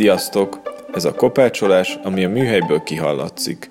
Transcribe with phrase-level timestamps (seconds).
[0.00, 0.60] Sziasztok!
[0.92, 3.70] Ez a kopácsolás, ami a műhelyből kihallatszik.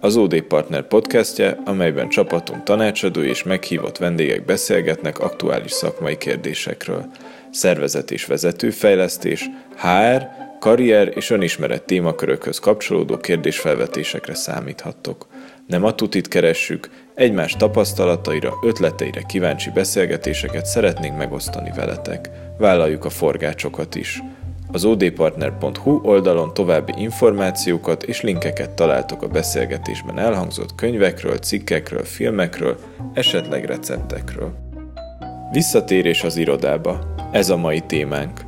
[0.00, 7.04] Az OD Partner podcastje, amelyben csapatunk tanácsadói és meghívott vendégek beszélgetnek aktuális szakmai kérdésekről.
[7.50, 10.28] Szervezet és vezetőfejlesztés, HR,
[10.60, 15.26] karrier és önismeret témakörökhöz kapcsolódó kérdésfelvetésekre számíthattok.
[15.66, 22.30] Nem a tutit keressük, egymás tapasztalataira, ötleteire kíváncsi beszélgetéseket szeretnénk megosztani veletek.
[22.58, 24.22] Vállaljuk a forgácsokat is.
[24.72, 32.78] Az odpartner.hu oldalon további információkat és linkeket találtok a beszélgetésben elhangzott könyvekről, cikkekről, filmekről,
[33.12, 34.52] esetleg receptekről.
[35.52, 36.98] Visszatérés az irodába.
[37.32, 38.40] Ez a mai témánk.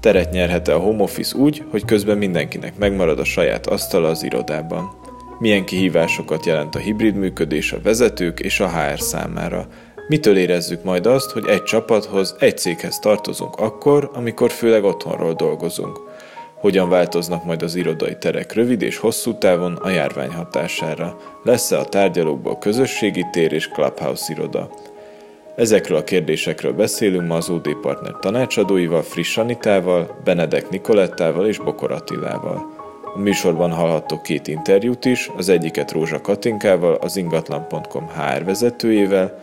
[0.00, 4.90] Teret nyerhet-e a home office úgy, hogy közben mindenkinek megmarad a saját asztala az irodában?
[5.38, 9.66] Milyen kihívásokat jelent a hibrid működés a vezetők és a HR számára?
[10.08, 16.00] Mitől érezzük majd azt, hogy egy csapathoz, egy céghez tartozunk akkor, amikor főleg otthonról dolgozunk?
[16.54, 21.16] Hogyan változnak majd az irodai terek rövid és hosszú távon a járvány hatására?
[21.42, 24.70] Lesz-e a tárgyalókból közösségi tér és clubhouse iroda?
[25.56, 31.92] Ezekről a kérdésekről beszélünk ma az OD Partner tanácsadóival, Friss Anitával, Benedek Nikolettával és Bokor
[31.92, 32.76] Attilával.
[33.14, 39.38] A műsorban hallhattok két interjút is, az egyiket Rózsa Katinkával, az ingatlan.com HR vezetőjével,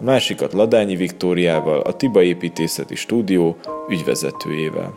[0.00, 3.56] a másikat Ladányi Viktóriával, a Tiba Építészeti Stúdió
[3.88, 4.94] ügyvezetőjével.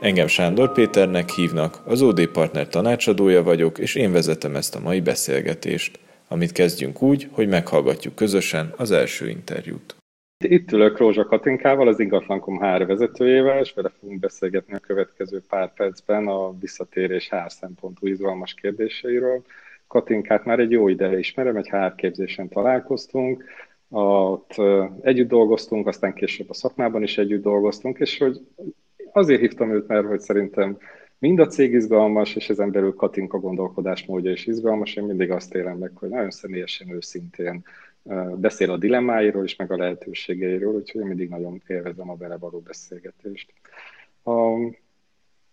[0.00, 5.00] Engem Sándor Péternek hívnak, az OD Partner tanácsadója vagyok, és én vezetem ezt a mai
[5.00, 9.96] beszélgetést, amit kezdjünk úgy, hogy meghallgatjuk közösen az első interjút.
[10.44, 15.72] Itt ülök Rózsa Katinkával, az Ingatlankom HR vezetőjével, és vele fogunk beszélgetni a következő pár
[15.74, 19.42] percben a visszatérés HR szempontú izgalmas kérdéseiről.
[19.86, 23.44] Katinkát már egy jó ideje ismerem, egy HR képzésen találkoztunk,
[23.90, 24.54] ott
[25.00, 28.40] együtt dolgoztunk, aztán később a szakmában is együtt dolgoztunk, és hogy
[29.12, 30.78] azért hívtam őt, mert hogy szerintem
[31.18, 34.94] mind a cég izgalmas, és ezen belül Katinka gondolkodásmódja is izgalmas.
[34.94, 37.64] Én mindig azt élem meg, hogy nagyon személyesen, őszintén
[38.34, 42.58] beszél a dilemmáiról is, meg a lehetőségeiről, úgyhogy én mindig nagyon élvezem a vele való
[42.58, 43.52] beszélgetést.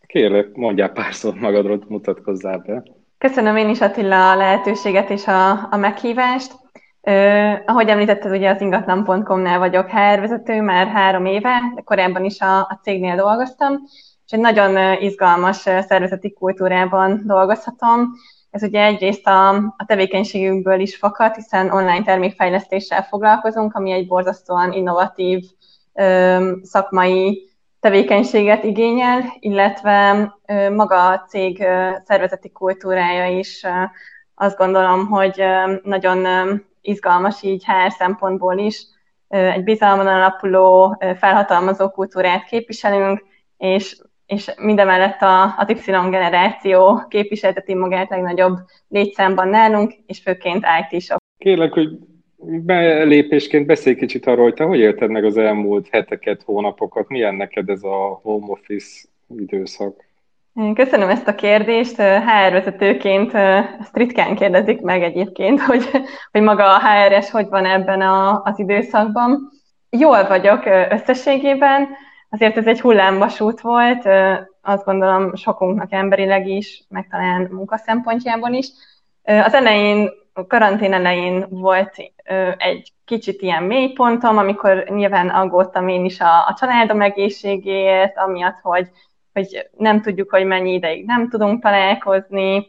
[0.05, 2.83] Kérlek, mondjál pár szót magadról, mutatkozzál be.
[3.17, 6.64] Köszönöm én is Attila a lehetőséget és a, a meghívást.
[7.07, 12.39] Uh, ahogy említetted, ugye az ingatlan.com-nál vagyok HR vezető már három éve, de korábban is
[12.39, 13.79] a, a cégnél dolgoztam,
[14.25, 18.11] és egy nagyon izgalmas szervezeti kultúrában dolgozhatom.
[18.49, 24.71] Ez ugye egyrészt a, a tevékenységünkből is fakad, hiszen online termékfejlesztéssel foglalkozunk, ami egy borzasztóan
[24.71, 25.43] innovatív
[25.93, 27.49] ö, szakmai
[27.79, 33.69] tevékenységet igényel, illetve ö, maga a cég ö, szervezeti kultúrája is ö,
[34.35, 36.53] azt gondolom, hogy ö, nagyon ö,
[36.87, 38.85] izgalmas így HR szempontból is.
[39.27, 43.23] Egy bizalmon alapuló, felhatalmazó kultúrát képviselünk,
[43.57, 48.57] és és mindemellett a, az Y generáció képviselteti magát legnagyobb
[48.87, 51.17] létszámban nálunk, és főként IT-sok.
[51.37, 51.89] Kérlek, hogy
[52.63, 57.69] belépésként beszélj kicsit arról, hogy te hogy élted meg az elmúlt heteket, hónapokat, milyen neked
[57.69, 59.07] ez a home office
[59.37, 60.04] időszak?
[60.73, 61.95] Köszönöm ezt a kérdést.
[61.95, 65.89] HR vezetőként ezt ritkán kérdezik meg egyébként, hogy,
[66.31, 69.51] hogy maga a HRS hogy van ebben a, az időszakban.
[69.89, 71.87] Jól vagyok összességében,
[72.29, 74.07] azért ez egy hullámvasút volt,
[74.61, 78.67] azt gondolom sokunknak emberileg is, meg talán munka szempontjából is.
[79.23, 81.95] Az elején, a karantén elején volt
[82.57, 88.89] egy kicsit ilyen mélypontom, amikor nyilván aggódtam én is a, a családom egészségéért, amiatt, hogy,
[89.35, 92.67] hogy nem tudjuk, hogy mennyi ideig nem tudunk találkozni,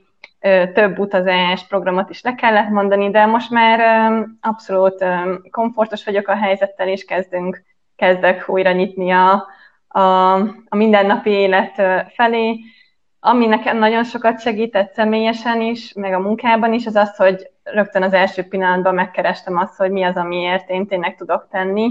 [0.75, 4.10] több utazás programot is le kellett mondani, de most már
[4.41, 5.04] abszolút
[5.50, 7.62] komfortos vagyok a helyzettel, és kezdünk
[7.97, 9.47] kezdek újra nyitni a,
[9.89, 10.33] a,
[10.68, 11.83] a mindennapi élet
[12.15, 12.60] felé.
[13.21, 18.03] Ami nekem nagyon sokat segített személyesen is, meg a munkában is, az az, hogy rögtön
[18.03, 21.91] az első pillanatban megkerestem azt, hogy mi az, amiért én tényleg tudok tenni,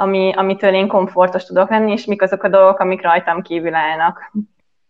[0.00, 4.32] ami, amitől én komfortos tudok lenni, és mik azok a dolgok, amik rajtam kívül állnak.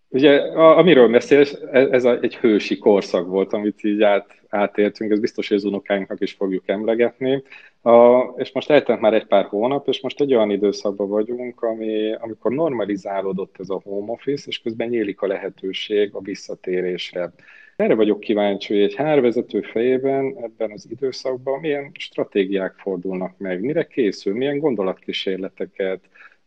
[0.09, 5.49] Ugye, amiről beszélsz, ez a, egy hősi korszak volt, amit így át, átéltünk, ez biztos,
[5.49, 7.43] hogy az unokáinknak is fogjuk emlegetni.
[7.83, 12.15] A, és most eltelt már egy pár hónap, és most egy olyan időszakban vagyunk, ami,
[12.15, 17.33] amikor normalizálódott ez a home office, és közben nyílik a lehetőség a visszatérésre.
[17.81, 23.87] Erre vagyok kíváncsi, hogy egy hárvezető fejében ebben az időszakban milyen stratégiák fordulnak meg, mire
[23.87, 26.01] készül, milyen gondolatkísérleteket,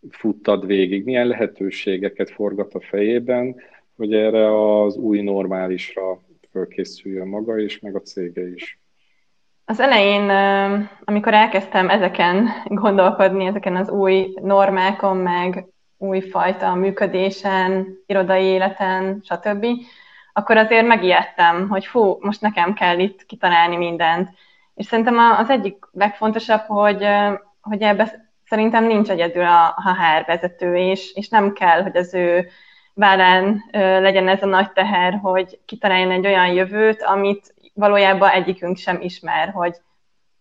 [0.10, 3.56] futtad végig, milyen lehetőségeket forgat a fejében,
[3.96, 6.20] hogy erre az új normálisra
[6.52, 8.80] fölkészüljön maga is, meg a cége is.
[9.66, 10.30] Az elején,
[11.04, 15.66] amikor elkezdtem ezeken gondolkodni, ezeken az új normákon, meg
[15.98, 19.66] újfajta működésen, irodai életen, stb.,
[20.34, 24.30] akkor azért megijedtem, hogy fú, most nekem kell itt kitalálni mindent.
[24.76, 27.08] És szerintem az egyik legfontosabb, hogy,
[27.62, 32.48] hogy ebbe szerintem nincs egyedül a HR vezető, és, és nem kell, hogy az ő
[32.94, 39.02] vállán legyen ez a nagy teher, hogy kitaláljon egy olyan jövőt, amit valójában egyikünk sem
[39.02, 39.76] ismer, hogy,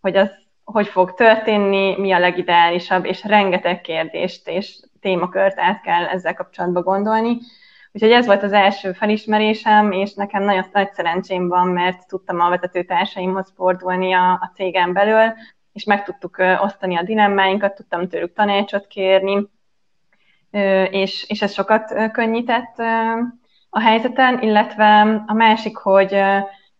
[0.01, 6.05] hogy az hogy fog történni, mi a legideálisabb, és rengeteg kérdést és témakört át kell
[6.05, 7.37] ezzel kapcsolatban gondolni.
[7.95, 12.49] Úgyhogy ez volt az első felismerésem, és nekem nagyon nagy szerencsém van, mert tudtam a
[12.49, 15.33] vezetőtársaimhoz fordulni a, a cégem belül,
[15.73, 19.47] és meg tudtuk osztani a dilemmáinkat, tudtam tőlük tanácsot kérni,
[20.89, 22.77] és, és ez sokat könnyített
[23.69, 26.19] a helyzeten, illetve a másik, hogy,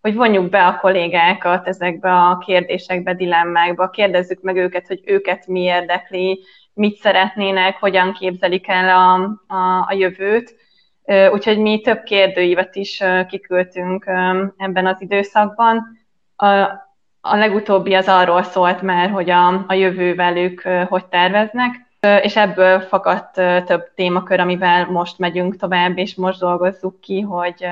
[0.01, 5.61] hogy vonjuk be a kollégákat ezekbe a kérdésekbe, dilemmákba, kérdezzük meg őket, hogy őket mi
[5.61, 6.43] érdekli,
[6.73, 9.13] mit szeretnének, hogyan képzelik el a,
[9.55, 10.55] a, a jövőt.
[11.31, 14.05] Úgyhogy mi több kérdőívet is kiküldtünk
[14.57, 15.97] ebben az időszakban.
[16.35, 16.47] A,
[17.21, 21.83] a legutóbbi az arról szólt már, hogy a, a jövővel ők hogy terveznek,
[22.21, 23.33] és ebből fakadt
[23.65, 27.65] több témakör, amivel most megyünk tovább, és most dolgozzuk ki, hogy,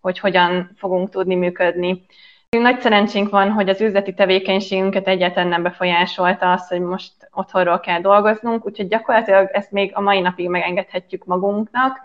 [0.00, 2.06] hogy hogyan fogunk tudni működni.
[2.48, 8.00] Nagy szerencsénk van, hogy az üzleti tevékenységünket egyáltalán nem befolyásolta az, hogy most otthonról kell
[8.00, 12.00] dolgoznunk, úgyhogy gyakorlatilag ezt még a mai napig megengedhetjük magunknak,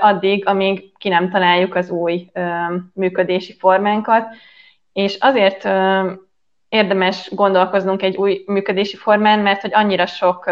[0.00, 2.30] addig, amíg ki nem találjuk az új
[2.94, 4.26] működési formánkat.
[4.92, 5.68] És azért
[6.68, 10.50] érdemes gondolkoznunk egy új működési formán, mert hogy annyira sok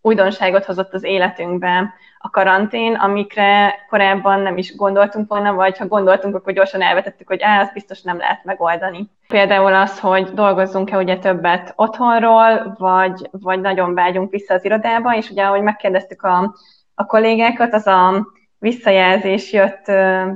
[0.00, 6.34] újdonságot hozott az életünkbe a karantén, amikre korábban nem is gondoltunk volna, vagy ha gondoltunk,
[6.34, 9.10] akkor gyorsan elvetettük, hogy á, azt biztos nem lehet megoldani.
[9.28, 15.30] Például az, hogy dolgozzunk-e ugye többet otthonról, vagy, vagy nagyon vágyunk vissza az irodába, és
[15.30, 16.54] ugye ahogy megkérdeztük a,
[16.94, 18.26] a kollégákat, az a
[18.58, 19.84] visszajelzés jött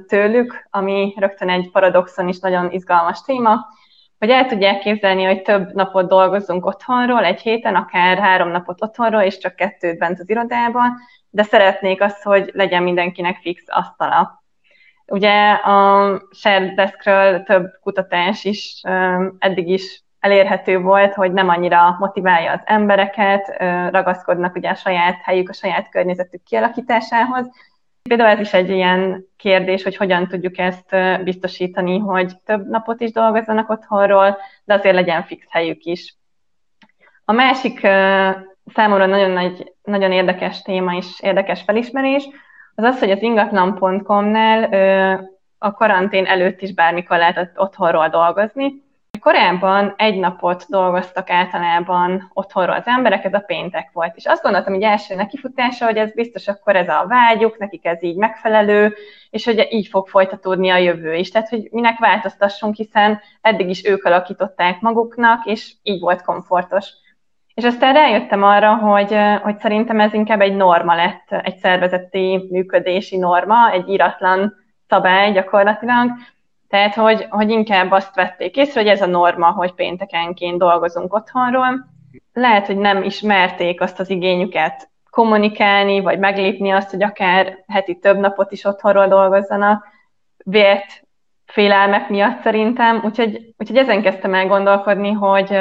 [0.06, 3.66] tőlük, ami rögtön egy paradoxon is nagyon izgalmas téma,
[4.18, 9.20] hogy el tudják képzelni, hogy több napot dolgozunk otthonról, egy héten, akár három napot otthonról,
[9.22, 10.96] és csak kettőt bent az irodában,
[11.30, 14.42] de szeretnék azt, hogy legyen mindenkinek fix asztala.
[15.06, 18.80] Ugye a Shared Deskről több kutatás is
[19.38, 23.56] eddig is elérhető volt, hogy nem annyira motiválja az embereket,
[23.90, 27.50] ragaszkodnak ugye a saját helyük, a saját környezetük kialakításához,
[28.08, 33.12] Például ez is egy ilyen kérdés, hogy hogyan tudjuk ezt biztosítani, hogy több napot is
[33.12, 36.16] dolgozzanak otthonról, de azért legyen fix helyük is.
[37.24, 37.80] A másik
[38.74, 42.28] számomra nagyon, nagy, nagyon érdekes téma és érdekes felismerés,
[42.74, 44.62] az az, hogy az ingatlan.com-nál
[45.58, 48.82] a karantén előtt is bármikor lehetett otthonról dolgozni,
[49.28, 54.16] Korábban egy napot dolgoztak általában otthonról az emberek, ez a péntek volt.
[54.16, 58.02] És azt gondoltam, hogy első nekifutása, hogy ez biztos akkor ez a vágyuk, nekik ez
[58.02, 58.94] így megfelelő,
[59.30, 61.30] és hogy így fog folytatódni a jövő is.
[61.30, 66.86] Tehát, hogy minek változtassunk, hiszen eddig is ők alakították maguknak, és így volt komfortos.
[67.54, 73.16] És aztán rájöttem arra, hogy, hogy szerintem ez inkább egy norma lett, egy szervezeti működési
[73.16, 74.54] norma, egy iratlan
[74.86, 76.10] szabály gyakorlatilag,
[76.68, 81.86] tehát, hogy, hogy inkább azt vették észre, hogy ez a norma, hogy péntekenként dolgozunk otthonról.
[82.32, 88.18] Lehet, hogy nem ismerték azt az igényüket kommunikálni, vagy meglépni azt, hogy akár heti több
[88.18, 89.86] napot is otthonról dolgozzanak,
[90.36, 91.02] vért
[91.46, 93.00] félelmek miatt szerintem.
[93.04, 95.58] Úgyhogy, úgyhogy ezen kezdtem el gondolkodni, hogy,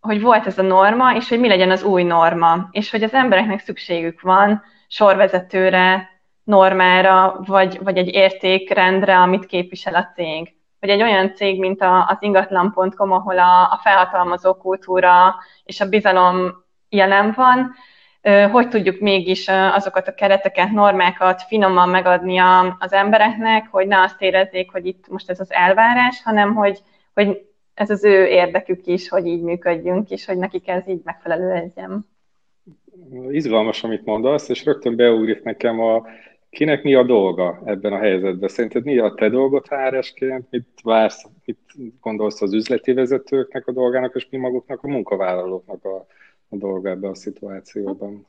[0.00, 3.12] hogy volt ez a norma, és hogy mi legyen az új norma, és hogy az
[3.12, 6.08] embereknek szükségük van sorvezetőre,
[6.48, 10.56] normára, vagy, vagy egy értékrendre, amit képvisel a cég.
[10.80, 16.64] Vagy egy olyan cég, mint az ingatlan.com, ahol a, a felhatalmazó kultúra és a bizalom
[16.88, 17.74] jelen van,
[18.50, 22.38] hogy tudjuk mégis azokat a kereteket, normákat finoman megadni
[22.78, 26.78] az embereknek, hogy ne azt érezzék, hogy itt most ez az elvárás, hanem hogy,
[27.14, 31.48] hogy ez az ő érdekük is, hogy így működjünk, és hogy nekik ez így megfelelő
[31.48, 32.06] legyen.
[33.30, 36.02] Izgalmas, amit mondasz, és rögtön beugrik nekem a
[36.50, 38.48] kinek mi a dolga ebben a helyzetben?
[38.48, 40.46] Szerinted mi a te dolgot HR-esként?
[40.50, 41.58] Mit vársz, mit
[42.00, 46.06] gondolsz az üzleti vezetőknek a dolgának, és mi maguknak a munkavállalóknak a,
[46.48, 48.26] a dolga ebben a szituációban?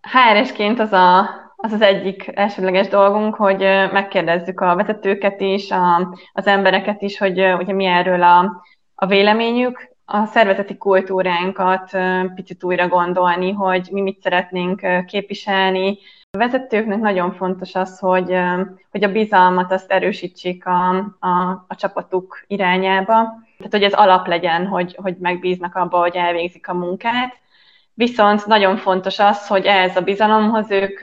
[0.00, 1.20] HR-esként az, a,
[1.56, 3.58] az az egyik elsődleges dolgunk, hogy
[3.92, 8.62] megkérdezzük a vezetőket is, a, az embereket is, hogy ugye mi erről a,
[8.94, 11.90] a véleményük, a szervezeti kultúránkat
[12.34, 15.98] picit újra gondolni, hogy mi mit szeretnénk képviselni,
[16.32, 18.36] a vezetőknek nagyon fontos az, hogy,
[18.90, 20.88] hogy a bizalmat azt erősítsék a,
[21.20, 23.14] a, a csapatuk irányába.
[23.56, 27.36] Tehát, hogy ez alap legyen, hogy, hogy megbíznak abba, hogy elvégzik a munkát.
[27.94, 31.00] Viszont nagyon fontos az, hogy ehhez a bizalomhoz ők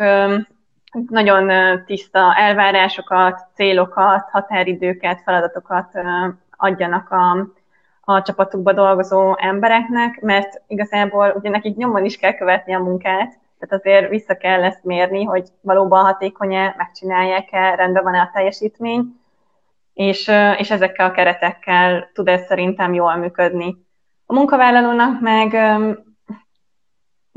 [1.10, 1.52] nagyon
[1.86, 5.92] tiszta elvárásokat, célokat, határidőket, feladatokat
[6.58, 7.48] adjanak a,
[8.02, 13.86] a csapatukba dolgozó embereknek, mert igazából ugye nekik nyomon is kell követni a munkát, tehát
[13.86, 19.20] azért vissza kell ezt mérni, hogy valóban hatékony-e, megcsinálják-e, rendben van-e a teljesítmény,
[19.94, 23.78] és, és ezekkel a keretekkel tud ez szerintem jól működni.
[24.26, 25.56] A munkavállalónak meg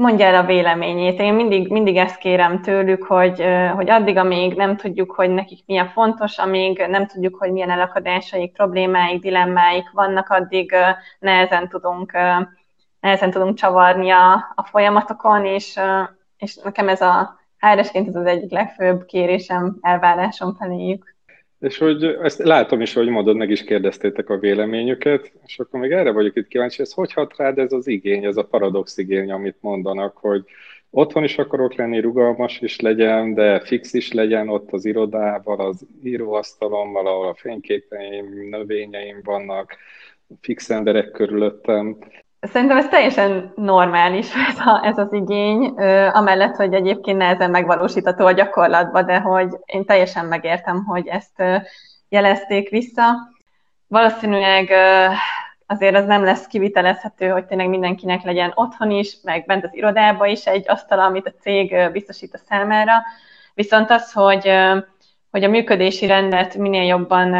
[0.01, 1.21] mondja el a véleményét.
[1.21, 5.79] Én mindig, mindig ezt kérem tőlük, hogy, hogy addig, amíg nem tudjuk, hogy nekik mi
[5.79, 10.75] a fontos, amíg nem tudjuk, hogy milyen elakadásaik, problémáik, dilemmáik vannak, addig
[11.19, 12.13] nehezen tudunk,
[13.01, 15.79] nehezen tudunk csavarni a, a folyamatokon, és,
[16.39, 21.15] és nekem ez a hr ez az egyik legfőbb kérésem, elvárásom feléjük.
[21.59, 25.93] És hogy ezt látom is, hogy mondod, meg is kérdeztétek a véleményüket, és akkor még
[25.93, 29.31] erre vagyok itt kíváncsi, ez hogy hat rád ez az igény, ez a paradox igény,
[29.31, 30.45] amit mondanak, hogy
[30.91, 35.87] otthon is akarok lenni, rugalmas is legyen, de fix is legyen ott az irodával, az
[36.03, 39.77] íróasztalommal, ahol a fényképeim, növényeim vannak,
[40.41, 41.99] fix emberek körülöttem.
[42.41, 45.65] Szerintem ez teljesen normális ez, a, ez az igény,
[46.13, 51.43] amellett, hogy egyébként nehezen megvalósítható a gyakorlatban, de hogy én teljesen megértem, hogy ezt
[52.09, 53.05] jelezték vissza.
[53.87, 54.71] Valószínűleg
[55.67, 60.29] azért az nem lesz kivitelezhető, hogy tényleg mindenkinek legyen otthon is, meg bent az irodában
[60.29, 62.93] is egy asztal, amit a cég biztosít a számára.
[63.55, 64.51] Viszont az, hogy,
[65.31, 67.35] hogy a működési rendet minél jobban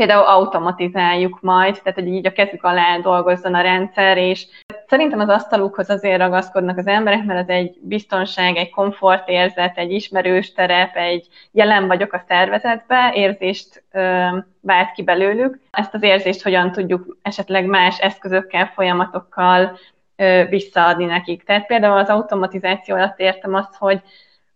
[0.00, 4.46] például automatizáljuk majd, tehát hogy így a kezük alá dolgozzon a rendszer, és
[4.86, 10.52] szerintem az asztalukhoz azért ragaszkodnak az emberek, mert ez egy biztonság, egy komfortérzet, egy ismerős
[10.52, 14.26] terep, egy jelen vagyok a szervezetbe, érzést ö,
[14.60, 15.60] vált ki belőlük.
[15.70, 19.78] Ezt az érzést hogyan tudjuk esetleg más eszközökkel, folyamatokkal
[20.16, 21.44] ö, visszaadni nekik.
[21.44, 24.00] Tehát például az automatizáció alatt értem azt, hogy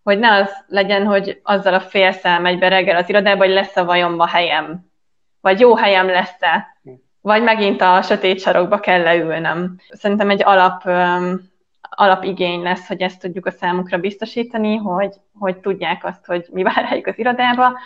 [0.03, 3.77] hogy ne az legyen, hogy azzal a félszel megy be reggel az irodába, hogy lesz
[3.77, 4.93] a vajomba helyem
[5.45, 6.77] vagy jó helyem lesz-e,
[7.21, 9.77] vagy megint a sötét sarokba kell leülnem.
[9.89, 10.83] Szerintem egy alap,
[11.89, 16.87] alapigény lesz, hogy ezt tudjuk a számukra biztosítani, hogy, hogy tudják azt, hogy mi vár
[16.89, 17.79] rájuk az irodába.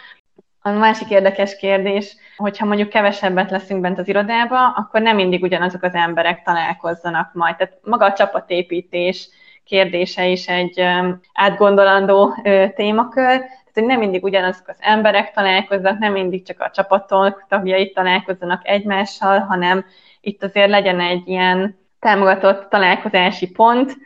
[0.61, 5.83] A másik érdekes kérdés, hogyha mondjuk kevesebbet leszünk bent az irodába, akkor nem mindig ugyanazok
[5.83, 7.57] az emberek találkozzanak majd.
[7.57, 9.29] Tehát maga a csapatépítés
[9.65, 10.83] kérdése is egy
[11.33, 12.35] átgondolandó
[12.75, 13.45] témakör,
[13.75, 19.39] hogy nem mindig ugyanazok az emberek találkoznak, nem mindig csak a csapatok tagjai találkozzanak egymással,
[19.39, 19.85] hanem
[20.21, 23.97] itt azért legyen egy ilyen támogatott találkozási pont,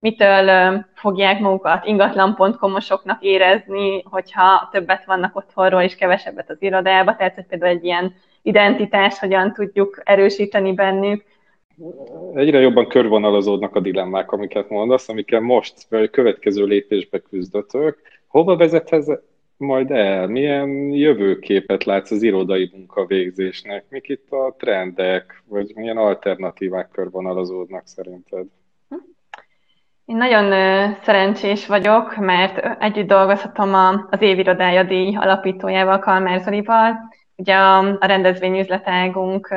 [0.00, 7.46] mitől fogják magukat ingatlan.com-osoknak érezni, hogyha többet vannak otthonról és kevesebbet az irodába, tehát hogy
[7.46, 11.24] például egy ilyen identitás hogyan tudjuk erősíteni bennük.
[12.34, 17.98] Egyre jobban körvonalazódnak a dilemmák, amiket mondasz, amikkel most, vagy a következő lépésbe küzdötök
[18.28, 19.06] Hova vezet ez
[19.56, 20.26] majd el?
[20.26, 23.84] Milyen jövőképet látsz az irodai munkavégzésnek?
[23.88, 28.46] Mik itt a trendek, vagy milyen alternatívák körvonalazódnak szerinted?
[30.04, 30.50] Én nagyon
[31.02, 33.74] szerencsés vagyok, mert együtt dolgozhatom
[34.10, 36.94] az évirodája díj alapítójával, Kalmár Zolival.
[37.36, 39.54] Ugye a, a rendezvényüzletágunk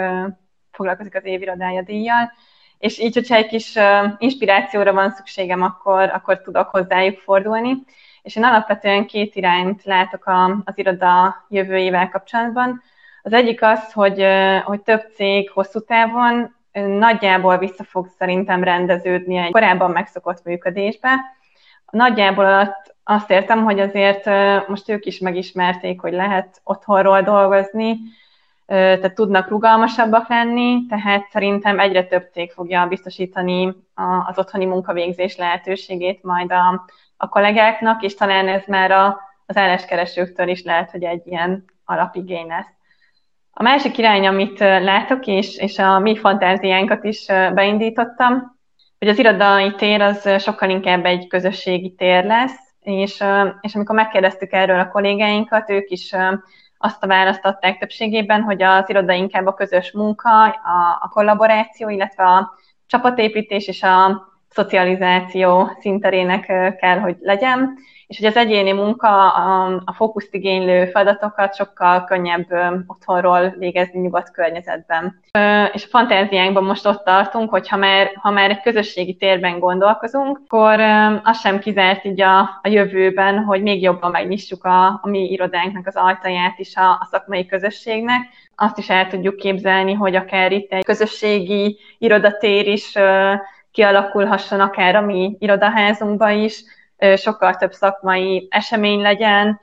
[0.71, 2.31] foglalkozik az évirodája díjjal,
[2.77, 3.75] és így, hogyha egy kis
[4.17, 7.83] inspirációra van szükségem, akkor, akkor tudok hozzájuk fordulni.
[8.21, 12.81] És én alapvetően két irányt látok a, az iroda jövőjével kapcsolatban.
[13.23, 14.25] Az egyik az, hogy,
[14.63, 21.09] hogy több cég hosszú távon nagyjából vissza fog szerintem rendeződni egy korábban megszokott működésbe.
[21.89, 24.25] Nagyjából alatt azt értem, hogy azért
[24.67, 27.97] most ők is megismerték, hogy lehet otthonról dolgozni,
[28.65, 33.75] tehát tudnak rugalmasabbak lenni, tehát szerintem egyre több cég fogja biztosítani
[34.27, 36.85] az otthoni munkavégzés lehetőségét majd a,
[37.21, 42.47] a kollégáknak, és talán ez már a, az álláskeresőktől is lehet, hogy egy ilyen alapigény
[42.47, 42.73] lesz.
[43.51, 48.59] A másik irány, amit látok, és, és a mi fantáziánkat is beindítottam,
[48.99, 53.23] hogy az irodai tér az sokkal inkább egy közösségi tér lesz, és,
[53.61, 56.15] és amikor megkérdeztük erről a kollégáinkat, ők is
[56.77, 61.89] azt a választ adták többségében, hogy az iroda inkább a közös munka, a, a kollaboráció,
[61.89, 62.53] illetve a
[62.87, 66.45] csapatépítés és a szocializáció szinterének
[66.79, 67.77] kell, hogy legyen,
[68.11, 72.47] és hogy az egyéni munka, a, a fókuszt igénylő feladatokat sokkal könnyebb
[72.87, 75.21] otthonról végezni nyugodt környezetben.
[75.73, 80.41] És a fantáziánkban most ott tartunk, hogy ha már, ha már egy közösségi térben gondolkozunk,
[80.45, 80.79] akkor
[81.23, 85.87] az sem kizárt így a, a jövőben, hogy még jobban megnyissuk a, a mi irodánknak
[85.87, 88.21] az ajtaját is a, a szakmai közösségnek.
[88.55, 92.97] Azt is el tudjuk képzelni, hogy akár itt egy közösségi irodatér is
[93.71, 96.63] kialakulhasson akár a mi irodaházunkba is,
[97.15, 99.59] sokkal több szakmai esemény legyen,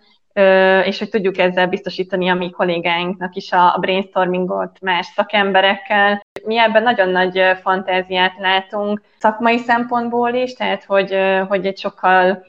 [0.85, 6.21] és hogy tudjuk ezzel biztosítani a mi kollégáinknak is a brainstormingot más szakemberekkel.
[6.45, 11.17] Mi ebben nagyon nagy fantáziát látunk szakmai szempontból is, tehát hogy,
[11.49, 12.47] hogy egy sokkal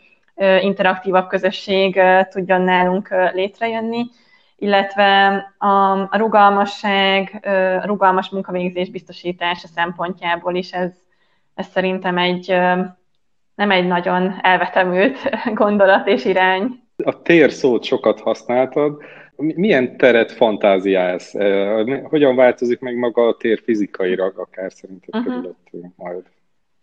[0.60, 4.06] interaktívabb közösség tudjon nálunk létrejönni,
[4.56, 7.48] illetve a rugalmasság,
[7.82, 10.92] a rugalmas munkavégzés biztosítása szempontjából is ez,
[11.60, 12.48] ez szerintem egy
[13.56, 15.18] nem egy nagyon elvetemült
[15.54, 16.84] gondolat és irány.
[17.04, 19.02] A tér szót sokat használtad.
[19.36, 21.34] Milyen teret fantáziálsz?
[22.04, 25.34] Hogyan változik meg maga a tér fizikailag, akár szerinted uh-huh.
[25.34, 26.24] körülöttünk majd?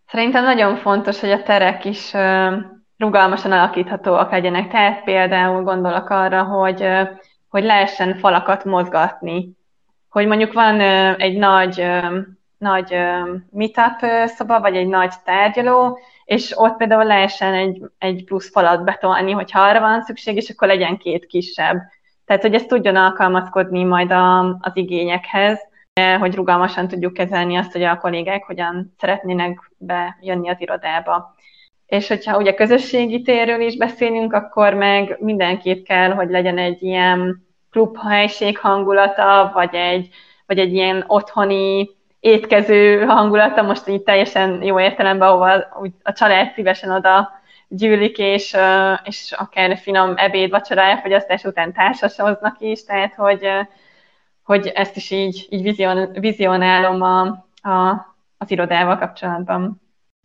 [0.06, 2.12] Szerintem nagyon fontos, hogy a terek is
[2.96, 4.70] rugalmasan alakíthatóak legyenek.
[4.70, 6.88] Tehát például gondolok arra, hogy,
[7.48, 9.56] hogy lehessen falakat mozgatni.
[10.08, 10.80] Hogy mondjuk van
[11.20, 11.86] egy nagy,
[12.58, 12.96] nagy
[13.50, 19.32] meetup szoba, vagy egy nagy tárgyaló, és ott például lehessen egy, egy plusz falat betolni,
[19.32, 21.76] hogyha arra van szükség, és akkor legyen két kisebb.
[22.24, 25.60] Tehát, hogy ez tudjon alkalmazkodni majd a, az igényekhez,
[26.18, 31.34] hogy rugalmasan tudjuk kezelni azt, hogy a kollégák hogyan szeretnének bejönni az irodába.
[31.86, 37.46] És hogyha ugye közösségi térről is beszélünk, akkor meg mindenképp kell, hogy legyen egy ilyen
[37.70, 40.08] klubhelység hangulata, vagy egy,
[40.46, 41.95] vagy egy ilyen otthoni
[42.26, 47.30] étkező hangulata, most így teljesen jó értelemben, ahova úgy a család szívesen oda
[47.68, 48.56] gyűlik, és,
[49.04, 53.48] és akár finom ebéd, vacsora elfogyasztás után társasoznak is, tehát hogy,
[54.42, 57.20] hogy ezt is így, így vizion, vizionálom a,
[57.68, 58.06] a,
[58.38, 59.80] az irodával kapcsolatban.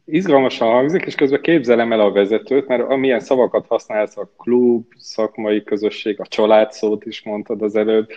[0.05, 5.63] Izgalmasan hangzik, és közben képzelem el a vezetőt, mert amilyen szavakat használsz, a klub, szakmai
[5.63, 8.09] közösség, a család szót is mondtad az előbb,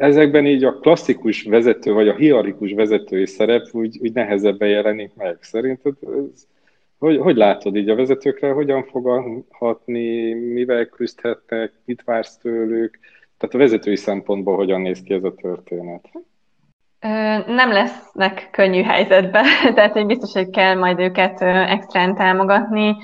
[0.00, 5.38] ezekben így a klasszikus vezető, vagy a hierarchikus vezetői szerep úgy, úgy nehezebben jelenik meg.
[5.40, 6.46] Szerinted ez,
[6.98, 9.82] hogy, hogy látod így a vezetőkre, hogyan fog
[10.52, 12.98] mivel küzdhetnek, mit vársz tőlük?
[13.38, 16.10] Tehát a vezetői szempontból hogyan néz ki ez a történet?
[17.46, 19.42] Nem lesznek könnyű helyzetbe,
[19.74, 22.96] tehát hogy biztos, hogy kell majd őket extrán támogatni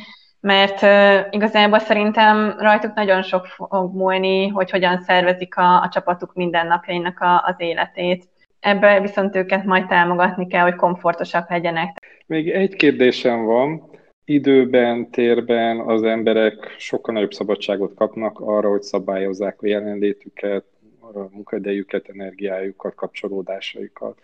[0.46, 6.34] mert uh, igazából szerintem rajtuk nagyon sok fog múlni, hogy hogyan szervezik a, a csapatuk
[6.34, 8.28] mindennapjainak a, az életét.
[8.60, 11.96] Ebben viszont őket majd támogatni kell, hogy komfortosak legyenek.
[12.26, 13.90] Még egy kérdésem van.
[14.24, 20.64] Időben, térben az emberek sokkal nagyobb szabadságot kapnak arra, hogy szabályozzák a jelenlétüket,
[21.00, 24.18] a munkaidejüket, energiájukat, kapcsolódásaikat.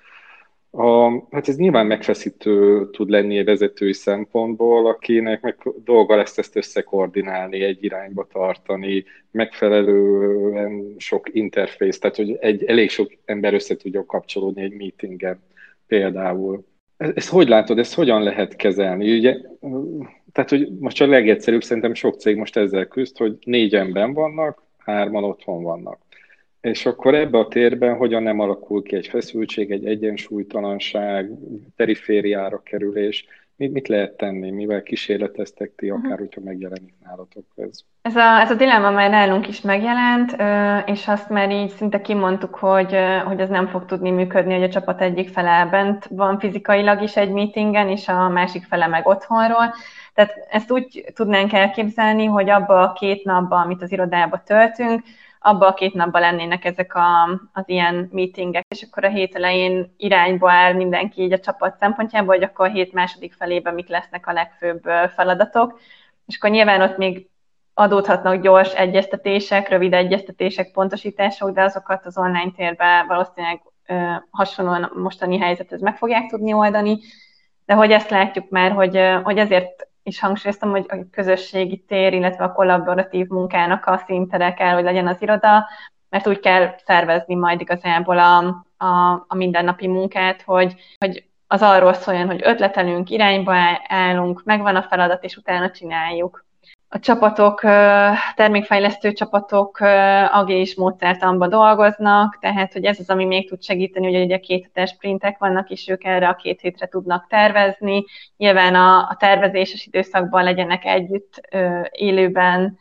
[0.75, 6.57] A, hát ez nyilván megfeszítő tud lenni egy vezetői szempontból, akinek meg dolga lesz ezt
[6.57, 14.07] összekoordinálni, egy irányba tartani, megfelelően sok interfész, tehát hogy egy, elég sok ember össze tudja
[14.07, 15.43] kapcsolódni egy meetingen
[15.87, 16.65] például.
[16.97, 19.17] Ezt hogy látod, ezt hogyan lehet kezelni?
[19.17, 19.37] Ugye,
[20.33, 25.25] tehát, hogy most a legegyszerűbb, szerintem sok cég most ezzel küzd, hogy négyenben vannak, hárman
[25.25, 25.99] otthon vannak.
[26.63, 31.31] És akkor ebbe a térben hogyan nem alakul ki egy feszültség, egy egyensúlytalanság,
[31.77, 36.19] perifériára kerülés, mit, mit lehet tenni, mivel kísérleteztek ti, akár uh-huh.
[36.19, 37.81] hogyha megjelenik nálatok ez?
[38.03, 40.37] Ez a, ez a dilemma már nálunk is megjelent,
[40.89, 44.69] és azt már így szinte kimondtuk, hogy, hogy ez nem fog tudni működni, hogy a
[44.69, 49.75] csapat egyik fele bent van fizikailag is egy meetingen, és a másik fele meg otthonról.
[50.15, 55.03] Tehát ezt úgy tudnánk elképzelni, hogy abba a két napba, amit az irodába töltünk,
[55.43, 59.95] abban a két napban lennének ezek a, az ilyen meetingek, és akkor a hét elején
[59.97, 64.27] irányba áll mindenki így a csapat szempontjából, hogy akkor a hét második felében mik lesznek
[64.27, 64.83] a legfőbb
[65.15, 65.81] feladatok,
[66.27, 67.29] és akkor nyilván ott még
[67.75, 73.61] adódhatnak gyors egyeztetések, rövid egyeztetések, pontosítások, de azokat az online térben valószínűleg
[74.31, 76.99] hasonlóan mostani helyzethez meg fogják tudni oldani,
[77.67, 82.45] de hogy ezt látjuk már, hogy, hogy azért is hangsúlyoztam, hogy a közösségi tér, illetve
[82.45, 85.69] a kollaboratív munkának a színtere kell, hogy legyen az iroda,
[86.09, 88.37] mert úgy kell szervezni majd igazából a,
[88.77, 93.55] a, a mindennapi munkát, hogy, hogy az arról szóljon, hogy ötletelünk, irányba
[93.87, 96.45] állunk, megvan a feladat, és utána csináljuk
[96.95, 97.61] a csapatok,
[98.35, 99.79] termékfejlesztő csapatok
[100.31, 104.91] agés módszertanban dolgoznak, tehát hogy ez az, ami még tud segíteni, hogy ugye két hetes
[104.91, 108.05] sprintek vannak, és ők erre a két hétre tudnak tervezni.
[108.37, 111.49] Nyilván a, a tervezéses időszakban legyenek együtt
[111.91, 112.79] élőben,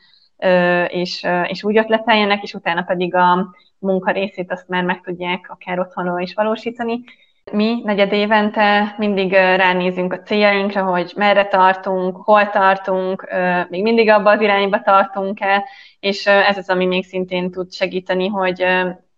[0.87, 5.79] és, és úgy ötleteljenek, és utána pedig a munka részét azt már meg tudják akár
[5.79, 7.03] otthonról is valósítani
[7.51, 13.29] mi negyed évente mindig ránézünk a céljainkra, hogy merre tartunk, hol tartunk,
[13.69, 15.65] még mindig abba az irányba tartunk-e,
[15.99, 18.65] és ez az, ami még szintén tud segíteni, hogy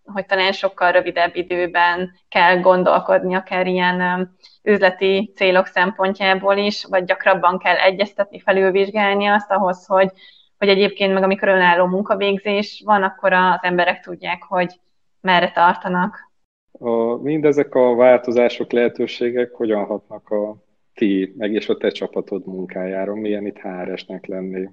[0.05, 4.29] hogy talán sokkal rövidebb időben kell gondolkodni, akár ilyen
[4.63, 10.11] üzleti célok szempontjából is, vagy gyakrabban kell egyeztetni, felülvizsgálni azt ahhoz, hogy,
[10.57, 14.79] hogy egyébként meg amikor önálló munkavégzés van, akkor az emberek tudják, hogy
[15.21, 16.31] merre tartanak.
[16.79, 20.55] A, mindezek a változások, lehetőségek hogyan hatnak a
[20.93, 23.15] ti, meg és a te csapatod munkájára?
[23.15, 24.69] Milyen itt HRS-nek lenni?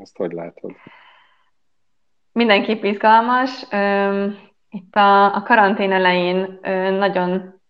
[0.00, 0.70] Ezt hogy látod?
[2.32, 3.62] Mindenképp izgalmas.
[4.70, 6.58] Itt a, a karantén elején
[6.98, 7.60] nagyon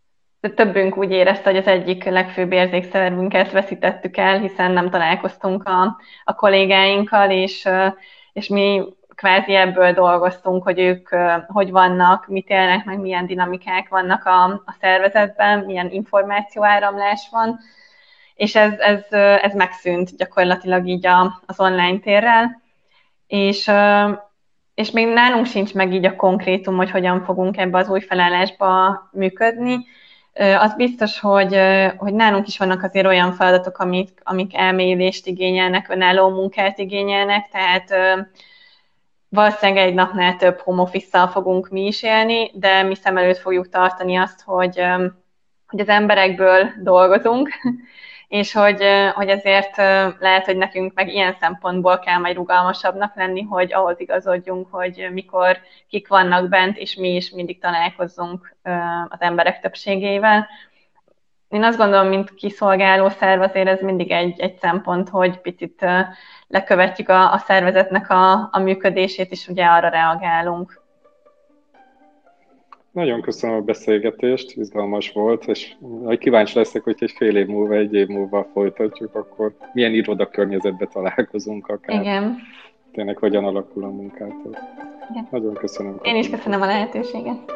[0.40, 6.34] többünk úgy érezte, hogy az egyik legfőbb érzékszervünket veszítettük el, hiszen nem találkoztunk a, a
[6.34, 7.68] kollégáinkkal, és,
[8.32, 8.82] és mi
[9.20, 11.08] kvázi ebből dolgoztunk, hogy ők
[11.46, 17.58] hogy vannak, mit élnek, meg milyen dinamikák vannak a, a szervezetben, milyen információáramlás van,
[18.34, 19.04] és ez, ez,
[19.42, 22.62] ez megszűnt gyakorlatilag így a, az online térrel,
[23.26, 23.70] és,
[24.74, 28.98] és még nálunk sincs meg így a konkrétum, hogy hogyan fogunk ebbe az új felállásba
[29.12, 29.86] működni,
[30.58, 31.60] az biztos, hogy,
[31.96, 37.94] hogy nálunk is vannak azért olyan feladatok, amik, amik elmélyülést igényelnek, önálló munkát igényelnek, tehát
[39.30, 40.90] valószínűleg egy napnál több home
[41.32, 44.84] fogunk mi is élni, de mi szem előtt fogjuk tartani azt, hogy,
[45.66, 47.48] hogy az emberekből dolgozunk,
[48.28, 49.76] és hogy, hogy ezért
[50.18, 55.58] lehet, hogy nekünk meg ilyen szempontból kell majd rugalmasabbnak lenni, hogy ahhoz igazodjunk, hogy mikor
[55.88, 58.56] kik vannak bent, és mi is mindig találkozzunk
[59.08, 60.48] az emberek többségével.
[61.48, 65.86] Én azt gondolom, mint kiszolgáló szerv, azért ez mindig egy, egy szempont, hogy picit
[66.50, 70.80] lekövetjük a, a szervezetnek a, a működését, és ugye arra reagálunk.
[72.90, 75.74] Nagyon köszönöm a beszélgetést, izgalmas volt, és
[76.18, 80.86] kíváncsi leszek, hogy egy fél év múlva, egy év múlva folytatjuk, akkor milyen iroda környezetbe
[80.86, 82.00] találkozunk akár.
[82.00, 82.38] Igen.
[82.92, 84.56] Tényleg hogyan alakul a munkátok.
[85.10, 85.28] Igen.
[85.30, 85.98] Nagyon köszönöm.
[86.02, 87.52] Én is köszönöm a lehetőséget.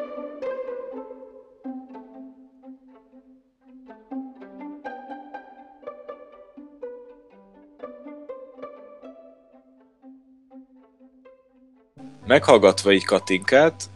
[12.26, 13.88] Meghallgatva így Katinkát,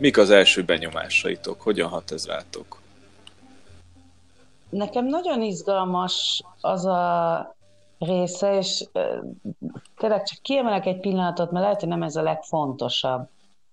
[0.00, 1.60] Mik az első benyomásaitok?
[1.60, 2.80] Hogyan hat ez rátok?
[4.68, 7.54] Nekem nagyon izgalmas az a
[7.98, 8.84] része, és
[9.96, 13.28] tényleg csak kiemelek egy pillanatot, mert lehet, hogy nem ez a legfontosabb,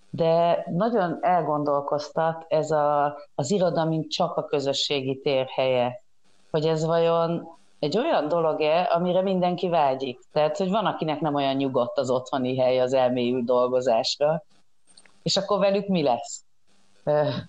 [0.10, 6.02] de nagyon elgondolkoztat ez a, az iroda, mint csak a közösségi térhelye.
[6.52, 10.20] Hogy ez vajon egy olyan dolog-e, amire mindenki vágyik.
[10.32, 14.44] Tehát, hogy van, akinek nem olyan nyugodt az otthoni hely az elmélyült dolgozásra,
[15.24, 16.42] és akkor velük mi lesz?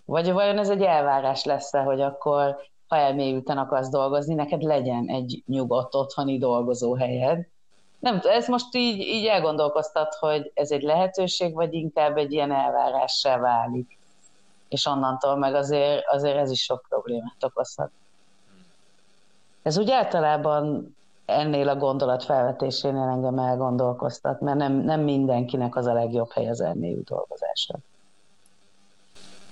[0.04, 2.56] Vagy vajon ez egy elvárás lesz-e, hogy akkor,
[2.88, 7.46] ha elmélyülten akarsz dolgozni, neked legyen egy nyugodt otthoni dolgozóhelyed?
[7.98, 13.38] Nem ez most így, így elgondolkoztat, hogy ez egy lehetőség, vagy inkább egy ilyen elvárássá
[13.38, 13.98] válik.
[14.68, 17.90] És onnantól meg azért, azért ez is sok problémát okozhat.
[19.62, 25.92] Ez úgy általában ennél a gondolat felvetésénél engem elgondolkoztat, mert nem, nem mindenkinek az a
[25.92, 27.78] legjobb hely az elmélyű dolgozásra.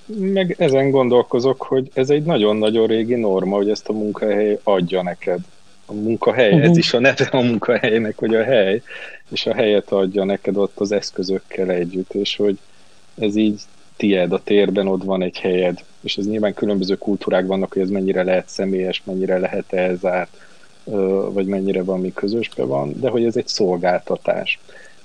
[0.07, 5.40] Meg ezen gondolkozok, hogy ez egy nagyon-nagyon régi norma, hogy ezt a munkahely adja neked.
[5.87, 6.64] A munkahely, uh-huh.
[6.64, 6.79] ez mhm.
[6.79, 8.83] is a neve a munkahelynek, hogy a hely,
[9.29, 12.59] és a helyet adja neked ott az eszközökkel együtt, és hogy
[13.19, 13.61] ez így
[13.96, 17.90] tied a térben, ott van egy helyed, és ez nyilván különböző kultúrák vannak, hogy ez
[17.90, 20.37] mennyire lehet személyes, mennyire lehet elzárt,
[21.32, 24.59] vagy mennyire van, mi közösben van, de hogy ez egy szolgáltatás.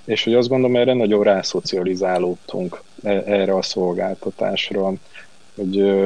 [0.06, 4.94] És hogy azt gondolom, erre nagyon rászocializálódtunk e, erre a szolgáltatásra,
[5.56, 6.02] hogy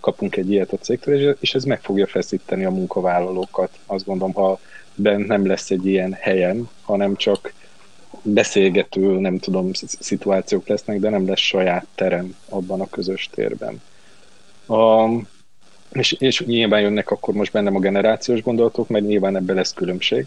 [0.00, 3.70] kapunk egy ilyet a cégtől, és ez meg fogja feszíteni a munkavállalókat.
[3.86, 4.58] Azt gondolom, ha
[4.94, 7.52] bent nem lesz egy ilyen helyem, hanem csak
[8.22, 13.82] beszélgető, nem tudom, szituációk lesznek, de nem lesz saját terem abban a közös térben.
[14.66, 15.08] A,
[15.92, 20.26] és, és nyilván jönnek akkor most bennem a generációs gondolatok, mert nyilván ebben lesz különbség.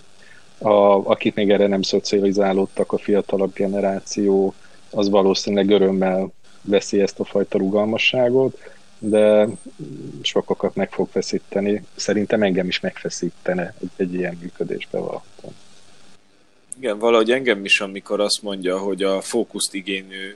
[0.57, 0.71] A,
[1.09, 4.53] akik még erre nem szocializálódtak, a fiatalabb generáció,
[4.89, 8.57] az valószínűleg örömmel veszi ezt a fajta rugalmasságot,
[8.99, 9.47] de
[10.21, 11.83] sokakat meg fog feszíteni.
[11.95, 15.53] Szerintem engem is megfeszítene egy, egy ilyen működésbe valahol.
[16.81, 20.35] Igen, valahogy engem is, amikor azt mondja, hogy a fókuszt igényű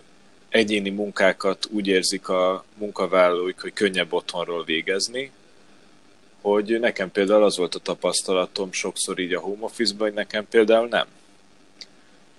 [0.49, 5.31] egyéni munkákat úgy érzik a munkavállalóik, hogy könnyebb otthonról végezni,
[6.41, 10.87] hogy nekem például az volt a tapasztalatom sokszor így a home office hogy nekem például
[10.87, 11.07] nem.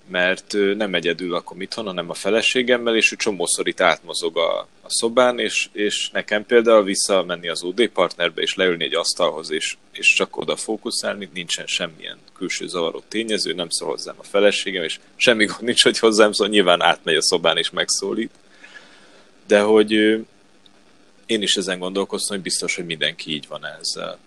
[0.08, 4.88] Mert nem egyedül lakom itthon, hanem a feleségemmel, és ő csomószor itt átmozog a, a
[4.88, 10.12] szobán, és, és nekem például visszamenni az OD partnerbe, és leülni egy asztalhoz, és, és
[10.12, 15.44] csak oda fókuszálni, nincsen semmilyen külső zavaró tényező, nem szól hozzám a feleségem, és semmi
[15.44, 18.30] gond nincs, hogy hozzám szól, nyilván átmegy a szobán és megszólít.
[19.46, 19.92] De hogy
[21.26, 24.18] én is ezen gondolkoztam, hogy biztos, hogy mindenki így van ezzel.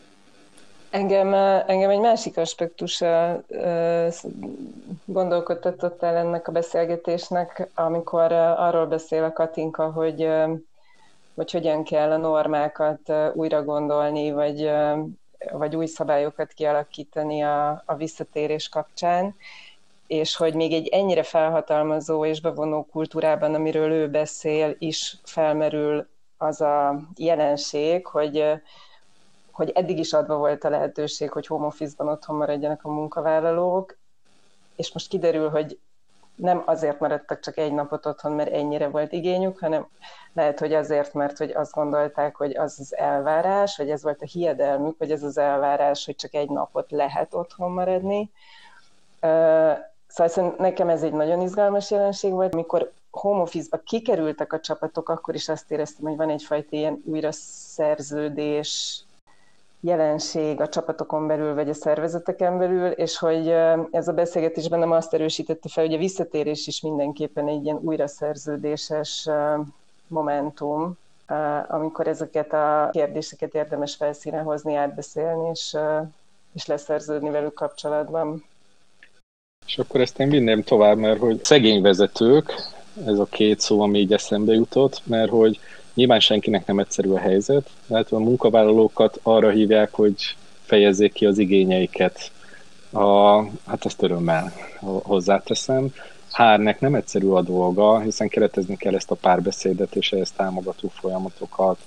[0.92, 1.34] Engem,
[1.68, 3.04] engem egy másik aspektus
[5.06, 10.30] gondolkodtatott el ennek a beszélgetésnek, amikor arról beszél a Katinka, hogy,
[11.36, 14.72] hogy hogyan kell a normákat újra gondolni, vagy,
[15.52, 19.36] vagy új szabályokat kialakítani a, a visszatérés kapcsán,
[20.08, 26.62] és hogy még egy ennyire felhatalmazó és bevonó kultúrában, amiről ő beszél, is felmerül az
[26.62, 28.62] a jelenség, hogy
[29.60, 33.98] hogy eddig is adva volt a lehetőség, hogy home office-ban otthon maradjanak a munkavállalók,
[34.76, 35.80] és most kiderül, hogy
[36.36, 39.88] nem azért maradtak csak egy napot otthon, mert ennyire volt igényük, hanem
[40.34, 44.26] lehet, hogy azért, mert hogy azt gondolták, hogy az az elvárás, vagy ez volt a
[44.26, 48.32] hiedelmük, hogy ez az elvárás, hogy csak egy napot lehet otthon maradni.
[50.08, 55.36] Szóval nekem ez egy nagyon izgalmas jelenség volt, amikor home office-ba kikerültek a csapatok, akkor
[55.36, 59.04] is azt éreztem, hogy van egyfajta ilyen újra szerződés,
[59.80, 63.48] jelenség a csapatokon belül, vagy a szervezeteken belül, és hogy
[63.92, 69.30] ez a beszélgetésben nem azt erősítette fel, hogy a visszatérés is mindenképpen egy ilyen újraszerződéses
[70.08, 70.98] momentum,
[71.68, 75.78] amikor ezeket a kérdéseket érdemes felszíne hozni, átbeszélni, és,
[76.54, 78.46] és leszerződni velük kapcsolatban.
[79.66, 82.54] És akkor ezt én vinném tovább, mert hogy szegény vezetők,
[83.06, 85.60] ez a két szó, ami így eszembe jutott, mert hogy
[86.00, 90.36] Nyilván senkinek nem egyszerű a helyzet, mert a munkavállalókat arra hívják, hogy
[90.66, 92.32] fejezzék ki az igényeiket.
[92.92, 94.54] A, hát ezt örömmel
[95.04, 95.94] hozzáteszem.
[96.32, 101.78] Hárnek nem egyszerű a dolga, hiszen keretezni kell ezt a párbeszédet és ezt támogató folyamatokat,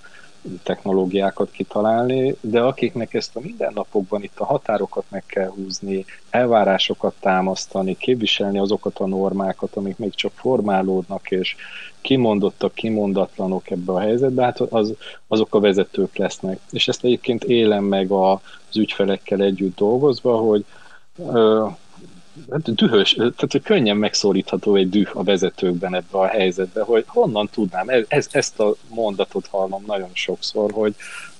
[0.63, 7.97] technológiákat kitalálni, de akiknek ezt a mindennapokban itt a határokat meg kell húzni, elvárásokat támasztani,
[7.97, 11.57] képviselni azokat a normákat, amik még csak formálódnak, és
[12.01, 14.95] kimondottak, kimondatlanok ebbe a helyzetbe, hát az,
[15.27, 16.59] azok a vezetők lesznek.
[16.71, 20.65] És ezt egyébként élem meg az ügyfelekkel együtt dolgozva, hogy
[22.51, 27.89] hát dühös, tehát könnyen megszólítható egy düh a vezetőkben ebbe a helyzetbe, hogy honnan tudnám,
[28.09, 30.95] ez, ezt a mondatot hallom nagyon sokszor, hogy,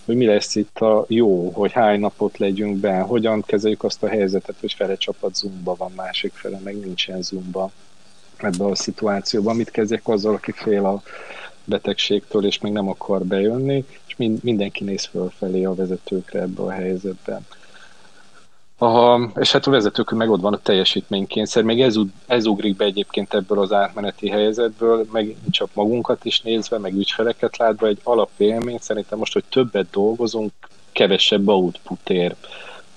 [0.05, 4.09] hogy mi lesz itt a jó, hogy hány napot legyünk be, hogyan kezeljük azt a
[4.09, 7.71] helyzetet, hogy fele csapat zoomba van, másik fele meg nincsen zoomba
[8.37, 11.03] ebbe a szituációban, mit kezdjek azzal, aki fél a
[11.65, 17.47] betegségtől, és még nem akar bejönni, és mindenki néz fölfelé a vezetőkre ebbe a helyzetben.
[18.83, 22.85] A, és hát a vezetők meg ott van a teljesítménykényszer, még ez, ez ugrik be
[22.85, 28.79] egyébként ebből az átmeneti helyzetből, meg csak magunkat is nézve, meg ügyfeleket látva, egy alapélmény
[28.81, 30.53] szerintem most, hogy többet dolgozunk,
[30.93, 32.35] kevesebb output ér.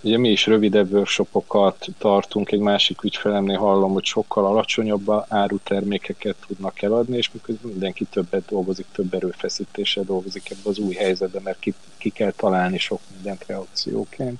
[0.01, 6.35] Ugye mi is rövidebb workshopokat tartunk, egy másik ügyfelemnél hallom, hogy sokkal alacsonyabb áru termékeket
[6.47, 11.59] tudnak eladni, és miközben mindenki többet dolgozik, több erőfeszítéssel dolgozik ebbe az új helyzetbe, mert
[11.59, 14.39] ki, ki kell találni sok mindent reakcióként.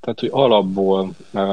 [0.00, 1.10] Tehát, hogy alapból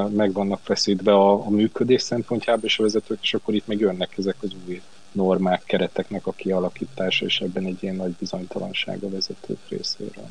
[0.09, 4.17] meg vannak feszítve a, a működés szempontjából és a vezetők, és akkor itt meg jönnek
[4.17, 4.81] ezek az új
[5.11, 10.29] normák, kereteknek a kialakítása, és ebben egy ilyen nagy bizonytalanság a vezetők részéről.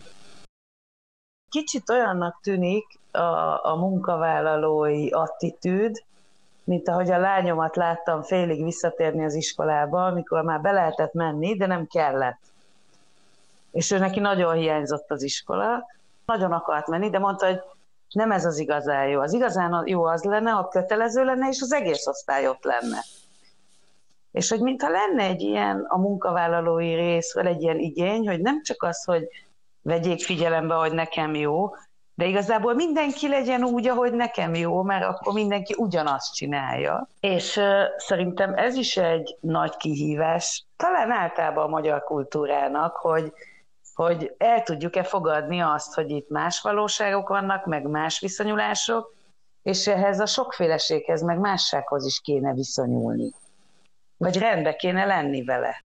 [1.51, 3.19] Kicsit olyannak tűnik a,
[3.67, 6.03] a munkavállalói attitűd,
[6.65, 11.67] mint ahogy a lányomat láttam félig visszatérni az iskolába, amikor már be lehetett menni, de
[11.67, 12.41] nem kellett.
[13.71, 15.87] És ő neki nagyon hiányzott az iskola,
[16.27, 17.61] nagyon akart menni, de mondta, hogy
[18.15, 19.21] nem ez az igazán jó.
[19.21, 22.99] Az igazán jó az lenne, ha kötelező lenne, és az egész osztály ott lenne.
[24.33, 28.83] És hogy mintha lenne egy ilyen a munkavállalói részről egy ilyen igény, hogy nem csak
[28.83, 29.29] az, hogy
[29.83, 31.71] vegyék figyelembe, hogy nekem jó,
[32.15, 37.09] de igazából mindenki legyen úgy, ahogy nekem jó, mert akkor mindenki ugyanazt csinálja.
[37.21, 37.65] És uh,
[37.97, 43.33] szerintem ez is egy nagy kihívás, talán általában a magyar kultúrának, hogy
[43.95, 49.15] hogy el tudjuk-e fogadni azt, hogy itt más valóságok vannak, meg más viszonyulások,
[49.63, 53.33] és ehhez a sokféleséghez, meg mássághoz is kéne viszonyulni.
[54.17, 55.85] Vagy rendbe kéne lenni vele.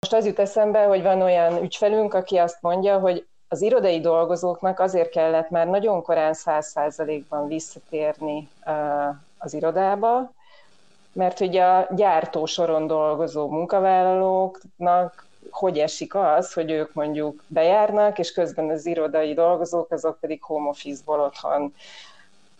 [0.00, 4.80] Most az jut eszembe, hogy van olyan ügyfelünk, aki azt mondja, hogy az irodai dolgozóknak
[4.80, 8.48] azért kellett már nagyon korán száz százalékban visszatérni
[9.38, 10.32] az irodába,
[11.12, 15.25] mert ugye a gyártósoron dolgozó munkavállalóknak
[15.56, 20.68] hogy esik az, hogy ők mondjuk bejárnak, és közben az irodai dolgozók, azok pedig home
[20.68, 21.74] office-ból otthon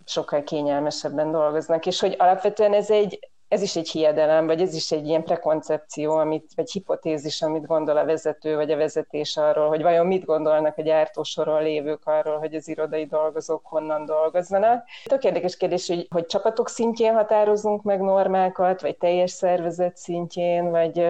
[0.04, 4.90] sokkal kényelmesebben dolgoznak, és hogy alapvetően ez egy, ez is egy hiedelem, vagy ez is
[4.90, 9.82] egy ilyen prekoncepció, amit, vagy hipotézis, amit gondol a vezető, vagy a vezetés arról, hogy
[9.82, 14.84] vajon mit gondolnak a gyártósoron lévők arról, hogy az irodai dolgozók honnan dolgozzanak.
[15.04, 21.06] Tök érdekes kérdés, hogy, hogy csapatok szintjén határozunk meg normákat, vagy teljes szervezet szintjén, vagy,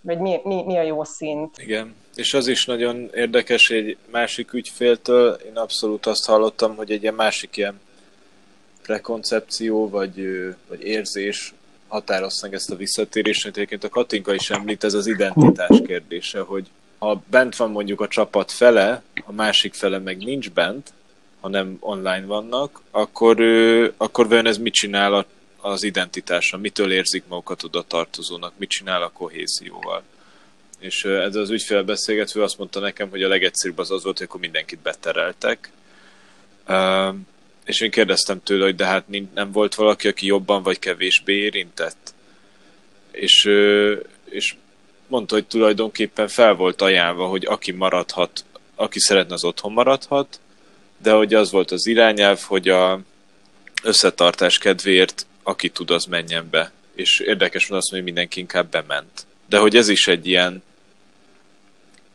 [0.00, 1.58] vagy mi, mi, mi a jó szint?
[1.58, 7.02] Igen, és az is nagyon érdekes, egy másik ügyféltől, én abszolút azt hallottam, hogy egy
[7.02, 7.80] ilyen másik ilyen
[8.82, 10.28] prekoncepció, vagy,
[10.68, 11.54] vagy érzés
[11.90, 16.40] határozta meg ezt a visszatérést, amit egyébként a Katinka is említ, ez az identitás kérdése,
[16.40, 16.66] hogy
[16.98, 20.92] ha bent van mondjuk a csapat fele, a másik fele meg nincs bent,
[21.40, 23.40] hanem online vannak, akkor,
[23.96, 25.26] akkor vajon ez mit csinál
[25.60, 30.02] az identitása, mitől érzik magukat oda tartozónak, mit csinál a kohézióval.
[30.78, 34.26] És ez az ügyfél beszélgetve azt mondta nekem, hogy a legegyszerűbb az az volt, hogy
[34.26, 35.70] akkor mindenkit betereltek,
[37.70, 39.04] és én kérdeztem tőle, hogy de hát
[39.34, 42.14] nem volt valaki, aki jobban vagy kevésbé érintett.
[43.10, 43.44] És,
[44.24, 44.54] és
[45.06, 50.40] mondta, hogy tulajdonképpen fel volt ajánlva, hogy aki maradhat, aki szeretne, az otthon maradhat,
[51.02, 53.00] de hogy az volt az irányelv, hogy a
[53.82, 56.72] összetartás kedvéért aki tud, az menjen be.
[56.94, 59.26] És érdekes van azt, hogy mindenki inkább bement.
[59.48, 60.62] De hogy ez is egy ilyen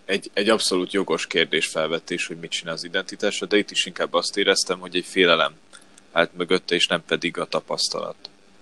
[0.05, 4.13] egy, egy abszolút jogos kérdés felvetés, hogy mit csinál az identitásra, de itt is inkább
[4.13, 5.53] azt éreztem, hogy egy félelem
[6.11, 8.15] állt mögötte, és nem pedig a tapasztalat.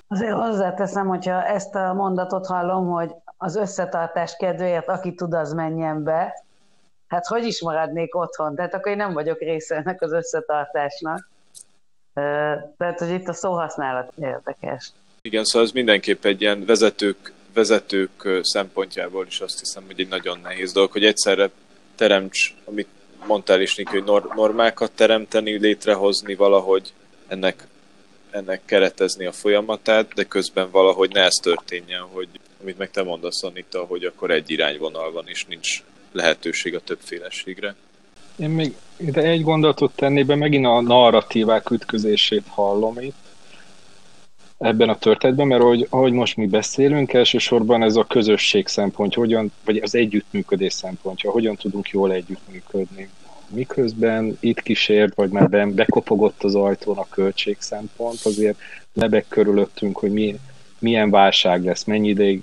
[0.07, 6.03] Azért hozzáteszem, hogyha ezt a mondatot hallom, hogy az összetartás kedvéért, aki tud, az menjen
[6.03, 6.43] be,
[7.07, 8.55] hát hogy is maradnék otthon?
[8.55, 11.29] Tehát akkor én nem vagyok része ennek az összetartásnak.
[12.77, 14.91] Tehát, hogy itt a szóhasználat érdekes.
[15.21, 20.39] Igen, szóval ez mindenképp egy ilyen vezetők vezetők szempontjából is azt hiszem, hogy egy nagyon
[20.43, 21.49] nehéz dolog, hogy egyszerre
[21.95, 22.87] teremts, amit
[23.27, 26.93] mondtál is, Niki, hogy normákat teremteni, létrehozni valahogy,
[27.27, 27.67] ennek,
[28.29, 32.27] ennek keretezni a folyamatát, de közben valahogy ne ez történjen, hogy
[32.61, 37.75] amit meg te mondasz, Anita, hogy akkor egy irányvonal van, és nincs lehetőség a többféleségre.
[38.35, 43.22] Én még ide egy gondolatot tenni be, megint a narratívák ütközését hallom itt,
[44.63, 49.51] ebben a történetben, mert ahogy, ahogy most mi beszélünk, elsősorban ez a közösség szempontja, hogyan,
[49.65, 53.09] vagy az együttműködés szempontja, hogyan tudunk jól együttműködni.
[53.47, 58.57] Miközben itt kísért, vagy már ben, bekopogott az ajtón a költség szempont, azért
[58.93, 60.39] lebeg körülöttünk, hogy mi,
[60.79, 62.41] milyen válság lesz, mennyi ideig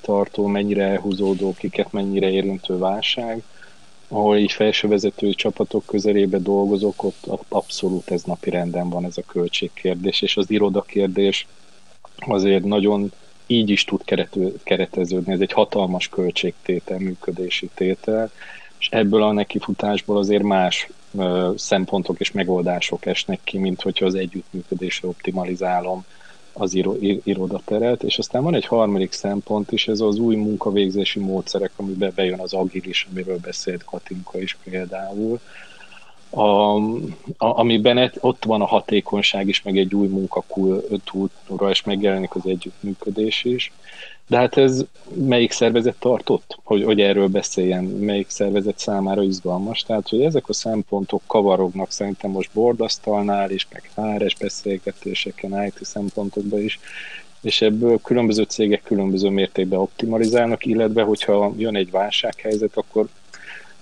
[0.00, 3.42] tartó, mennyire elhúzódó, kiket mennyire érintő válság.
[4.08, 10.22] Ahol így felsővezetői csapatok közelébe dolgozok, ott abszolút ez napi renden van ez a költségkérdés,
[10.22, 11.46] és az irodakérdés
[12.26, 13.12] azért nagyon
[13.46, 15.32] így is tud kerető, kereteződni.
[15.32, 18.30] Ez egy hatalmas költségtétel, működési tétel,
[18.78, 24.14] és ebből a nekifutásból azért más ö, szempontok és megoldások esnek ki, mint hogyha az
[24.14, 26.04] együttműködésre optimalizálom
[26.52, 31.70] az iro, irodateret, és aztán van egy harmadik szempont is, ez az új munkavégzési módszerek,
[31.76, 35.40] amiben bejön az agilis, amiről beszélt Katinka is például,
[36.32, 42.46] a, a, amiben ott van a hatékonyság is, meg egy új munkakultúra, és megjelenik az
[42.46, 43.72] együttműködés is.
[44.26, 49.82] De hát ez melyik szervezet tartott, hogy, hogy erről beszéljen, melyik szervezet számára izgalmas.
[49.82, 56.60] Tehát, hogy ezek a szempontok kavarognak szerintem most bordasztalnál is, meg HRS beszélgetéseken, IT szempontokban
[56.60, 56.80] is,
[57.40, 63.08] és ebből különböző cégek különböző mértékben optimalizálnak, illetve hogyha jön egy válsághelyzet, akkor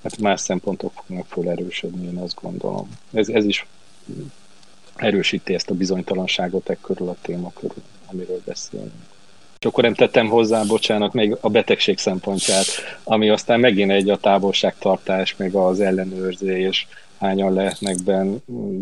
[0.02, 2.88] hát más szempontok fognak felerősödni, én azt gondolom.
[3.12, 3.66] Ez, ez is
[4.96, 8.92] erősíti ezt a bizonytalanságot e körül a téma körül, amiről beszélünk.
[9.58, 12.66] És akkor nem tettem hozzá, bocsánat, még a betegség szempontját,
[13.04, 16.86] ami aztán megint egy a távolságtartás, meg az ellenőrzés,
[17.18, 18.36] hányan lehetnek benn.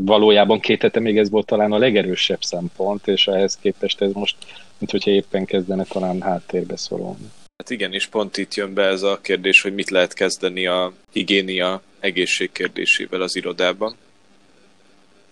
[0.04, 4.36] Valójában két hete még ez volt talán a legerősebb szempont, és ehhez képest ez most,
[4.78, 7.30] mint hogyha éppen kezdene talán háttérbe szorulni.
[7.58, 10.92] Hát igen, és pont itt jön be ez a kérdés, hogy mit lehet kezdeni a
[11.12, 13.96] higiénia egészség kérdésével az irodában.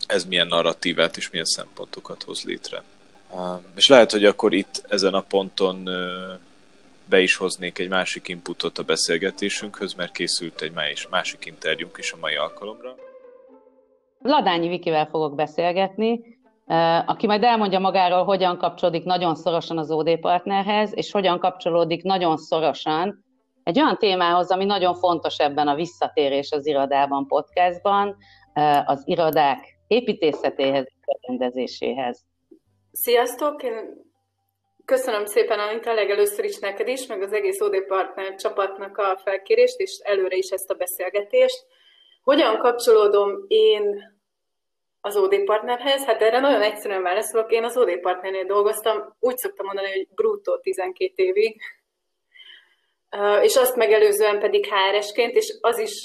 [0.07, 2.83] Ez milyen narratívát és milyen szempontokat hoz létre.
[3.77, 5.89] És lehet, hogy akkor itt ezen a ponton
[7.09, 10.73] be is hoznék egy másik inputot a beszélgetésünkhöz, mert készült egy
[11.11, 12.95] másik interjúnk is a mai alkalomra.
[14.23, 16.36] Ladányi Vikivel fogok beszélgetni,
[17.07, 22.37] aki majd elmondja magáról, hogyan kapcsolódik nagyon szorosan az OD partnerhez, és hogyan kapcsolódik nagyon
[22.37, 23.25] szorosan
[23.63, 28.17] egy olyan témához, ami nagyon fontos ebben a visszatérés az irodában podcastban,
[28.85, 32.25] az irodák építészetéhez és rendezéséhez.
[32.93, 33.63] Sziasztok!
[33.63, 34.05] Én
[34.85, 39.79] köszönöm szépen, Anita, legelőször is neked is, meg az egész OD Partner csapatnak a felkérést,
[39.79, 41.67] és előre is ezt a beszélgetést.
[42.23, 44.15] Hogyan kapcsolódom én
[45.07, 46.05] az OD partnerhez?
[46.05, 47.53] Hát erre nagyon egyszerűen válaszolok.
[47.53, 51.61] Én az OD partnernél dolgoztam, úgy szoktam mondani, hogy bruttó 12 évig,
[53.43, 56.03] és azt megelőzően pedig HRS-ként, és az is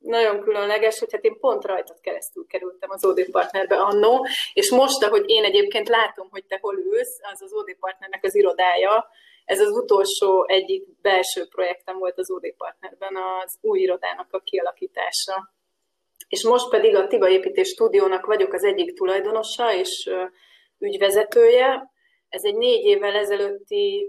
[0.00, 5.02] nagyon különleges, hogy hát én pont rajtad keresztül kerültem az OD partnerbe annó, és most,
[5.02, 9.06] ahogy én egyébként látom, hogy te hol ülsz, az az OD partnernek az irodája,
[9.44, 15.53] ez az utolsó egyik belső projektem volt az OD partnerben, az új irodának a kialakítása.
[16.28, 20.10] És most pedig a Tiba Építés Stúdiónak vagyok az egyik tulajdonosa és
[20.78, 21.92] ügyvezetője.
[22.28, 24.08] Ez egy négy évvel ezelőtti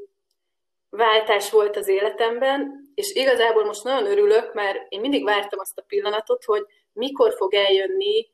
[0.89, 5.86] váltás volt az életemben, és igazából most nagyon örülök, mert én mindig vártam azt a
[5.88, 8.28] pillanatot, hogy mikor fog eljönni,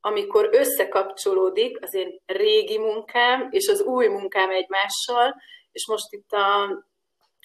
[0.00, 5.34] amikor összekapcsolódik az én régi munkám és az új munkám egymással,
[5.72, 6.64] és most itt a,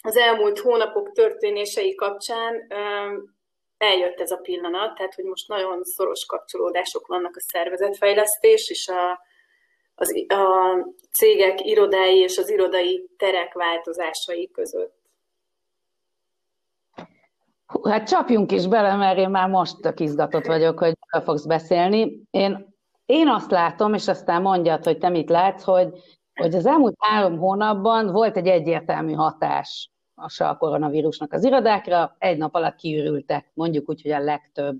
[0.02, 2.68] az elmúlt hónapok történései kapcsán
[3.82, 9.20] eljött ez a pillanat, tehát hogy most nagyon szoros kapcsolódások vannak a szervezetfejlesztés és a,
[9.96, 10.76] az, a
[11.12, 15.00] cégek irodái és az irodai terek változásai között.
[17.84, 22.22] Hát csapjunk is bele, mert én már most tök izgatott vagyok, hogy fogsz beszélni.
[22.30, 22.76] Én,
[23.06, 25.90] én azt látom, és aztán mondjad, hogy te mit látsz, hogy,
[26.34, 29.91] hogy az elmúlt három hónapban volt egy egyértelmű hatás
[30.38, 34.78] a koronavírusnak az irodákra, egy nap alatt kiürültek, mondjuk úgy, hogy a legtöbb.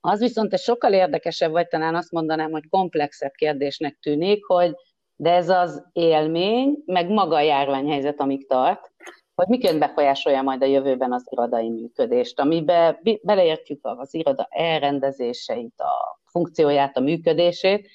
[0.00, 4.74] Az viszont egy sokkal érdekesebb, vagy talán azt mondanám, hogy komplexebb kérdésnek tűnik, hogy
[5.16, 8.92] de ez az élmény, meg maga a járványhelyzet, amíg tart,
[9.34, 16.20] hogy miként befolyásolja majd a jövőben az irodai működést, amiben beleértjük az iroda elrendezéseit, a
[16.24, 17.88] funkcióját, a működését.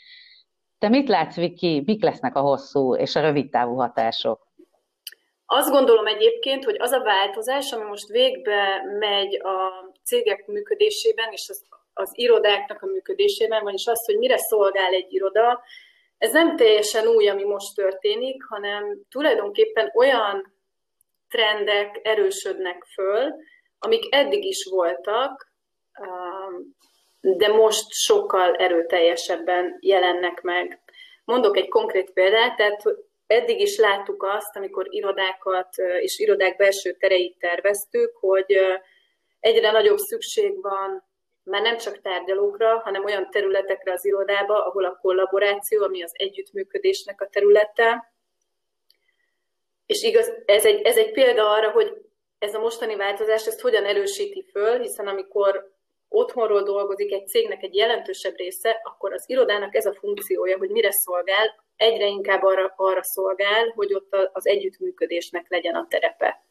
[0.77, 4.44] Te mit látsz, Viki, mik lesznek a hosszú és a rövid távú hatások?
[5.45, 11.49] Azt gondolom egyébként, hogy az a változás, ami most végbe megy a cégek működésében és
[11.49, 15.63] az, az irodáknak a működésében, vagyis az, hogy mire szolgál egy iroda,
[16.17, 20.53] ez nem teljesen új, ami most történik, hanem tulajdonképpen olyan
[21.29, 23.33] trendek erősödnek föl,
[23.79, 25.51] amik eddig is voltak,
[25.99, 26.75] um,
[27.37, 30.79] de most sokkal erőteljesebben jelennek meg.
[31.25, 32.83] Mondok egy konkrét példát, tehát
[33.27, 38.57] eddig is láttuk azt, amikor irodákat és irodák belső tereit terveztük, hogy
[39.39, 41.03] egyre nagyobb szükség van
[41.45, 47.21] már nem csak tárgyalókra, hanem olyan területekre az irodába, ahol a kollaboráció, ami az együttműködésnek
[47.21, 48.13] a területe.
[49.85, 52.01] És igaz, ez egy, ez egy példa arra, hogy
[52.39, 55.73] ez a mostani változás ezt hogyan erősíti föl, hiszen amikor
[56.09, 60.91] otthonról dolgozik egy cégnek egy jelentősebb része, akkor az irodának ez a funkciója, hogy mire
[60.91, 66.43] szolgál, egyre inkább arra, arra szolgál, hogy ott az együttműködésnek legyen a terepe.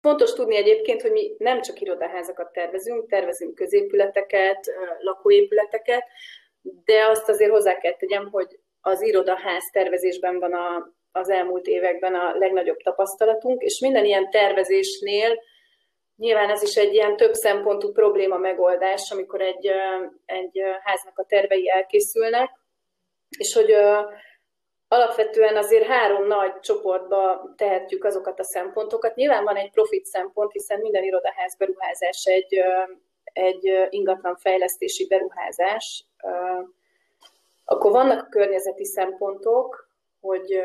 [0.00, 6.04] Fontos tudni egyébként, hogy mi nem csak irodaházakat tervezünk, tervezünk középületeket, lakóépületeket,
[6.62, 12.14] de azt azért hozzá kell tegyem, hogy az irodaház tervezésben van a, az elmúlt években
[12.14, 15.38] a legnagyobb tapasztalatunk, és minden ilyen tervezésnél
[16.16, 19.70] nyilván ez is egy ilyen több szempontú probléma megoldás, amikor egy,
[20.24, 22.50] egy háznak a tervei elkészülnek,
[23.28, 23.74] és hogy
[24.88, 29.14] alapvetően azért három nagy csoportba tehetjük azokat a szempontokat.
[29.14, 32.60] Nyilván van egy profit szempont, hiszen minden irodaház beruházás egy,
[33.32, 36.04] egy ingatlan fejlesztési beruházás.
[37.64, 39.88] Akkor vannak a környezeti szempontok,
[40.20, 40.62] hogy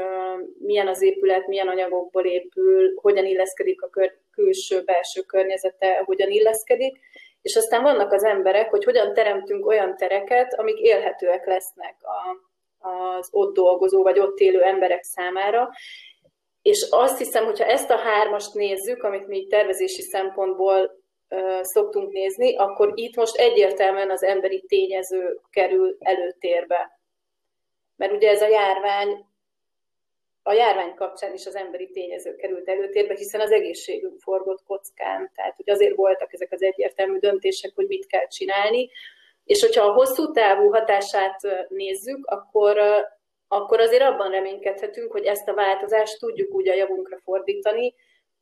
[0.60, 3.90] milyen az épület, milyen anyagokból épül, hogyan illeszkedik a
[4.32, 7.00] külső-belső környezete, hogyan illeszkedik,
[7.42, 12.50] és aztán vannak az emberek, hogy hogyan teremtünk olyan tereket, amik élhetőek lesznek a,
[12.82, 15.70] az ott dolgozó vagy ott élő emberek számára.
[16.62, 21.00] És azt hiszem, hogyha ezt a hármast nézzük, amit mi tervezési szempontból
[21.62, 27.00] szoktunk nézni, akkor itt most egyértelműen az emberi tényező kerül előtérbe.
[27.96, 29.26] Mert ugye ez a járvány,
[30.44, 35.32] a járvány kapcsán is az emberi tényező került előtérbe, hiszen az egészségünk forgott kockán.
[35.36, 38.90] Tehát, hogy azért voltak ezek az egyértelmű döntések, hogy mit kell csinálni.
[39.44, 41.40] És hogyha a hosszú távú hatását
[41.70, 42.78] nézzük, akkor,
[43.48, 47.94] akkor azért abban reménykedhetünk, hogy ezt a változást tudjuk úgy a javunkra fordítani,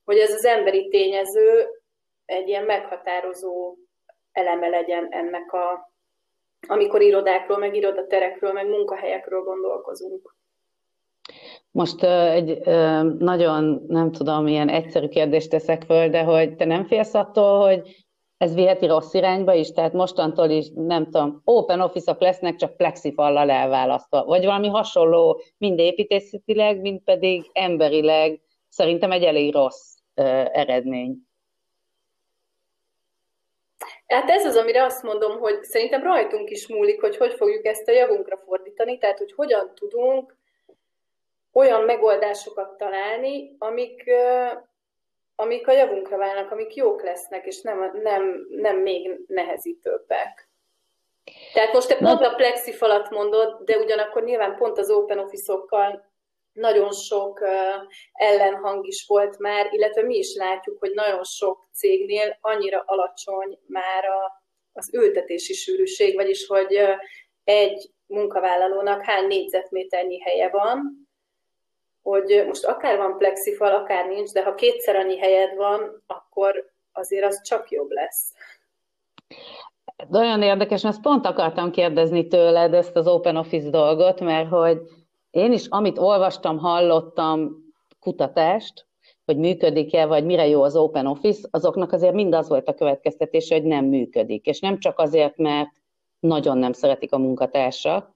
[0.06, 1.68] hogy ez az emberi tényező
[2.26, 3.76] egy ilyen meghatározó
[4.32, 5.92] eleme legyen ennek a,
[6.68, 10.36] amikor irodákról, meg irodaterekről, meg munkahelyekről gondolkozunk.
[11.72, 12.60] Most egy
[13.18, 18.08] nagyon, nem tudom, ilyen egyszerű kérdést teszek föl, de hogy te nem félsz attól, hogy
[18.40, 23.50] ez viheti rossz irányba is, tehát mostantól is, nem tudom, open office-ok lesznek, csak plexifallal
[23.50, 30.26] elválasztva, vagy valami hasonló, mind építészetileg, mind pedig emberileg, szerintem egy elég rossz uh,
[30.58, 31.18] eredmény.
[34.08, 37.88] Hát ez az, amire azt mondom, hogy szerintem rajtunk is múlik, hogy hogy fogjuk ezt
[37.88, 40.36] a javunkra fordítani, tehát hogy hogyan tudunk
[41.54, 44.04] olyan megoldásokat találni, amik,
[45.40, 50.50] amik a javunkra válnak, amik jók lesznek, és nem, nem, nem még nehezítőbbek.
[51.54, 56.12] Tehát most te pont a plexifalat mondod, de ugyanakkor nyilván pont az open office-okkal
[56.52, 57.42] nagyon sok
[58.12, 64.06] ellenhang is volt már, illetve mi is látjuk, hogy nagyon sok cégnél annyira alacsony már
[64.06, 66.80] a, az ültetési sűrűség, vagyis hogy
[67.44, 71.09] egy munkavállalónak hány négyzetméternyi helye van,
[72.10, 77.26] hogy most akár van plexifal, akár nincs, de ha kétszer annyi helyed van, akkor azért
[77.26, 78.34] az csak jobb lesz.
[80.10, 84.82] De olyan érdekes, mert pont akartam kérdezni tőled ezt az Open Office dolgot, mert hogy
[85.30, 87.68] én is, amit olvastam, hallottam
[88.00, 88.88] kutatást,
[89.26, 93.56] hogy működik-e, vagy mire jó az Open Office, azoknak azért mind az volt a következtetése,
[93.56, 94.46] hogy nem működik.
[94.46, 95.70] És nem csak azért, mert
[96.20, 98.16] nagyon nem szeretik a munkatársak,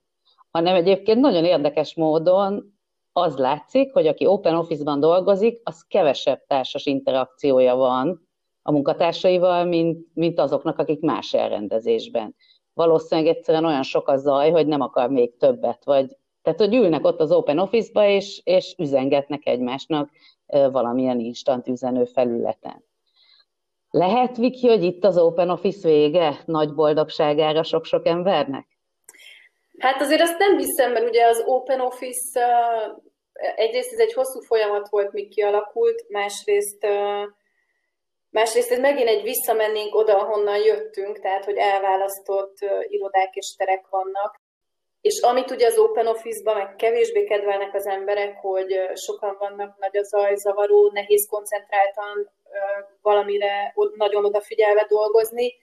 [0.50, 2.73] hanem egyébként nagyon érdekes módon
[3.16, 8.28] az látszik, hogy aki Open Office-ban dolgozik, az kevesebb társas interakciója van
[8.62, 12.34] a munkatársaival, mint, mint azoknak, akik más elrendezésben.
[12.72, 17.04] Valószínűleg egyszerűen olyan sok a zaj, hogy nem akar még többet, vagy tehát, hogy ülnek
[17.04, 20.10] ott az Open Office-ba, és, és üzengetnek egymásnak
[20.46, 22.84] valamilyen instant üzenő felületen.
[23.90, 28.73] Lehet, Viki, hogy itt az Open Office vége nagy boldogságára sok-sok embernek?
[29.78, 32.40] Hát azért azt nem hiszem, mert ugye az Open Office
[33.32, 36.86] egyrészt ez egy hosszú folyamat volt, míg kialakult, másrészt
[38.34, 42.56] Másrészt ez megint egy visszamennénk oda, ahonnan jöttünk, tehát hogy elválasztott
[42.88, 44.40] irodák és terek vannak.
[45.00, 49.96] És amit ugye az Open Office-ban meg kevésbé kedvelnek az emberek, hogy sokan vannak nagy
[49.96, 52.30] a zaj, zavaró, nehéz koncentráltan
[53.02, 55.54] valamire nagyon odafigyelve dolgozni,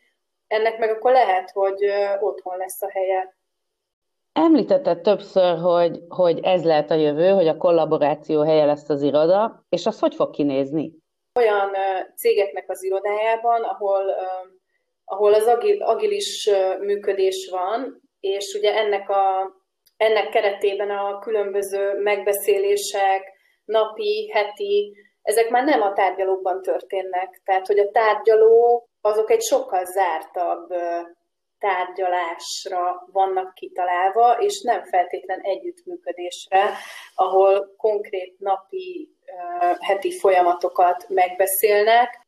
[0.47, 1.85] ennek meg akkor lehet, hogy
[2.19, 3.35] otthon lesz a helye.
[4.33, 9.65] Említetted többször, hogy, hogy ez lehet a jövő, hogy a kollaboráció helye lesz az iroda,
[9.69, 10.93] és az hogy fog kinézni?
[11.39, 11.69] Olyan
[12.15, 14.03] cégeknek az irodájában, ahol,
[15.05, 19.53] ahol az agil, agilis működés van, és ugye ennek, a,
[19.97, 23.23] ennek keretében a különböző megbeszélések,
[23.65, 27.41] napi, heti, ezek már nem a tárgyalókban történnek.
[27.45, 30.69] Tehát, hogy a tárgyaló azok egy sokkal zártabb
[31.61, 36.69] tárgyalásra vannak kitalálva, és nem feltétlen együttműködésre,
[37.15, 39.09] ahol konkrét napi,
[39.79, 42.19] heti folyamatokat megbeszélnek.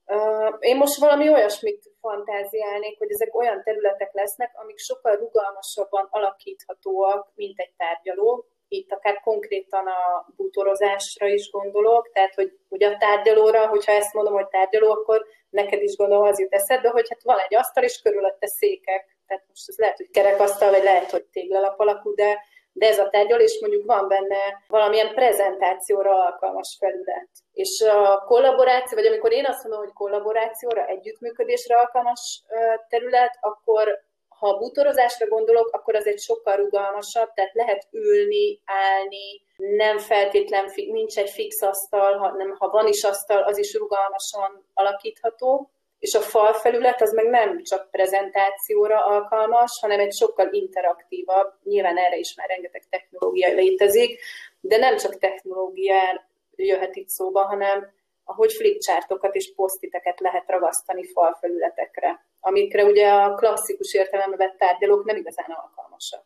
[0.60, 7.60] Én most valami olyasmit fantáziálnék, hogy ezek olyan területek lesznek, amik sokkal rugalmasabban alakíthatóak, mint
[7.60, 8.46] egy tárgyaló.
[8.68, 14.34] Itt akár konkrétan a bútorozásra is gondolok, tehát hogy ugye a tárgyalóra, hogyha ezt mondom,
[14.34, 18.02] hogy tárgyaló, akkor neked is gondolom az jut eszedbe, hogy hát van egy asztal, és
[18.02, 19.13] körülötte székek.
[19.34, 22.38] Tehát most ez lehet, hogy kerekasztal, vagy lehet, hogy téglalap alakú, de
[22.76, 27.30] de ez a tárgyal, és mondjuk van benne valamilyen prezentációra alkalmas felület.
[27.52, 32.44] És a kollaboráció, vagy amikor én azt mondom, hogy kollaborációra, együttműködésre alkalmas
[32.90, 39.42] terület, akkor ha a bútorozásra gondolok, akkor az egy sokkal rugalmasabb, tehát lehet ülni, állni,
[39.56, 45.73] nem feltétlen, nincs egy fix asztal, hanem ha van is asztal, az is rugalmasan alakítható
[46.04, 52.18] és a falfelület az meg nem csak prezentációra alkalmas, hanem egy sokkal interaktívabb, nyilván erre
[52.18, 54.20] is már rengeteg technológia létezik,
[54.60, 57.94] de nem csak technológia jöhet itt szóba, hanem
[58.24, 65.16] ahogy flipchartokat és posztiteket lehet ragasztani falfelületekre, amikre ugye a klasszikus értelemben vett tárgyalók nem
[65.16, 66.26] igazán alkalmasak.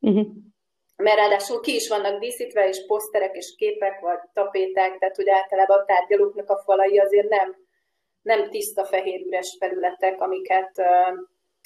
[0.00, 0.26] Uh-huh.
[0.96, 5.78] Mert ráadásul ki is vannak díszítve, és poszterek, és képek, vagy tapéták, tehát hogy általában
[5.78, 7.68] a tárgyalóknak a falai azért nem
[8.22, 10.70] nem tiszta fehér üres felületek, amiket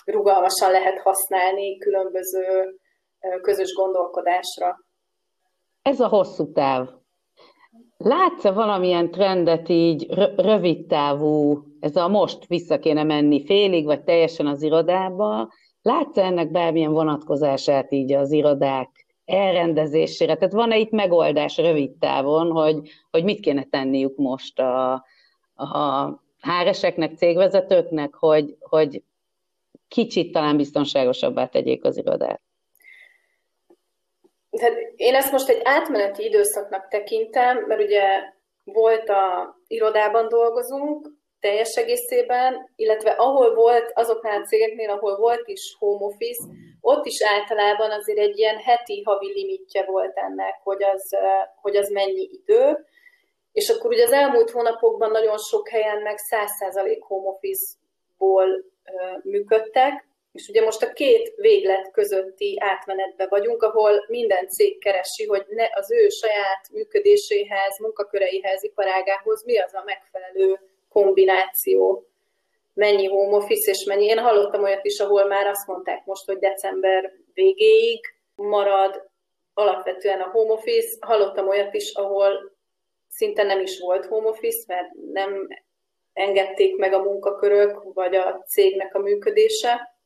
[0.05, 2.75] rugalmasan lehet használni különböző
[3.43, 4.77] közös gondolkodásra.
[5.83, 6.89] Ez a hosszú táv.
[7.97, 14.47] Látsz-e valamilyen trendet így rövid távú, ez a most vissza kéne menni félig, vagy teljesen
[14.47, 15.53] az irodába,
[15.83, 20.35] látsz-e ennek bármilyen vonatkozását így az irodák elrendezésére?
[20.35, 24.93] Tehát van-e itt megoldás rövid távon, hogy, hogy mit kéne tenniük most a,
[25.55, 26.09] a
[26.45, 29.03] HR-eseknek, cégvezetőknek, hogy, hogy
[29.89, 32.41] kicsit talán biztonságosabbá tegyék az irodát?
[34.51, 38.03] Tehát én ezt most egy átmeneti időszaknak tekintem, mert ugye
[38.65, 45.77] volt a irodában dolgozunk, teljes egészében, illetve ahol volt, azoknál a cégeknél, ahol volt is
[45.79, 46.45] home office,
[46.81, 51.17] ott is általában azért egy ilyen heti havi limitje volt ennek, hogy az,
[51.61, 52.87] hogy az mennyi idő,
[53.55, 58.65] és akkor ugye az elmúlt hónapokban nagyon sok helyen meg 100% home office-ból
[59.23, 65.45] működtek, és ugye most a két véglet közötti átmenetben vagyunk, ahol minden cég keresi, hogy
[65.49, 72.07] ne az ő saját működéséhez, munkaköreihez, iparágához mi az a megfelelő kombináció.
[72.73, 74.05] Mennyi home office és mennyi.
[74.05, 78.01] Én hallottam olyat is, ahol már azt mondták most, hogy december végéig
[78.35, 79.09] marad
[79.55, 80.97] alapvetően a home office.
[81.01, 82.54] Hallottam olyat is, ahol
[83.15, 85.49] szinte nem is volt home office, mert nem
[86.13, 89.97] engedték meg a munkakörök, vagy a cégnek a működése.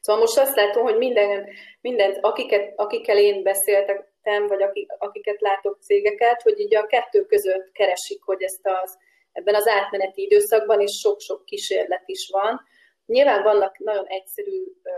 [0.00, 1.48] Szóval most azt látom, hogy minden,
[1.80, 7.72] mindent, akiket, akikkel én beszéltem, vagy akik, akiket látok cégeket, hogy így a kettő között
[7.72, 8.98] keresik, hogy ezt az,
[9.32, 12.60] ebben az átmeneti időszakban is sok-sok kísérlet is van.
[13.06, 14.90] Nyilván vannak nagyon egyszerű ö,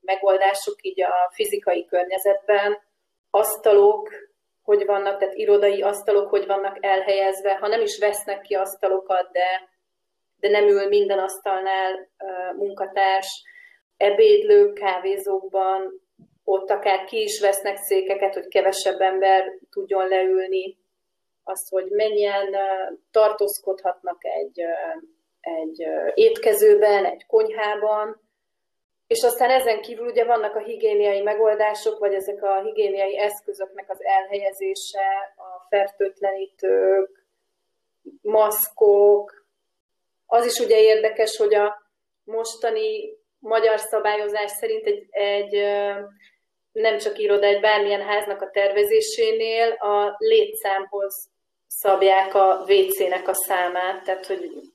[0.00, 2.78] megoldások így a fizikai környezetben,
[3.30, 4.08] asztalok,
[4.62, 9.68] hogy vannak, tehát irodai asztalok, hogy vannak elhelyezve, ha nem is vesznek ki asztalokat, de,
[10.36, 13.42] de nem ül minden asztalnál ö, munkatárs,
[13.96, 16.00] ebédlők, kávézókban,
[16.44, 20.80] ott akár ki is vesznek székeket, hogy kevesebb ember tudjon leülni,
[21.44, 22.56] azt, hogy mennyien
[23.10, 24.60] tartózkodhatnak egy,
[25.40, 28.21] egy étkezőben, egy konyhában,
[29.12, 34.04] és aztán ezen kívül ugye vannak a higiéniai megoldások, vagy ezek a higiéniai eszközöknek az
[34.04, 37.24] elhelyezése, a fertőtlenítők,
[38.22, 39.46] maszkok.
[40.26, 41.82] Az is ugye érdekes, hogy a
[42.24, 45.52] mostani magyar szabályozás szerint egy, egy
[46.72, 51.30] nem csak iroda, egy bármilyen háznak a tervezésénél a létszámhoz
[51.66, 54.71] szabják a WC-nek a számát, tehát hogy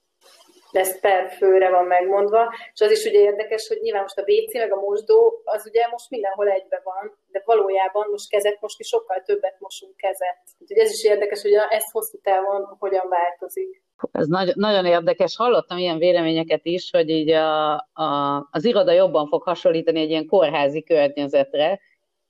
[0.71, 4.53] ez per főre van megmondva, és az is ugye érdekes, hogy nyilván most a WC
[4.53, 8.83] meg a mosdó, az ugye most mindenhol egybe van, de valójában most kezet most mi
[8.83, 10.41] sokkal többet mosunk kezet.
[10.59, 13.85] Úgyhogy ez is érdekes, hogy ez hosszú távon hogyan változik.
[14.11, 15.35] Ez nagy, nagyon érdekes.
[15.35, 20.27] Hallottam ilyen véleményeket is, hogy így a, a, az iroda jobban fog hasonlítani egy ilyen
[20.27, 21.79] kórházi környezetre,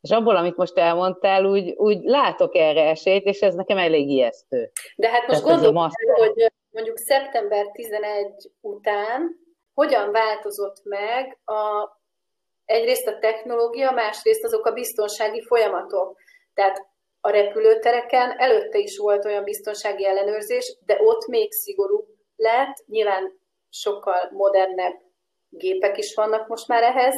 [0.01, 4.71] és abból, amit most elmondtál, úgy, úgy látok erre esélyt, és ez nekem elég ijesztő.
[4.95, 9.35] De hát most gondolom, hogy mondjuk szeptember 11 után
[9.73, 11.89] hogyan változott meg a,
[12.65, 16.17] egyrészt a technológia, másrészt azok a biztonsági folyamatok.
[16.53, 16.87] Tehát
[17.21, 24.29] a repülőtereken előtte is volt olyan biztonsági ellenőrzés, de ott még szigorúbb lett, nyilván sokkal
[24.31, 24.95] modernebb
[25.49, 27.15] gépek is vannak most már ehhez,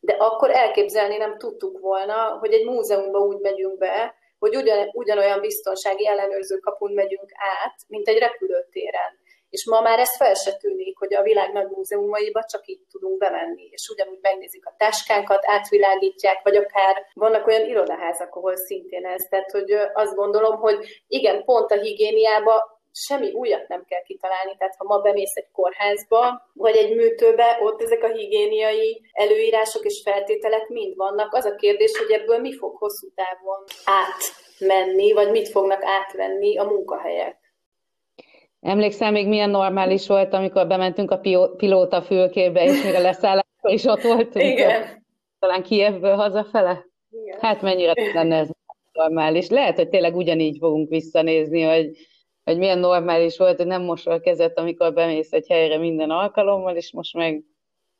[0.00, 5.40] de akkor elképzelni nem tudtuk volna, hogy egy múzeumba úgy megyünk be, hogy ugyan, ugyanolyan
[5.40, 9.18] biztonsági ellenőrző kapun megyünk át, mint egy repülőtéren.
[9.50, 13.18] És ma már ez fel se tűnik, hogy a világ nagy múzeumaiba csak így tudunk
[13.18, 19.26] bemenni, és ugyanúgy megnézik a táskánkat, átvilágítják, vagy akár vannak olyan irodaházak, ahol szintén ez.
[19.30, 24.74] Tehát, hogy azt gondolom, hogy igen, pont a higiéniába semmi újat nem kell kitalálni, tehát
[24.78, 30.68] ha ma bemész egy kórházba, vagy egy műtőbe, ott ezek a higiéniai előírások és feltételek
[30.68, 31.34] mind vannak.
[31.34, 36.64] Az a kérdés, hogy ebből mi fog hosszú távon átmenni, vagy mit fognak átvenni a
[36.64, 37.38] munkahelyek.
[38.60, 41.20] Emlékszel még milyen normális volt, amikor bementünk a
[41.56, 44.44] pilóta fülkébe, és még a leszálláskor is ott voltunk?
[44.44, 45.04] Igen.
[45.38, 46.86] Talán Kievből hazafele?
[47.10, 47.38] Igen.
[47.40, 48.48] Hát mennyire lenne ez
[48.92, 49.48] normális.
[49.48, 51.90] Lehet, hogy tényleg ugyanígy fogunk visszanézni, hogy,
[52.50, 56.76] hogy milyen normális volt, hogy nem mosol a kezet, amikor bemész egy helyre minden alkalommal,
[56.76, 57.44] és most meg,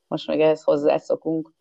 [0.06, 1.52] most meg ehhez hozzászokunk.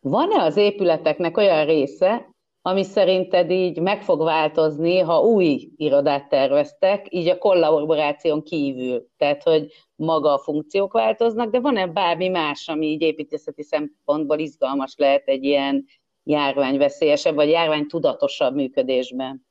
[0.00, 7.06] Van-e az épületeknek olyan része, ami szerinted így meg fog változni, ha új irodát terveztek,
[7.10, 9.08] így a kollaboráción kívül.
[9.16, 14.94] Tehát, hogy maga a funkciók változnak, de van-e bármi más, ami így építészeti szempontból izgalmas
[14.96, 15.84] lehet egy ilyen
[16.22, 19.47] járványveszélyesebb, vagy járványtudatosabb működésben?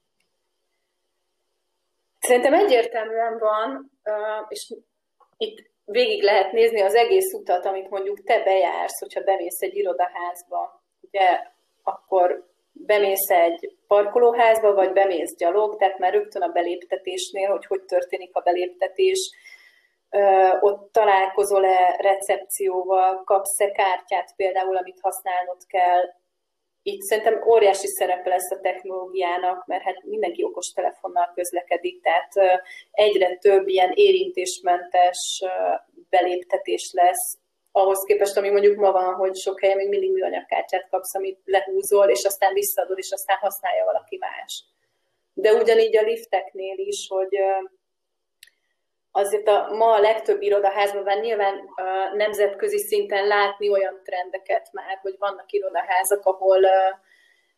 [2.27, 3.91] Szerintem egyértelműen van,
[4.47, 4.73] és
[5.37, 10.83] itt végig lehet nézni az egész utat, amit mondjuk te bejársz, hogyha bemész egy irodaházba.
[11.01, 11.41] Ugye
[11.83, 18.35] akkor bemész egy parkolóházba, vagy bemész gyalog, tehát már rögtön a beléptetésnél, hogy hogy történik
[18.35, 19.31] a beléptetés,
[20.59, 26.03] ott találkozol-e recepcióval, kapsz-e kártyát például, amit használnod kell.
[26.91, 32.61] Itt szerintem óriási szerepe lesz a technológiának, mert hát mindenki okos telefonnal közlekedik, tehát
[32.91, 35.41] egyre több ilyen érintésmentes
[36.09, 37.37] beléptetés lesz,
[37.71, 42.09] ahhoz képest, ami mondjuk ma van, hogy sok helyen még mindig műanyagkártyát kapsz, amit lehúzol,
[42.09, 44.63] és aztán visszaadod, és aztán használja valaki más.
[45.33, 47.37] De ugyanígy a lifteknél is, hogy
[49.17, 54.97] azért a, ma a legtöbb irodaházban van nyilván a nemzetközi szinten látni olyan trendeket már,
[55.01, 56.65] hogy vannak irodaházak, ahol,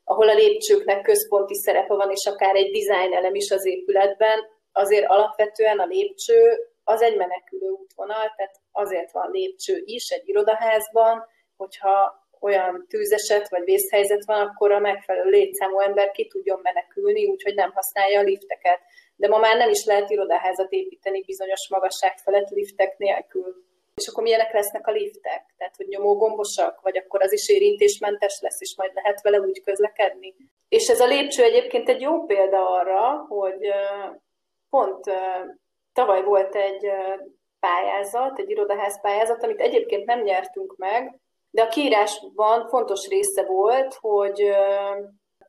[0.04, 4.40] ahol a lépcsőknek központi szerepe van, és akár egy design elem is az épületben,
[4.72, 11.28] azért alapvetően a lépcső az egy menekülő útvonal, tehát azért van lépcső is egy irodaházban,
[11.58, 17.56] hogyha olyan tűzeset vagy vészhelyzet van, akkor a megfelelő létszámú ember ki tudjon menekülni, úgyhogy
[17.56, 18.80] nem használja a lifteket.
[19.20, 23.56] De ma már nem is lehet irodaházat építeni bizonyos magasság felett liftek nélkül.
[23.96, 25.54] És akkor milyenek lesznek a liftek?
[25.58, 30.36] Tehát, hogy nyomógombosak, vagy akkor az is érintésmentes lesz, és majd lehet vele úgy közlekedni.
[30.70, 33.72] És ez a lépcső egyébként egy jó példa arra, hogy
[34.70, 35.04] pont
[35.94, 36.92] tavaly volt egy
[37.60, 41.20] pályázat, egy irodaház pályázat, amit egyébként nem nyertünk meg,
[41.52, 44.56] de a kiírásban fontos része volt, hogy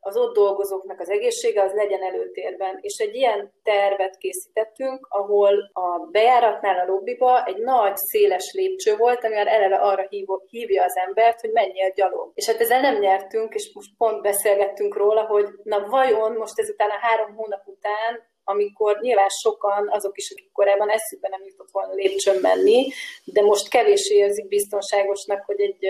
[0.03, 2.77] az ott dolgozóknak az egészsége az legyen előtérben.
[2.81, 9.23] És egy ilyen tervet készítettünk, ahol a bejáratnál a lobbiba egy nagy, széles lépcső volt,
[9.23, 10.07] ami már eleve arra
[10.49, 12.31] hívja az embert, hogy menjél gyalog.
[12.33, 16.89] És hát ezzel nem nyertünk, és most pont beszélgettünk róla, hogy na vajon most ezután
[16.89, 21.93] a három hónap után amikor nyilván sokan, azok is, akik korábban eszükbe nem jutott volna
[21.93, 22.87] lépcsőn menni,
[23.23, 25.85] de most kevésé érzik biztonságosnak, hogy egy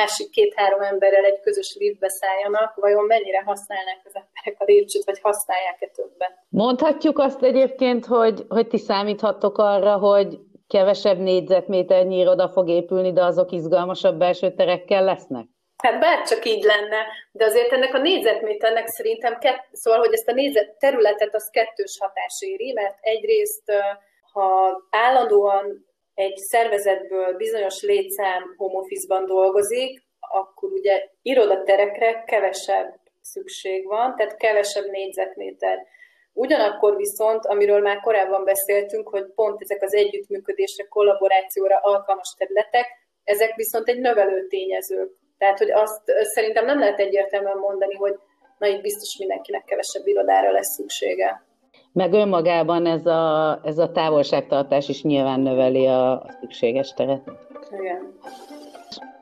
[0.00, 5.20] másik két-három emberrel egy közös liftbe szálljanak, vajon mennyire használnák az emberek a lépcsőt, vagy
[5.20, 6.30] használják-e többen?
[6.48, 10.38] Mondhatjuk azt egyébként, hogy, hogy ti számíthattok arra, hogy
[10.68, 15.46] kevesebb négyzetméternyi iroda fog épülni, de azok izgalmasabb belső terekkel lesznek?
[15.76, 17.00] Hát bár csak így lenne,
[17.32, 21.98] de azért ennek a négyzetméternek szerintem, kett, szóval, hogy ezt a négyzet területet az kettős
[22.00, 23.72] hatás éri, mert egyrészt,
[24.32, 25.85] ha állandóan
[26.16, 34.90] egy szervezetből bizonyos létszám home office-ban dolgozik, akkor ugye irodaterekre kevesebb szükség van, tehát kevesebb
[34.90, 35.86] négyzetméter.
[36.32, 42.86] Ugyanakkor viszont, amiről már korábban beszéltünk, hogy pont ezek az együttműködésre, kollaborációra alkalmas területek,
[43.24, 45.10] ezek viszont egy növelő tényezők.
[45.38, 46.02] Tehát, hogy azt
[46.34, 48.14] szerintem nem lehet egyértelműen mondani, hogy
[48.58, 51.45] na itt biztos mindenkinek kevesebb irodára lesz szüksége.
[51.96, 57.20] Meg önmagában ez a, ez a távolságtartás is nyilván növeli a, a szükséges teret.
[57.80, 58.18] Igen.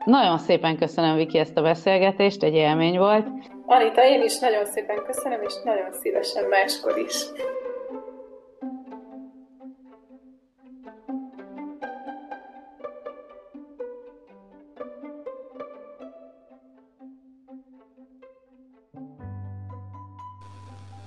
[0.05, 3.27] Nagyon szépen köszönöm, Viki, ezt a beszélgetést, egy élmény volt.
[3.67, 7.15] Anita, én is nagyon szépen köszönöm, és nagyon szívesen máskor is.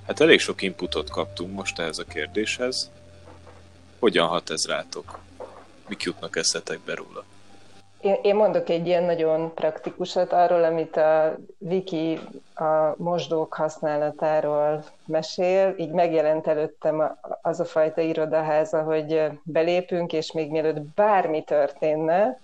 [0.08, 2.90] Hát elég sok inputot kaptunk most ehhez a kérdéshez.
[3.98, 5.18] Hogyan hat ez rátok?
[5.88, 7.24] Mik jutnak eszetekbe róla?
[8.22, 12.20] Én mondok egy ilyen nagyon praktikusat arról, amit a Viki
[12.54, 15.74] a mosdók használatáról mesél.
[15.78, 22.38] Így megjelent előttem az a fajta irodaháza, hogy belépünk, és még mielőtt bármi történne,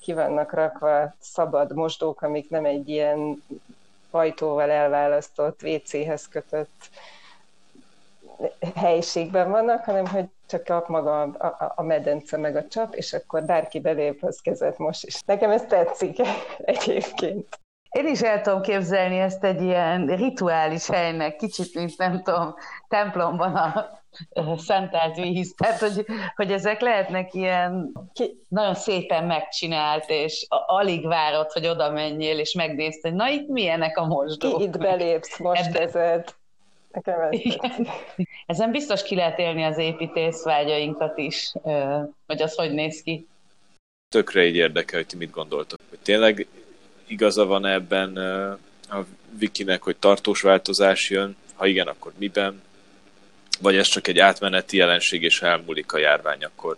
[0.00, 3.42] ki vannak rakva szabad mosdók, amik nem egy ilyen
[4.10, 6.90] ajtóval elválasztott WC-hez kötött
[8.74, 13.44] helyiségben vannak, hanem hogy csak a maga a, a, medence meg a csap, és akkor
[13.44, 15.22] bárki belép, az kezet most is.
[15.26, 16.16] Nekem ez tetszik
[16.58, 17.59] egyébként.
[17.90, 22.54] Én is el tudom képzelni ezt egy ilyen rituális helynek, kicsit, mint nem tudom,
[22.88, 23.54] templomban
[24.32, 25.54] a szentelt víz.
[25.56, 26.04] Tehát, hogy,
[26.36, 27.92] hogy ezek lehetnek ilyen
[28.48, 33.98] nagyon szépen megcsinált, és alig várod, hogy oda menjél, és megnézd, hogy na itt milyenek
[33.98, 34.58] a mosdók.
[34.58, 35.80] Ki itt belépsz, most Ebbe...
[35.80, 36.34] ezed.
[36.92, 37.86] Nekem ez Igen.
[38.46, 41.52] Ezen biztos ki lehet élni az építész vágyainkat is,
[42.26, 43.28] hogy az hogy néz ki.
[44.08, 45.78] Tökre így érdekel, hogy ti mit gondoltok.
[45.88, 46.46] Hogy tényleg
[47.10, 48.16] igaza van ebben
[48.88, 49.04] a
[49.40, 51.36] Wikinek, hogy tartós változás jön?
[51.54, 52.62] Ha igen, akkor miben?
[53.60, 56.76] Vagy ez csak egy átmeneti jelenség, és elmúlik a járvány, akkor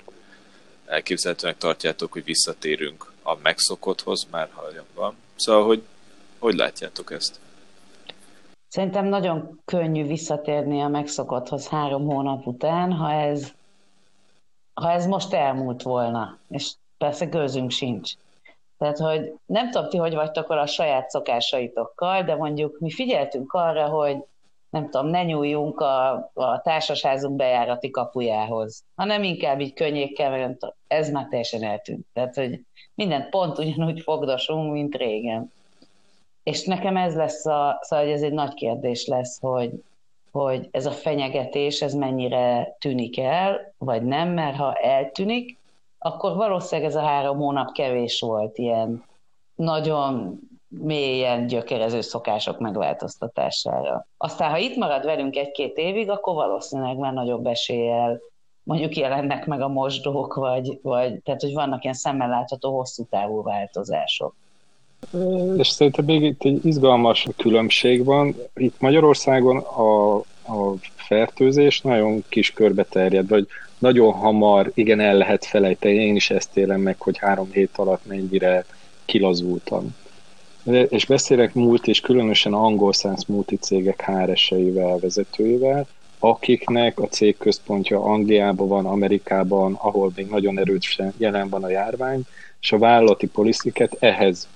[0.87, 4.63] elképzelhetőnek tartjátok, hogy visszatérünk a megszokotthoz, már ha
[4.95, 5.17] van.
[5.37, 5.83] Szóval, hogy
[6.43, 7.41] hogy látjátok ezt?
[8.69, 13.53] Szerintem nagyon könnyű visszatérni a megszokotthoz három hónap után, ha ez,
[14.75, 18.13] ha ez most elmúlt volna, és persze gőzünk sincs.
[18.83, 23.89] Tehát, hogy nem tudom ti, hogy vagytok a saját szokásaitokkal, de mondjuk mi figyeltünk arra,
[23.89, 24.17] hogy
[24.71, 31.11] nem tudom, ne nyúljunk a, a társasházunk bejárati kapujához, hanem inkább így könnyékkel, mert ez
[31.11, 32.07] már teljesen eltűnt.
[32.13, 32.61] Tehát, hogy
[32.95, 35.53] mindent pont ugyanúgy fogdosunk, mint régen.
[36.43, 39.83] És nekem ez lesz a, szóval ez egy nagy kérdés lesz, hogy,
[40.31, 45.61] hogy ez a fenyegetés, ez mennyire tűnik el, vagy nem, mert ha eltűnik,
[46.03, 49.05] akkor valószínűleg ez a három hónap kevés volt ilyen
[49.55, 54.07] nagyon mélyen gyökerező szokások megváltoztatására.
[54.17, 58.21] Aztán, ha itt marad velünk egy-két évig, akkor valószínűleg már nagyobb eséllyel
[58.63, 63.43] mondjuk jelennek meg a mosdók, vagy, vagy tehát, hogy vannak ilyen szemmel látható hosszú távú
[63.43, 64.35] változások.
[65.57, 68.35] És szerintem még itt egy izgalmas különbség van.
[68.55, 73.47] Itt Magyarországon a, a fertőzés nagyon kis körbe terjed, vagy
[73.83, 75.95] nagyon hamar, igen, el lehet felejteni.
[75.95, 78.65] Én is ezt élem meg, hogy három hét alatt mennyire
[79.05, 79.97] kilazultam.
[80.89, 85.87] És beszélek múlt, és különösen angol szánsz multi cégek HRS-eivel, vezetőivel,
[86.19, 92.23] akiknek a cég központja Angliában van, Amerikában, ahol még nagyon erősen jelen van a járvány,
[92.61, 94.49] és a vállalati polisziket ehhez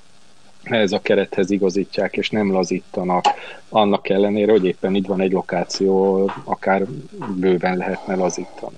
[0.63, 3.25] ehhez a kerethez igazítják, és nem lazítanak,
[3.69, 6.87] annak ellenére, hogy éppen itt van egy lokáció, akár
[7.37, 8.77] bőven lehetne lazítani.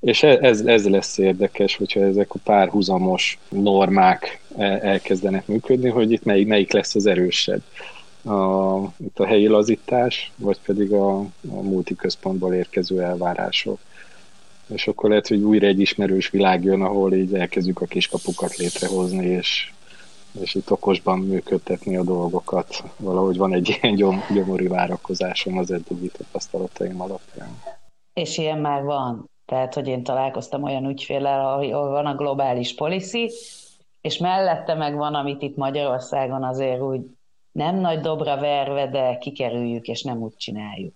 [0.00, 6.12] És e- ez, ez lesz érdekes, hogyha ezek a párhuzamos normák e- elkezdenek működni, hogy
[6.12, 7.62] itt melyik, melyik lesz az erősebb.
[8.24, 11.18] A, itt a helyi lazítás, vagy pedig a,
[11.50, 13.78] a multiközpontból érkező elvárások.
[14.66, 19.26] És akkor lehet, hogy újra egy ismerős világ jön, ahol így elkezdjük a kiskapukat létrehozni,
[19.26, 19.70] és
[20.40, 22.82] és itt okosban működtetni a dolgokat.
[22.96, 27.62] Valahogy van egy ilyen gyom, gyomori várakozásom az eddigi tapasztalataim alapján.
[28.12, 29.30] És ilyen már van.
[29.48, 33.30] Tehát, hogy én találkoztam olyan ügyfélel, ahol van a globális policy,
[34.00, 37.00] és mellette meg van, amit itt Magyarországon azért úgy
[37.52, 40.94] nem nagy dobra verve, de kikerüljük, és nem úgy csináljuk.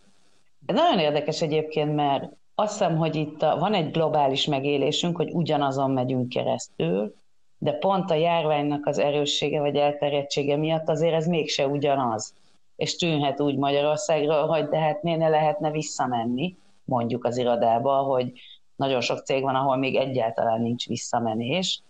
[0.67, 5.31] Ez nagyon érdekes egyébként, mert azt hiszem, hogy itt a, van egy globális megélésünk, hogy
[5.33, 7.15] ugyanazon megyünk keresztül,
[7.59, 12.35] de pont a járványnak az erőssége vagy elterjedtsége miatt azért ez mégse ugyanaz.
[12.77, 18.33] És tűnhet úgy Magyarországról, hogy de hát miért ne lehetne visszamenni, mondjuk az irodába, hogy
[18.77, 21.83] nagyon sok cég van, ahol még egyáltalán nincs visszamenés,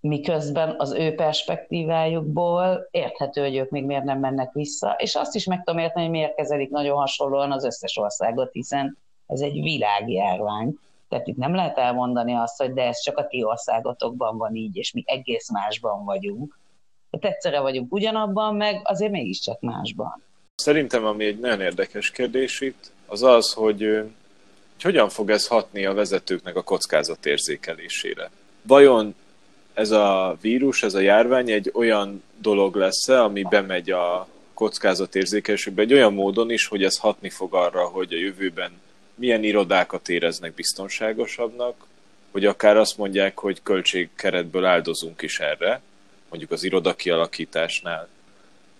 [0.00, 5.44] miközben az ő perspektívájukból érthető, hogy ők még miért nem mennek vissza, és azt is
[5.44, 10.74] meg tudom érteni, hogy miért kezelik nagyon hasonlóan az összes országot, hiszen ez egy világjárvány,
[11.12, 14.76] tehát itt nem lehet elmondani azt, hogy de ez csak a ti országotokban van így,
[14.76, 16.58] és mi egész másban vagyunk.
[17.10, 20.22] Tehát egyszerre vagyunk ugyanabban, meg azért mégiscsak másban.
[20.54, 23.80] Szerintem, ami egy nagyon érdekes kérdés itt, az az, hogy,
[24.72, 28.30] hogy hogyan fog ez hatni a vezetőknek a kockázatérzékelésére.
[28.62, 29.14] Vajon
[29.74, 35.92] ez a vírus, ez a járvány egy olyan dolog lesz ami bemegy a kockázatérzékelésükbe egy
[35.92, 38.80] olyan módon is, hogy ez hatni fog arra, hogy a jövőben
[39.14, 41.86] milyen irodákat éreznek biztonságosabbnak,
[42.30, 45.80] hogy akár azt mondják, hogy költségkeretből áldozunk is erre,
[46.28, 48.08] mondjuk az iroda kialakításnál,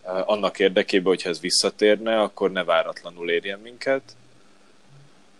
[0.02, 4.02] annak érdekében, hogyha ez visszatérne, akkor ne váratlanul érjen minket.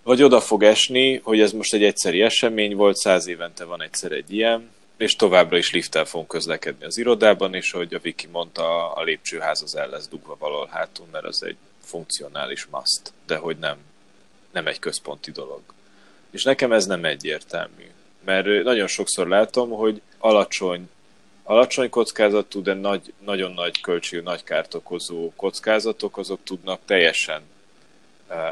[0.02, 4.12] Vagy oda fog esni, hogy ez most egy egyszeri esemény volt, száz évente van egyszer
[4.12, 8.92] egy ilyen, és továbbra is lifttel fogunk közlekedni az irodában, és hogy a Viki mondta,
[8.92, 13.56] a lépcsőház az el lesz dugva valahol hátul, mert az egy funkcionális must, de hogy
[13.58, 13.76] nem
[14.52, 15.60] nem egy központi dolog.
[16.30, 17.90] És nekem ez nem egyértelmű.
[18.24, 20.88] Mert nagyon sokszor látom, hogy alacsony,
[21.43, 27.43] alacsony kockázatú, de nagy, nagyon nagy költségű, nagy kárt okozó kockázatok, azok tudnak teljesen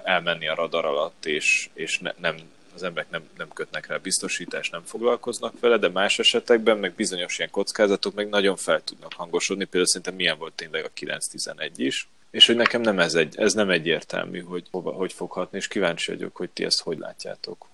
[0.04, 2.36] elmenni a radar alatt, és, és ne, nem,
[2.74, 7.38] az emberek nem, nem kötnek rá biztosítást, nem foglalkoznak vele, de más esetekben meg bizonyos
[7.38, 9.64] ilyen kockázatok meg nagyon fel tudnak hangosodni.
[9.64, 13.52] Például szerintem milyen volt tényleg a 911 is, és hogy nekem nem ez, egy, ez
[13.52, 17.69] nem egyértelmű, hogy hova, hogy foghatni, és kíváncsi vagyok, hogy ti ezt hogy látjátok.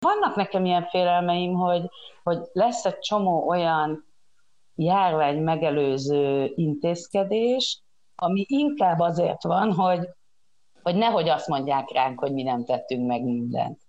[0.00, 1.90] Vannak nekem ilyen félelmeim, hogy,
[2.22, 4.04] hogy lesz egy csomó olyan
[4.74, 7.80] járvány megelőző intézkedés,
[8.16, 10.08] ami inkább azért van, hogy,
[10.82, 13.80] hogy nehogy azt mondják ránk, hogy mi nem tettünk meg mindent.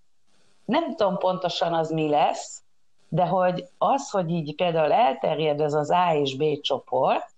[0.65, 2.63] Nem tudom pontosan az mi lesz,
[3.09, 7.29] de hogy az, hogy így például elterjed ez az A és B csoport,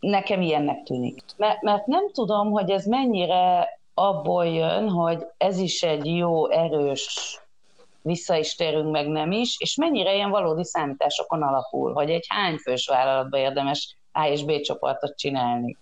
[0.00, 1.22] Nekem ilyennek tűnik.
[1.36, 7.40] Mert, mert nem tudom, hogy ez mennyire abból jön, hogy ez is egy jó, erős,
[8.04, 12.56] vissza is térünk, meg nem is, és mennyire ilyen valódi számításokon alapul, hogy egy hány
[12.56, 15.76] fős vállalatban érdemes A és B csoportot csinálni.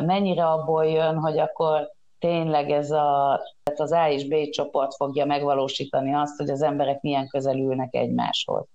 [0.00, 5.24] Mennyire abból jön, hogy akkor tényleg ez a, tehát az A és B csoport fogja
[5.24, 8.66] megvalósítani azt, hogy az emberek milyen közel ülnek egymáshoz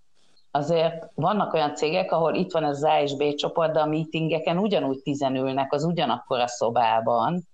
[0.56, 4.58] azért vannak olyan cégek, ahol itt van az A és B csoport, de a meetingeken
[4.58, 7.48] ugyanúgy tizenülnek az ugyanakkor a szobában.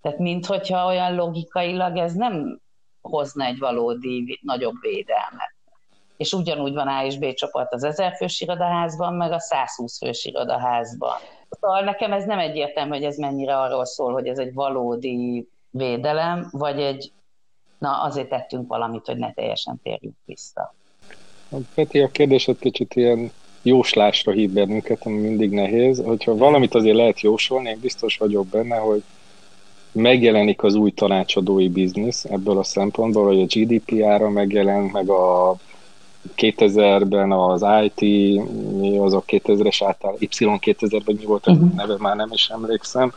[0.00, 2.60] Tehát minthogyha olyan logikailag ez nem
[3.06, 5.54] hozna egy valódi nagyobb védelmet.
[6.16, 10.24] És ugyanúgy van A és B csoport az 1000 fős irodaházban, meg a 120 fős
[10.24, 11.16] irodaházban.
[11.60, 16.48] Szóval nekem ez nem egyértelmű, hogy ez mennyire arról szól, hogy ez egy valódi védelem,
[16.50, 17.12] vagy egy,
[17.78, 20.74] na azért tettünk valamit, hogy ne teljesen térjünk vissza.
[21.74, 23.32] Peti, a kérdésed kicsit ilyen
[23.62, 26.02] jóslásra hív bennünket, ami mindig nehéz.
[26.04, 29.02] Hogyha valamit azért lehet jósolni, én biztos vagyok benne, hogy
[29.96, 35.56] megjelenik az új tanácsadói biznisz ebből a szempontból, hogy a GDPR-ra megjelent, meg a
[36.36, 38.00] 2000-ben az IT,
[38.80, 41.74] mi az a 2000-es által, Y2000 vagy mi volt a uh-huh.
[41.74, 43.12] neve, már nem is emlékszem,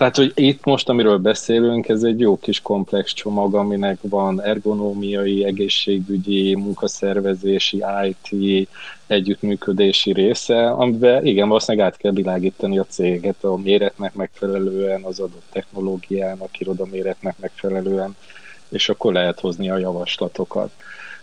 [0.00, 5.44] Tehát, hogy itt most, amiről beszélünk, ez egy jó kis komplex csomag, aminek van ergonómiai,
[5.44, 8.68] egészségügyi, munkaszervezési, IT,
[9.06, 15.44] együttműködési része, amiben igen, valószínűleg át kell világítani a céget a méretnek megfelelően, az adott
[15.52, 18.16] technológiának, iroda méretnek megfelelően,
[18.68, 20.70] és akkor lehet hozni a javaslatokat.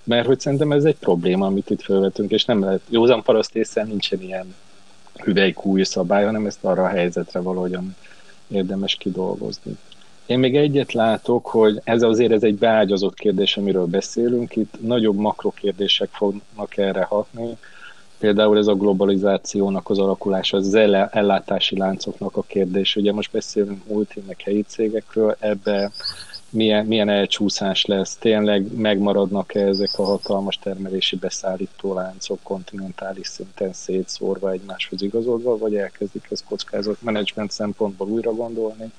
[0.03, 3.83] Mert hogy szerintem ez egy probléma, amit itt felvetünk, és nem lehet, józan paraszt észre
[3.83, 4.55] nincsen ilyen
[5.13, 7.95] hüvelykúj szabály, hanem ezt arra a helyzetre valahogyan
[8.47, 9.77] érdemes kidolgozni.
[10.25, 14.55] Én még egyet látok, hogy ez azért ez egy beágyazott kérdés, amiről beszélünk.
[14.55, 17.57] Itt nagyobb makrokérdések fognak erre hatni.
[18.19, 20.73] Például ez a globalizációnak az alakulása, az
[21.11, 22.95] ellátási láncoknak a kérdés.
[22.95, 25.91] Ugye most beszélünk multi, meg helyi cégekről, ebbe
[26.49, 34.51] milyen, milyen elcsúszás lesz, tényleg megmaradnak-e ezek a hatalmas termelési beszállító láncok kontinentális szinten szétszórva
[34.51, 38.91] egymáshoz igazodva, vagy elkezdik ezt kockázat menedzsment szempontból újra gondolni,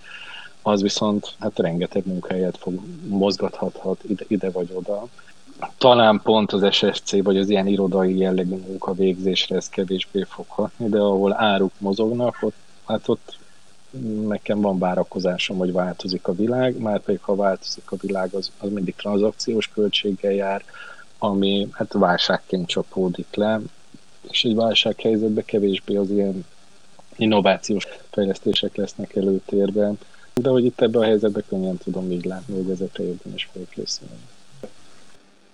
[0.62, 5.06] az viszont hát rengeteg munkahelyet fog mozgathathat ide, ide vagy oda.
[5.78, 10.98] Talán pont az SSC vagy az ilyen irodai jellegű munkavégzésre ez kevésbé fog hatni, de
[10.98, 13.37] ahol áruk mozognak, ott, hát ott
[14.26, 18.70] nekem van várakozásom, hogy változik a világ, már pedig ha változik a világ, az, az
[18.70, 20.64] mindig tranzakciós költséggel jár,
[21.18, 23.60] ami hát válságként csapódik le,
[24.30, 26.44] és egy válsághelyzetben kevésbé az ilyen
[27.16, 29.98] innovációs fejlesztések lesznek előtérben,
[30.34, 34.20] de hogy itt ebben a helyzetben könnyen tudom így látni, hogy ezekre érdemes felkészülni.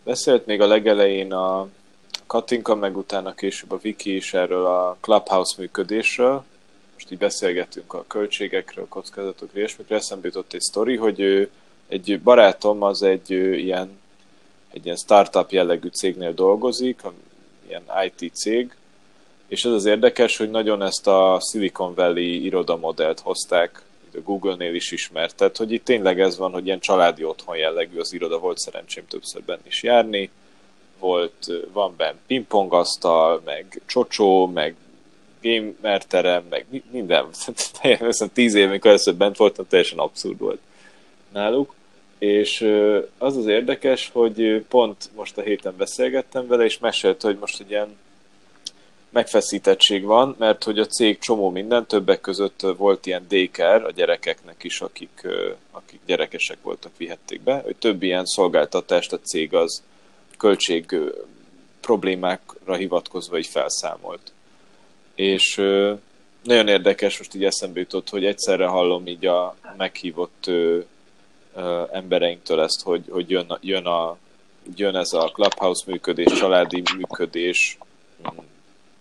[0.05, 1.69] Beszélt még a legelején a
[2.27, 6.45] Katinka, meg utána később a Viki is erről a Clubhouse működésről,
[7.05, 11.51] most így beszélgetünk a költségekről, kockázatokról, ilyesmikről, eszembe jutott egy sztori, hogy ő,
[11.89, 13.99] egy barátom az egy ilyen,
[14.71, 17.01] egy ilyen startup jellegű cégnél dolgozik,
[17.69, 18.75] ilyen IT cég,
[19.47, 23.83] és ez az érdekes, hogy nagyon ezt a Silicon Valley irodamodellt hozták,
[24.15, 27.99] a Google-nél is ismert, tehát hogy itt tényleg ez van, hogy ilyen családi otthon jellegű
[27.99, 30.31] az iroda, volt szerencsém többször benne is járni,
[30.99, 34.75] volt, van benne pingpongasztal, meg csocsó, meg
[35.45, 37.27] gamer terem, meg minden.
[37.83, 40.61] Teljesen tíz év, amikor először bent voltam, teljesen abszurd volt
[41.33, 41.75] náluk.
[42.19, 42.61] És
[43.19, 47.71] az az érdekes, hogy pont most a héten beszélgettem vele, és mesélt, hogy most egy
[47.71, 47.97] ilyen
[49.11, 54.65] megfeszítettség van, mert hogy a cég csomó minden, többek között volt ilyen déker a gyerekeknek
[54.65, 55.27] is, akik,
[55.71, 59.83] akik gyerekesek voltak, vihették be, hogy több ilyen szolgáltatást a cég az
[60.39, 60.97] költség
[61.81, 64.34] problémákra hivatkozva így felszámolt
[65.15, 65.57] és
[66.43, 70.51] nagyon érdekes, most így eszembe jutott, hogy egyszerre hallom így a meghívott
[71.93, 74.17] embereinktől ezt, hogy, hogy jön, jön, a,
[74.77, 77.79] jön ez a clubhouse működés, családi működés,
[78.23, 78.39] mm,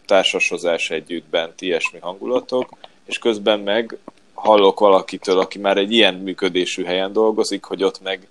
[0.06, 2.70] társasozás együttben, ilyesmi hangulatok,
[3.06, 3.98] és közben meg
[4.34, 8.28] hallok valakitől, aki már egy ilyen működésű helyen dolgozik, hogy ott meg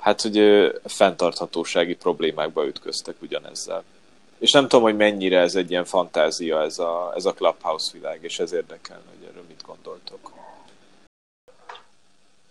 [0.00, 3.84] hát, hogy fenntarthatósági problémákba ütköztek ugyanezzel.
[4.42, 8.18] És nem tudom, hogy mennyire ez egy ilyen fantázia, ez a, ez a Clubhouse világ,
[8.22, 10.32] és ez érdekel, hogy erről mit gondoltok.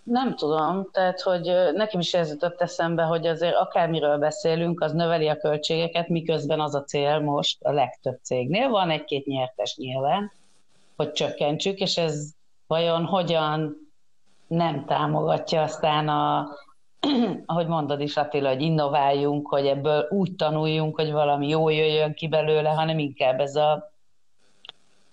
[0.03, 5.27] Nem tudom, tehát hogy nekem is ez jutott eszembe, hogy azért akármiről beszélünk, az növeli
[5.27, 8.69] a költségeket, miközben az a cél most a legtöbb cégnél.
[8.69, 10.31] Van egy-két nyertes nyilván,
[10.95, 12.29] hogy csökkentsük, és ez
[12.67, 13.75] vajon hogyan
[14.47, 16.49] nem támogatja aztán a,
[17.45, 22.27] ahogy mondod is Attila, hogy innováljunk, hogy ebből úgy tanuljunk, hogy valami jó jöjjön ki
[22.27, 23.91] belőle, hanem inkább ez a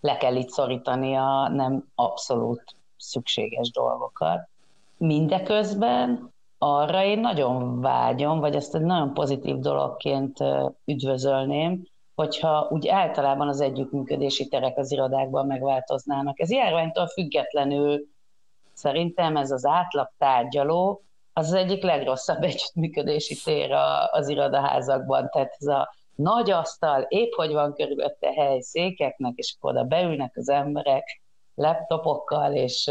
[0.01, 2.63] le kell itt szorítani a nem abszolút
[2.97, 4.49] szükséges dolgokat.
[4.97, 10.39] Mindeközben arra én nagyon vágyom, vagy ezt egy nagyon pozitív dologként
[10.85, 16.41] üdvözölném, hogyha úgy általában az együttműködési terek az irodákban megváltoznának.
[16.41, 18.07] Ez járványtól függetlenül
[18.73, 21.03] szerintem ez az átlag tárgyaló
[21.39, 23.73] az az egyik legrosszabb együttműködési tér
[24.11, 25.29] az irodaházakban.
[25.31, 30.33] Tehát ez a nagy asztal, épp hogy van körülötte hely székeknek, és akkor oda beülnek
[30.37, 31.23] az emberek
[31.55, 32.91] laptopokkal, és,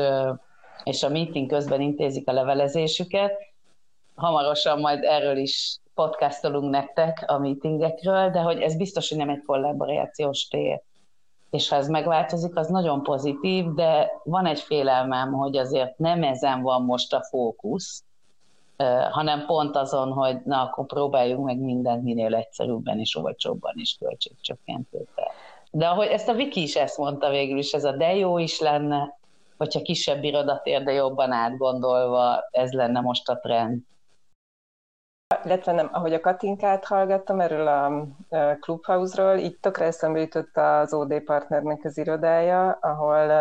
[0.83, 3.33] és a meeting közben intézik a levelezésüket.
[4.15, 9.43] Hamarosan majd erről is podcastolunk nektek a meetingekről, de hogy ez biztos, hogy nem egy
[9.45, 10.81] kollaborációs tér.
[11.49, 16.61] És ha ez megváltozik, az nagyon pozitív, de van egy félelmem, hogy azért nem ezen
[16.61, 18.05] van most a fókusz,
[19.11, 25.31] hanem pont azon, hogy na, akkor próbáljunk meg mindent minél egyszerűbben és olcsóbban és költségcsökkentőkkel.
[25.71, 28.59] De ahogy ezt a Viki is ezt mondta végül is, ez a de jó is
[28.59, 29.17] lenne,
[29.57, 33.81] hogyha kisebb irodatér, de jobban átgondolva, ez lenne most a trend.
[35.43, 38.07] Illetve nem, ahogy a Katinkát hallgattam erről a
[38.59, 43.31] Clubhouse-ról, így tökre eszembe jutott az OD partnernek az irodája, ahol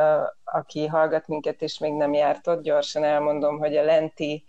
[0.45, 4.45] aki hallgat minket és még nem járt ott, gyorsan elmondom, hogy a lenti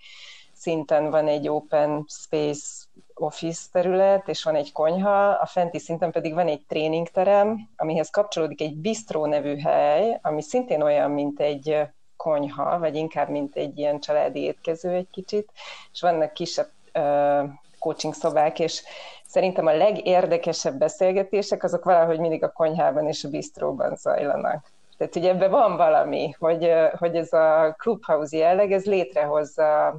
[0.60, 6.34] szinten van egy open space office terület, és van egy konyha, a fenti szinten pedig
[6.34, 11.82] van egy tréningterem, amihez kapcsolódik egy bistró nevű hely, ami szintén olyan, mint egy
[12.16, 15.52] konyha, vagy inkább, mint egy ilyen családi étkező egy kicsit,
[15.94, 17.50] és vannak kisebb uh,
[17.80, 18.84] coaching szobák, és
[19.26, 24.72] szerintem a legérdekesebb beszélgetések azok valahogy mindig a konyhában és a bistróban zajlanak.
[24.98, 29.98] Tehát ugye ebben van valami, hogy, hogy ez a clubhouse jelleg, ez létrehozza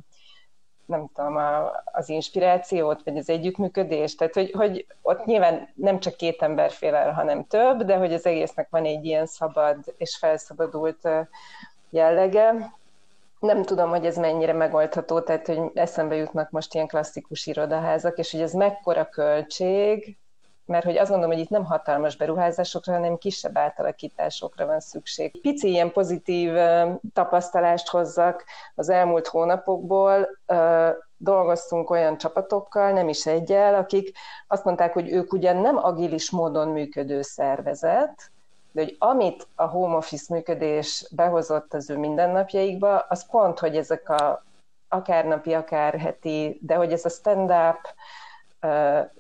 [0.89, 6.17] nem tudom, a, az inspirációt, vagy az együttműködést, tehát hogy, hogy ott nyilván nem csak
[6.17, 10.17] két ember fél el, hanem több, de hogy az egésznek van egy ilyen szabad és
[10.17, 11.09] felszabadult
[11.91, 12.73] jellege.
[13.41, 18.31] Nem tudom, hogy ez mennyire megoldható, tehát hogy eszembe jutnak most ilyen klasszikus irodaházak, és
[18.31, 20.17] hogy ez mekkora költség,
[20.69, 25.41] mert hogy azt gondolom, hogy itt nem hatalmas beruházásokra, hanem kisebb átalakításokra van szükség.
[25.41, 26.53] Pici ilyen pozitív
[27.13, 28.45] tapasztalást hozzak
[28.75, 30.29] az elmúlt hónapokból.
[31.17, 34.17] Dolgoztunk olyan csapatokkal, nem is egyel, akik
[34.49, 38.31] azt mondták, hogy ők ugyan nem agilis módon működő szervezet,
[38.73, 44.09] de hogy amit a home office működés behozott az ő mindennapjaikba, az pont, hogy ezek
[44.09, 44.45] a
[44.89, 47.81] akár napi, akár heti, de hogy ez a stand-up,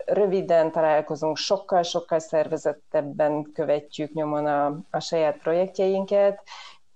[0.07, 6.43] röviden találkozunk, sokkal-sokkal szervezettebben követjük nyomon a, a saját projektjeinket,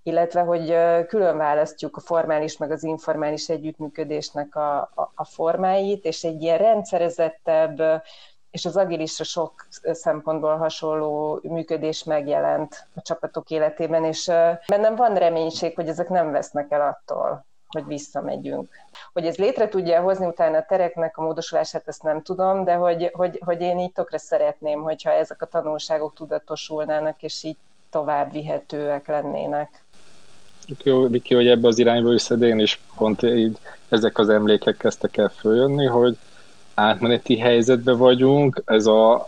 [0.03, 0.75] illetve hogy
[1.07, 6.57] külön választjuk a formális meg az informális együttműködésnek a, a, a formáit, és egy ilyen
[6.57, 8.03] rendszerezettebb
[8.51, 14.25] és az agilisra sok szempontból hasonló működés megjelent a csapatok életében, és
[14.67, 18.69] bennem van reménység, hogy ezek nem vesznek el attól, hogy visszamegyünk.
[19.13, 23.09] Hogy ez létre tudja hozni utána a tereknek a módosulását, ezt nem tudom, de hogy,
[23.13, 27.57] hogy, hogy én így tökre szeretném, hogyha ezek a tanulságok tudatosulnának, és így
[27.89, 29.83] tovább vihetőek lennének.
[30.83, 33.57] Jó, Viki, hogy ebbe az irányba viszed, én is pont így
[33.89, 36.17] ezek az emlékek kezdtek el följönni, hogy
[36.73, 39.27] átmeneti helyzetben vagyunk, ez a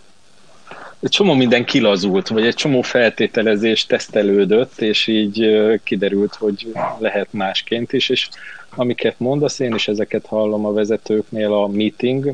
[1.00, 7.94] egy csomó minden kilazult, vagy egy csomó feltételezés tesztelődött, és így kiderült, hogy lehet másként
[7.94, 8.30] is, és
[8.76, 12.34] amiket mondasz, én is ezeket hallom a vezetőknél, a meeting,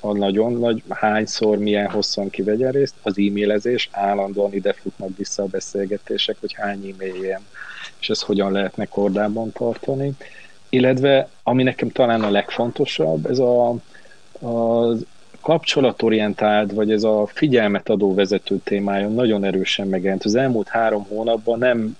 [0.00, 5.46] a nagyon nagy, hányszor, milyen hosszan kivegyen részt, az e-mailezés, állandóan ide futnak vissza a
[5.46, 7.40] beszélgetések, hogy hány e-mail
[8.00, 10.12] és ezt hogyan lehetne kordában tartani.
[10.68, 13.74] Illetve, ami nekem talán a legfontosabb, ez a,
[14.40, 15.06] az
[15.42, 20.24] kapcsolatorientált, vagy ez a figyelmet adó vezető témája nagyon erősen megjelent.
[20.24, 21.96] Az elmúlt három hónapban nem,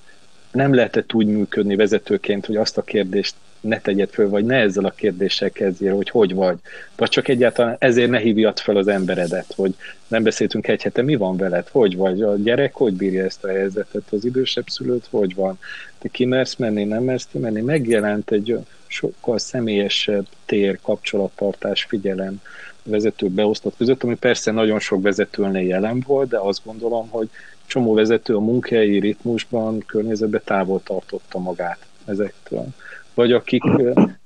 [0.52, 4.84] nem lehetett úgy működni vezetőként, hogy azt a kérdést ne tegyed föl, vagy ne ezzel
[4.84, 6.56] a kérdéssel kezdjél, hogy hogy vagy.
[6.96, 9.74] Vagy csak egyáltalán ezért ne hívjad fel az emberedet, hogy
[10.08, 13.48] nem beszéltünk egy hete, mi van veled, hogy vagy, a gyerek hogy bírja ezt a
[13.48, 15.58] helyzetet, az idősebb szülőt hogy van,
[15.98, 17.60] te kimersz menni, nem mersz menni.
[17.60, 22.40] Megjelent egy sokkal személyesebb tér, kapcsolattartás, figyelem,
[22.84, 27.28] vezetők beosztott között, ami persze nagyon sok vezetőnél jelen volt, de azt gondolom, hogy
[27.66, 32.66] csomó vezető a munkahelyi ritmusban, környezetben távol tartotta magát ezektől.
[33.14, 33.62] Vagy akik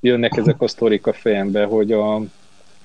[0.00, 2.22] jönnek ezek a sztorik a fejembe, hogy a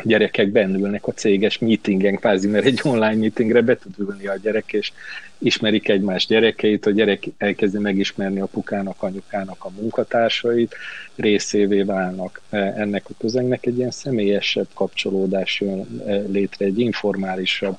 [0.03, 4.73] gyerekek bennülnek a céges meetingen, kvázi, mert egy online meetingre be tud ülni a gyerek,
[4.73, 4.91] és
[5.37, 10.75] ismerik egymás gyerekeit, a gyerek elkezdi megismerni apukának, anyukának a munkatársait,
[11.15, 12.41] részévé válnak.
[12.49, 17.77] E, ennek a közegnek, egy ilyen személyesebb kapcsolódás jön e, létre, egy informálisabb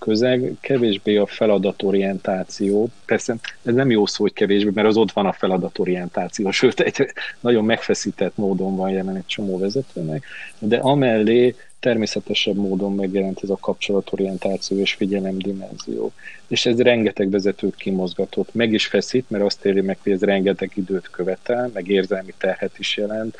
[0.00, 2.88] közeg, kevésbé a feladatorientáció.
[3.04, 7.06] Persze ez nem jó szó, hogy kevésbé, mert az ott van a feladatorientáció, sőt, egy
[7.40, 10.24] nagyon megfeszített módon van jelen egy csomó vezetőnek,
[10.58, 16.12] de amellé természetesebb módon megjelent ez a kapcsolatorientáció és figyelemdimenzió.
[16.46, 20.70] És ez rengeteg vezetőt kimozgatott, meg is feszít, mert azt éri meg, hogy ez rengeteg
[20.74, 23.36] időt követel, meg érzelmi terhet is jelent,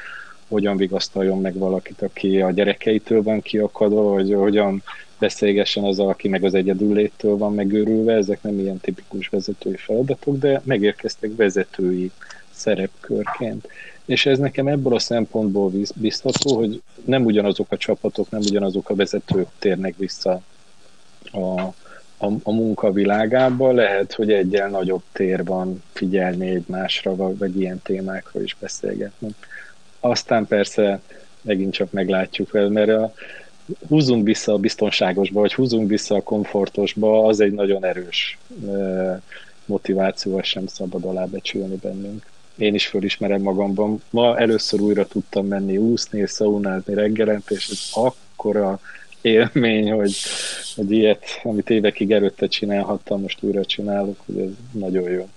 [0.51, 4.83] hogyan vigasztaljon meg valakit, aki a gyerekeitől van kiakadva, vagy hogyan
[5.19, 10.63] beszélgessen az, aki meg az egyedülléttől van megőrülve, ezek nem ilyen tipikus vezetői feladatok, de
[10.65, 12.11] megérkeztek vezetői
[12.51, 13.69] szerepkörként.
[14.05, 18.95] És ez nekem ebből a szempontból biztató, hogy nem ugyanazok a csapatok, nem ugyanazok a
[18.95, 20.41] vezetők térnek vissza
[21.33, 21.61] a,
[22.17, 28.57] a, a munkavilágába, lehet, hogy egyen nagyobb tér van figyelni egymásra, vagy ilyen témákról is
[28.61, 29.29] beszélgetni.
[30.01, 31.01] Aztán persze
[31.43, 33.13] megint csak meglátjuk mert a,
[33.89, 38.39] húzunk vissza a biztonságosba, vagy húzunk vissza a komfortosba, az egy nagyon erős
[39.65, 42.27] motiváció, ezt sem szabad alábecsülni bennünk.
[42.57, 44.03] Én is fölismerem magamban.
[44.11, 48.81] Ma először újra tudtam menni úszni és szaunázni reggelent, és ez akkora
[49.21, 50.15] élmény, hogy,
[50.75, 55.29] hogy ilyet, amit évekig előtte csinálhattam, most újra csinálok, hogy ez nagyon jó.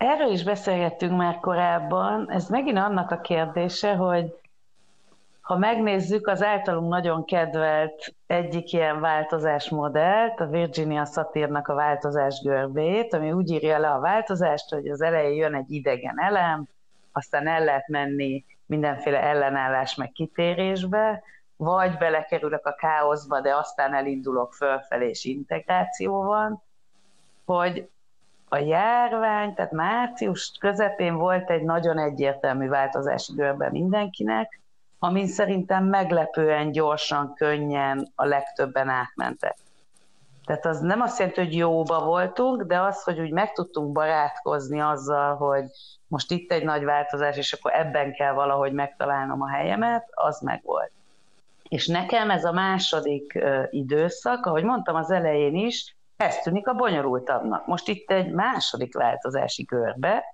[0.00, 2.30] Erről is beszélgettünk már korábban.
[2.30, 4.34] Ez megint annak a kérdése, hogy
[5.40, 13.14] ha megnézzük az általunk nagyon kedvelt egyik ilyen változásmodellt, a Virginia Satirnak a változás görbét,
[13.14, 16.68] ami úgy írja le a változást, hogy az elején jön egy idegen elem,
[17.12, 21.22] aztán el lehet menni mindenféle ellenállás meg kitérésbe,
[21.56, 26.62] vagy belekerülök a káoszba, de aztán elindulok fölfelé, és integráció van,
[27.44, 27.88] hogy
[28.52, 34.60] a járvány, tehát március közepén volt egy nagyon egyértelmű változási görbe mindenkinek,
[34.98, 39.56] amin szerintem meglepően gyorsan, könnyen a legtöbben átmentek.
[40.44, 44.80] Tehát az nem azt jelenti, hogy jóba voltunk, de az, hogy úgy meg tudtunk barátkozni
[44.80, 45.64] azzal, hogy
[46.06, 50.90] most itt egy nagy változás, és akkor ebben kell valahogy megtalálnom a helyemet, az megvolt.
[51.68, 53.38] És nekem ez a második
[53.70, 57.66] időszak, ahogy mondtam az elején is, ez tűnik a bonyolultabbnak.
[57.66, 60.24] Most itt egy második változási körbe,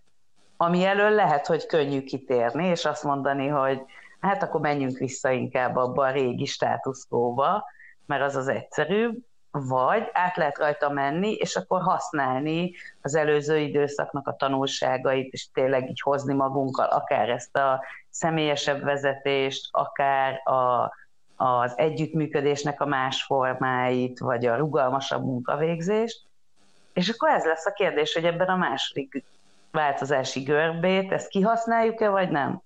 [0.57, 3.83] ami elől lehet, hogy könnyű kitérni, és azt mondani, hogy
[4.21, 7.65] hát akkor menjünk vissza inkább abba a régi státuszkóba,
[8.07, 9.17] mert az az egyszerűbb,
[9.51, 12.73] vagy át lehet rajta menni, és akkor használni
[13.03, 19.69] az előző időszaknak a tanulságait, és tényleg így hozni magunkkal akár ezt a személyesebb vezetést,
[19.71, 20.93] akár a,
[21.37, 26.23] az együttműködésnek a más formáit, vagy a rugalmasabb munkavégzést.
[26.93, 29.25] És akkor ez lesz a kérdés, hogy ebben a második
[29.71, 32.61] változási görbét, ezt kihasználjuk-e, vagy nem?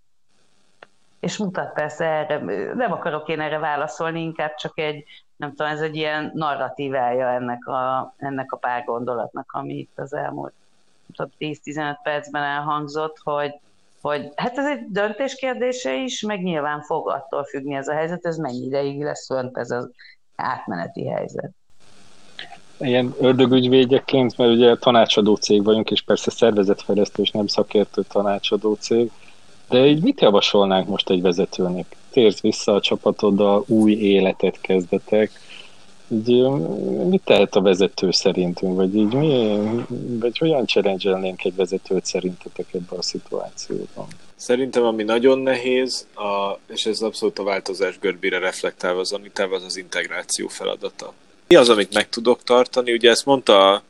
[1.20, 2.38] És mutat persze erre,
[2.74, 5.04] nem akarok én erre válaszolni, inkább csak egy,
[5.36, 10.14] nem tudom, ez egy ilyen narratívája ennek a, ennek a pár gondolatnak, ami itt az
[10.14, 10.52] elmúlt
[11.16, 13.54] 10-15 percben elhangzott, hogy
[14.00, 18.26] hogy hát ez egy döntés kérdése is, meg nyilván fog attól függni ez a helyzet,
[18.26, 19.90] ez mennyi ideig lesz fönt ez az
[20.36, 21.50] átmeneti helyzet.
[22.78, 29.10] Ilyen ördögügyvédjeként, mert ugye tanácsadó cég vagyunk, és persze szervezetfejlesztő és nem szakértő tanácsadó cég,
[29.68, 31.96] de így mit javasolnánk most egy vezetőnek?
[32.10, 35.30] Térsz vissza a csapatoddal, új életet kezdetek,
[36.10, 36.42] így
[37.08, 39.58] mit tehet a vezető szerintünk, vagy így mi,
[40.18, 44.06] vagy hogyan challenge egy vezetőt szerintetek ebben a szituációban?
[44.36, 49.64] Szerintem ami nagyon nehéz, a, és ez abszolút a változás görbére reflektálva az Anitával, az
[49.64, 51.12] az integráció feladata.
[51.48, 52.92] Mi az, amit meg tudok tartani?
[52.92, 53.82] Ugye ezt mondta a,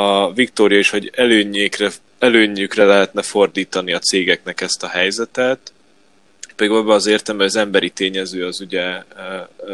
[0.00, 5.72] a Viktória is, hogy előnyékre, előnyükre lehetne fordítani a cégeknek ezt a helyzetet,
[6.56, 9.02] pedig abban az hogy az emberi tényező az ugye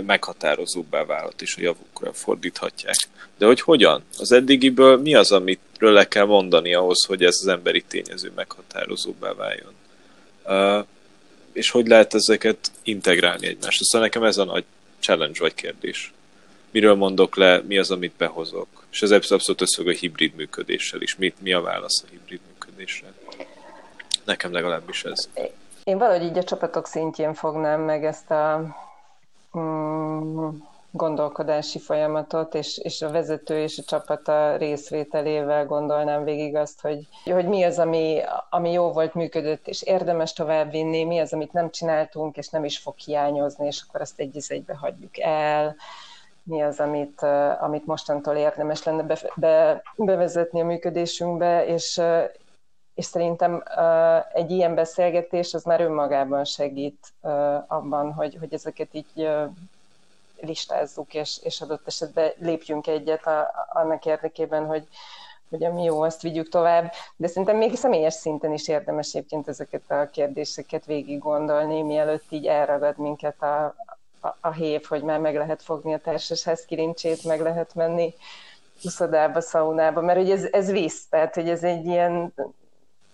[0.07, 2.97] meghatározóbbá vált, és a javukra fordíthatják.
[3.39, 4.03] De hogy hogyan?
[4.19, 9.33] Az eddigiből mi az, amitről le kell mondani ahhoz, hogy ez az emberi tényező meghatározóbbá
[9.33, 9.73] váljon?
[11.53, 13.85] és hogy lehet ezeket integrálni egymásra?
[13.85, 14.65] Szóval nekem ez a nagy
[15.01, 16.13] challenge vagy kérdés.
[16.71, 18.85] Miről mondok le, mi az, amit behozok?
[18.93, 21.17] És ez abszolút összefügg a hibrid működéssel is.
[21.17, 23.13] Mi, mi a válasz a hibrid működésre?
[24.25, 25.29] Nekem legalábbis ez.
[25.85, 28.77] Én valahogy így a csapatok szintjén fognám meg ezt a
[29.59, 30.49] mm,
[30.91, 37.49] gondolkodási folyamatot, és, és a vezető és a csapata részvételével gondolnám végig azt, hogy, hogy
[37.49, 42.37] mi az, ami, ami jó volt, működött, és érdemes továbbvinni, mi az, amit nem csináltunk,
[42.37, 45.77] és nem is fog hiányozni, és akkor azt egy egybe hagyjuk el,
[46.43, 47.23] mi az, amit,
[47.61, 52.01] amit mostantól érdemes lenne be, be, bevezetni a működésünkbe, és,
[52.95, 53.63] és szerintem
[54.33, 57.13] egy ilyen beszélgetés az már önmagában segít
[57.67, 59.29] abban, hogy, hogy ezeket így
[60.41, 64.89] listázzuk, és, és adott esetben lépjünk egyet a, annak érdekében, hogy,
[65.51, 66.93] hogy ami jó, azt vigyük tovább.
[67.17, 72.47] De szerintem még személyes szinten is érdemes egyébként ezeket a kérdéseket végig gondolni, mielőtt így
[72.47, 73.65] elragad minket a,
[74.21, 78.15] a, a hév, hogy már meg lehet fogni a társasház kirincsét, meg lehet menni
[78.85, 82.35] uszodába, szaunába, mert ugye ez, ez visz, tehát hogy ez egy ilyen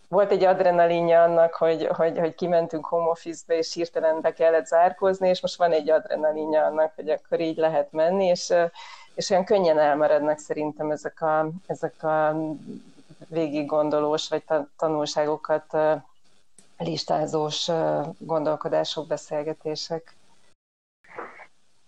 [0.08, 5.28] volt egy adrenalinja annak, hogy, hogy, hogy kimentünk home office-be, és hirtelen be kellett zárkózni,
[5.28, 8.52] és most van egy adrenalinja annak, hogy akkor így lehet menni, és,
[9.14, 12.36] és olyan könnyen elmaradnak szerintem ezek a, ezek a
[13.28, 14.44] végig gondolós, vagy
[14.76, 15.76] tanulságokat
[16.78, 17.70] listázós
[18.18, 20.16] gondolkodások, beszélgetések.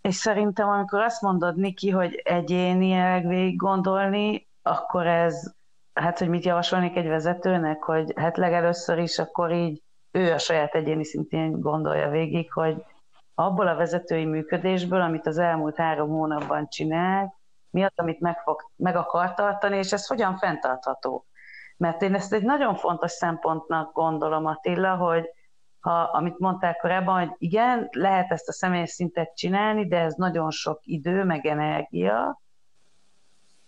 [0.01, 5.53] És szerintem, amikor azt mondod, Niki, hogy egyénileg végig gondolni, akkor ez
[6.01, 10.75] hát, hogy mit javasolnék egy vezetőnek, hogy hát legelőször is akkor így ő a saját
[10.75, 12.85] egyéni szintén gondolja végig, hogy
[13.35, 17.35] abból a vezetői működésből, amit az elmúlt három hónapban csinál,
[17.71, 21.27] mi az, amit meg, fog, meg akar tartani, és ez hogyan fenntartható.
[21.77, 25.31] Mert én ezt egy nagyon fontos szempontnak gondolom, Attila, hogy
[25.81, 30.51] ha, amit mondták korábban, hogy igen, lehet ezt a személyes szintet csinálni, de ez nagyon
[30.51, 32.41] sok idő, meg energia,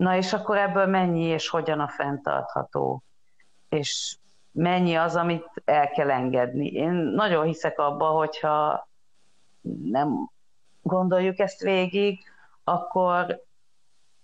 [0.03, 3.03] Na és akkor ebből mennyi és hogyan a fenntartható?
[3.73, 4.17] és
[4.51, 6.67] mennyi az, amit el kell engedni.
[6.67, 8.89] Én nagyon hiszek abba, hogyha
[9.83, 10.31] nem
[10.83, 12.25] gondoljuk ezt végig,
[12.65, 13.43] akkor,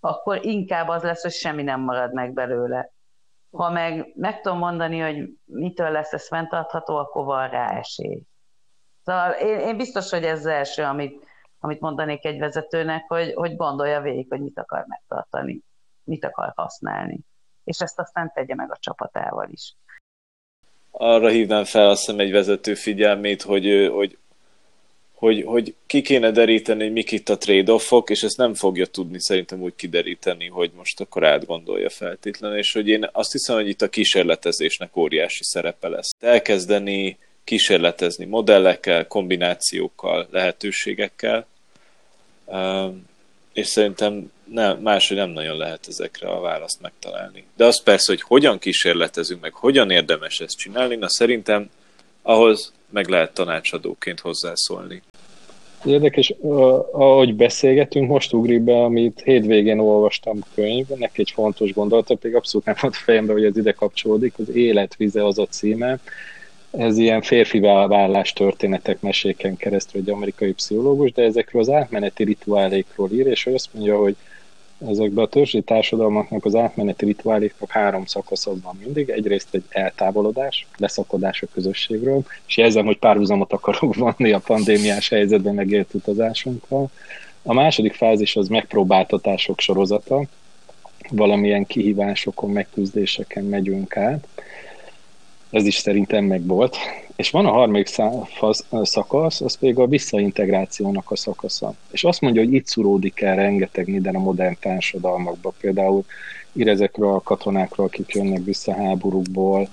[0.00, 2.90] akkor inkább az lesz, hogy semmi nem marad meg belőle.
[3.50, 8.22] Ha meg meg tudom mondani, hogy mitől lesz ez fenntartható, akkor van rá esély.
[9.04, 11.26] Szóval én, én biztos, hogy ez az első, amit,
[11.58, 15.62] amit mondanék egy vezetőnek, hogy, hogy gondolja végig, hogy mit akar megtartani,
[16.08, 17.18] mit akar használni.
[17.64, 19.74] És ezt aztán tegye meg a csapatával is.
[20.90, 24.18] Arra hívnám fel azt hiszem egy vezető figyelmét, hogy, hogy
[25.18, 29.20] hogy, hogy ki kéne deríteni, hogy mik itt a trade-offok, és ezt nem fogja tudni
[29.20, 33.82] szerintem úgy kideríteni, hogy most akkor átgondolja feltétlenül, és hogy én azt hiszem, hogy itt
[33.82, 36.10] a kísérletezésnek óriási szerepe lesz.
[36.20, 41.46] Elkezdeni kísérletezni modellekkel, kombinációkkal, lehetőségekkel,
[43.52, 47.44] és szerintem nem, máshogy nem nagyon lehet ezekre a választ megtalálni.
[47.56, 51.70] De az persze, hogy hogyan kísérletezünk, meg hogyan érdemes ezt csinálni, na szerintem
[52.22, 55.02] ahhoz meg lehet tanácsadóként hozzászólni.
[55.84, 56.34] Érdekes,
[56.92, 62.76] ahogy beszélgetünk, most ugrik be, amit hétvégén olvastam könyvnek, egy fontos gondolata, pedig abszolút nem
[62.80, 65.98] volt fejembe, hogy ez ide kapcsolódik, az Életvize az a címe.
[66.70, 73.10] Ez ilyen férfi vállás történetek meséken keresztül egy amerikai pszichológus, de ezekről az átmeneti rituálékról
[73.12, 74.16] ír, és ő azt mondja, hogy
[74.86, 79.08] ezekben a törzsi társadalmaknak az átmeneti rituáléknak három szakasza van mindig.
[79.08, 85.54] Egyrészt egy eltávolodás, leszakadás a közösségről, és jelzem, hogy párhuzamot akarok vonni a pandémiás helyzetben
[85.54, 86.90] megélt utazásunkkal.
[87.42, 90.22] A második fázis az megpróbáltatások sorozata,
[91.10, 94.26] valamilyen kihívásokon, megküzdéseken megyünk át.
[95.50, 96.76] Ez is szerintem megvolt.
[97.16, 97.86] És van a harmadik
[98.82, 101.74] szakasz, az pedig a visszaintegrációnak a szakasza.
[101.90, 105.52] És azt mondja, hogy itt szuródik el rengeteg minden a modern társadalmakba.
[105.60, 106.04] Például
[106.52, 109.68] ír ezekről a katonákról, akik jönnek vissza háborúkból,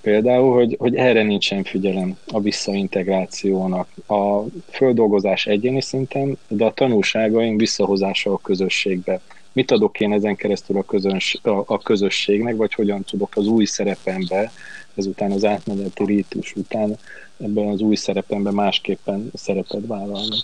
[0.00, 3.88] például, hogy, hogy erre nincsen figyelem a visszaintegrációnak.
[4.06, 9.20] A földolgozás egyéni szinten, de a tanulságaink visszahozása a közösségbe.
[9.52, 13.64] Mit adok én ezen keresztül a, közöns, a, a közösségnek, vagy hogyan tudok az új
[13.64, 14.50] szerepembe
[14.98, 16.98] ezután az átmeneti rítus után
[17.40, 20.36] ebben az új szerepemben másképpen szerepet vállalni.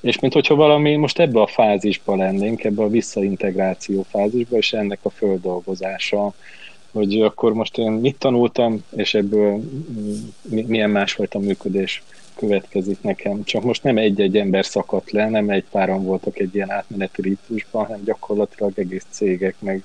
[0.00, 4.98] És mint hogyha valami most ebbe a fázisba lennénk, ebbe a visszaintegráció fázisba, és ennek
[5.02, 6.32] a földolgozása,
[6.92, 9.60] hogy akkor most én mit tanultam, és ebből
[10.42, 12.02] milyen másfajta működés
[12.34, 13.44] következik nekem.
[13.44, 17.84] Csak most nem egy-egy ember szakadt le, nem egy páran voltak egy ilyen átmeneti rítusban,
[17.84, 19.84] hanem gyakorlatilag egész cégek, meg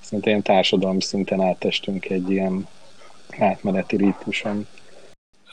[0.00, 2.66] szintén társadalmi szinten átestünk egy ilyen
[3.40, 4.66] átmeneti rítuson.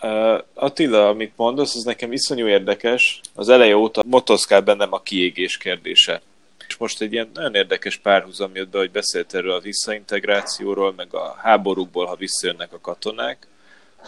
[0.01, 3.21] Uh, Attila, amit mondasz, az nekem iszonyú érdekes.
[3.35, 6.21] Az eleje óta motoszkál bennem a kiégés kérdése.
[6.67, 11.13] És most egy ilyen nagyon érdekes párhuzam jött be, hogy beszélt erről a visszaintegrációról, meg
[11.13, 13.47] a háborúkból, ha visszajönnek a katonák.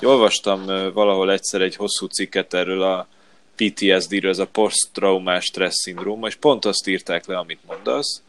[0.02, 3.08] Olvastam valahol egyszer egy hosszú cikket erről a
[3.56, 8.22] PTSD-ről, ez a post-traumás stressz szindróma, és pont azt írták le, amit mondasz,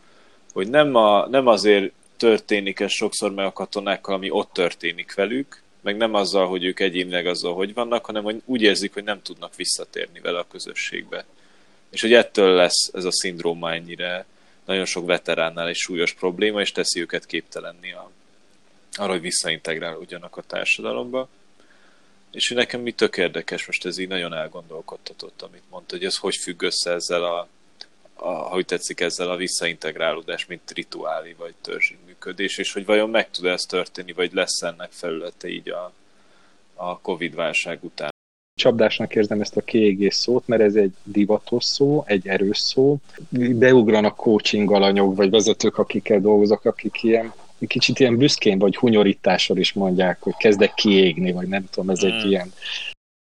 [0.53, 5.63] hogy nem, a, nem azért történik ez sokszor meg a katonákkal, ami ott történik velük,
[5.81, 9.23] meg nem azzal, hogy ők egyénileg azzal, hogy vannak, hanem hogy úgy érzik, hogy nem
[9.23, 11.25] tudnak visszatérni vele a közösségbe.
[11.91, 14.27] És hogy ettől lesz ez a szindróma ennyire
[14.65, 18.11] nagyon sok veteránnál egy súlyos probléma, és teszi őket képtelenni a,
[18.93, 21.29] arra, hogy visszaintegrálódjanak a társadalomba.
[22.33, 26.17] És hogy nekem mi tök érdekes, most ez így nagyon elgondolkodtatott, amit mondta, hogy ez
[26.17, 27.49] hogy függ össze ezzel a
[28.15, 33.31] a, hogy tetszik ezzel a visszaintegrálódás, mint rituáli vagy törzsi működés, és hogy vajon meg
[33.31, 35.93] tud ez történni, vagy lesz ennek felülete így a,
[36.75, 38.13] a Covid-válság után.
[38.61, 42.97] Csapdásnak érzem ezt a kiégés szót, mert ez egy divatos szó, egy erős szó.
[43.31, 47.33] Beugranak coaching alanyok, vagy vezetők, akikkel dolgozok, akik ilyen
[47.67, 52.21] kicsit ilyen büszkén vagy hunyorítással is mondják, hogy kezdek kiégni, vagy nem tudom, ez egy
[52.21, 52.31] hmm.
[52.31, 52.53] ilyen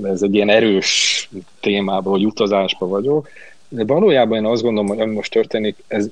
[0.06, 1.30] ez egy ilyen erős
[1.60, 3.30] témában, vagy utazásba vagyok,
[3.70, 6.10] de valójában én azt gondolom, hogy ami most történik, ez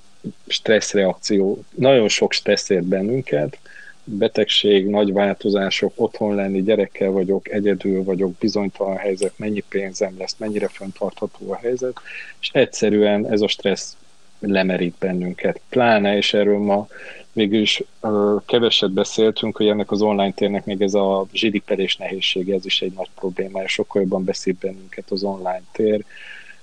[0.47, 1.63] stresszreakció.
[1.75, 3.57] Nagyon sok stressz ért bennünket,
[4.03, 10.67] betegség, nagy változások, otthon lenni, gyerekkel vagyok, egyedül vagyok, bizonytalan helyzet, mennyi pénzem lesz, mennyire
[10.67, 11.97] fenntartható a helyzet,
[12.39, 13.95] és egyszerűen ez a stressz
[14.39, 15.61] lemerít bennünket.
[15.69, 16.87] Pláne, és erről ma
[17.33, 22.55] végül is uh, keveset beszéltünk, hogy ennek az online térnek még ez a zsidipelés nehézsége,
[22.55, 26.03] ez is egy nagy probléma, sokkal jobban beszél bennünket az online tér,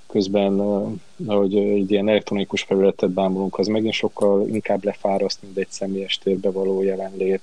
[0.07, 0.61] közben,
[1.27, 6.51] ahogy egy ilyen elektronikus felületet bámulunk, az megint sokkal inkább lefáraszt, mint egy személyes térbe
[6.51, 7.41] való jelenlét.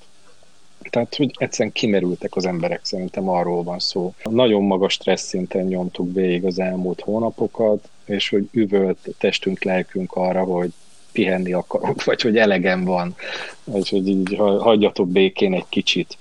[0.90, 4.14] Tehát, hogy egyszerűen kimerültek az emberek, szerintem arról van szó.
[4.24, 10.44] Nagyon magas stressz szinten nyomtuk végig az elmúlt hónapokat, és hogy üvölt testünk, lelkünk arra,
[10.44, 10.72] hogy
[11.12, 13.16] pihenni akarok, vagy hogy elegem van,
[13.64, 16.18] vagy hogy így hagyjatok békén egy kicsit.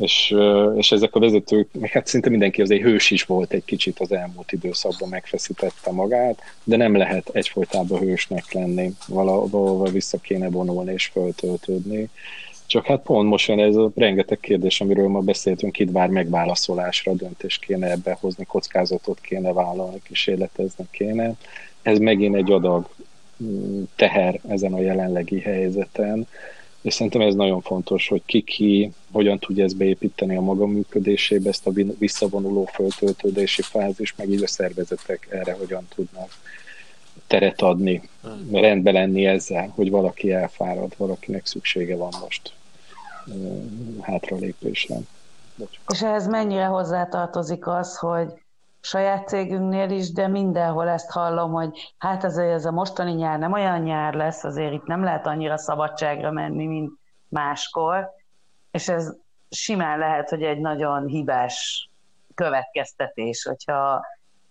[0.00, 0.34] És,
[0.76, 4.12] és ezek a vezetők, meg hát szinte mindenki azért hős is volt egy kicsit az
[4.12, 11.06] elmúlt időszakban, megfeszítette magát, de nem lehet egyfolytában hősnek lenni, valahol vissza kéne vonulni és
[11.06, 12.08] föltöltődni.
[12.66, 17.12] Csak hát pont most jön ez a rengeteg kérdés, amiről ma beszéltünk, itt vár megválaszolásra,
[17.12, 21.32] döntést kéne ebbe hozni, kockázatot kéne vállalni, kísérletezni kéne.
[21.82, 22.88] Ez megint egy adag
[23.44, 26.26] mm, teher ezen a jelenlegi helyzeten,
[26.86, 31.48] és szerintem ez nagyon fontos, hogy ki ki hogyan tudja ezt beépíteni a maga működésébe,
[31.48, 36.28] ezt a visszavonuló föltöltődési fázis, meg így a szervezetek erre hogyan tudnak
[37.26, 38.08] teret adni,
[38.52, 42.52] rendbe lenni ezzel, hogy valaki elfárad, valakinek szüksége van most
[44.00, 44.96] hátralépésre.
[45.92, 48.32] És ehhez mennyire hozzátartozik az, hogy
[48.86, 53.52] saját cégünknél is, de mindenhol ezt hallom, hogy hát azért ez a mostani nyár nem
[53.52, 56.92] olyan nyár lesz, azért itt nem lehet annyira szabadságra menni, mint
[57.28, 58.10] máskor,
[58.70, 59.16] és ez
[59.50, 61.88] simán lehet, hogy egy nagyon hibás
[62.34, 64.04] következtetés, hogyha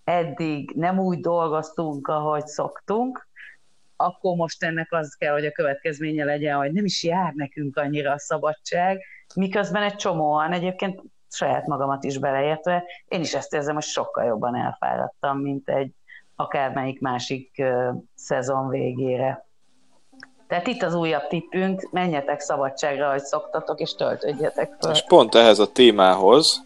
[0.04, 3.28] eddig nem úgy dolgoztunk, ahogy szoktunk,
[3.96, 8.12] akkor most ennek az kell, hogy a következménye legyen, hogy nem is jár nekünk annyira
[8.12, 9.02] a szabadság,
[9.36, 11.02] miközben egy csomóan egyébként
[11.36, 15.92] saját magamat is beleértve, én is ezt érzem, hogy sokkal jobban elfáradtam, mint egy
[16.36, 17.64] akármelyik másik
[18.16, 19.46] szezon végére.
[20.48, 24.92] Tehát itt az újabb tippünk, menjetek szabadságra, hogy szoktatok, és töltődjetek fel.
[24.92, 26.64] És pont ehhez a témához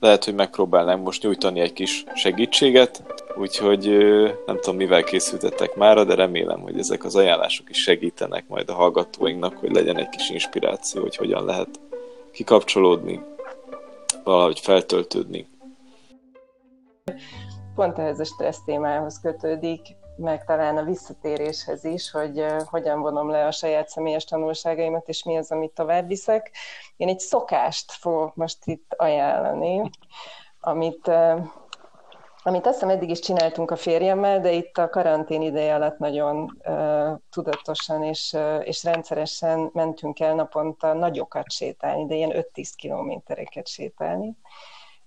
[0.00, 3.02] lehet, hogy megpróbálnánk most nyújtani egy kis segítséget,
[3.36, 3.88] úgyhogy
[4.46, 8.74] nem tudom, mivel készültettek már, de remélem, hogy ezek az ajánlások is segítenek majd a
[8.74, 11.68] hallgatóinknak, hogy legyen egy kis inspiráció, hogy hogyan lehet
[12.32, 13.20] kikapcsolódni,
[14.24, 15.48] valahogy feltöltődni.
[17.74, 19.80] Pont ehhez a stressz témához kötődik,
[20.16, 25.36] meg talán a visszatéréshez is, hogy hogyan vonom le a saját személyes tanulságaimat, és mi
[25.36, 26.50] az, amit tovább viszek.
[26.96, 29.90] Én egy szokást fogok most itt ajánlani,
[30.60, 31.10] amit,
[32.42, 36.60] amit azt hiszem eddig is csináltunk a férjemmel, de itt a karantén ideje alatt nagyon
[36.64, 43.68] uh, tudatosan és, uh, és rendszeresen mentünk el naponta nagyokat sétálni, de ilyen 5-10 kilométereket
[43.68, 44.36] sétálni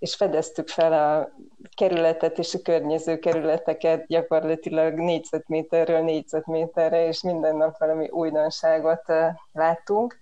[0.03, 1.31] és fedeztük fel a
[1.75, 9.03] kerületet és a környező kerületeket gyakorlatilag négyzetméterről négyzetméterre, és minden nap valami újdonságot
[9.51, 10.17] láttunk.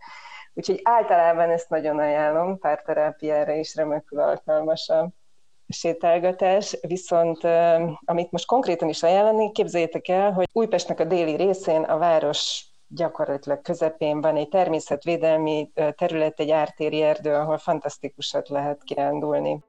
[0.53, 5.09] Úgyhogy általában ezt nagyon ajánlom, párterápiára is remekül alkalmas a
[5.71, 7.43] sétálgatás, viszont
[8.05, 13.61] amit most konkrétan is ajánlani, képzeljétek el, hogy Újpestnek a déli részén a város gyakorlatilag
[13.61, 19.63] közepén van egy természetvédelmi terület, egy ártéri erdő, ahol fantasztikusat lehet kirándulni.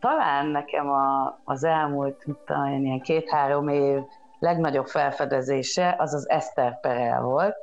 [0.00, 4.00] Talán nekem a, az elmúlt talán ilyen két-három év
[4.38, 7.56] legnagyobb felfedezése az az Eszter Perel volt,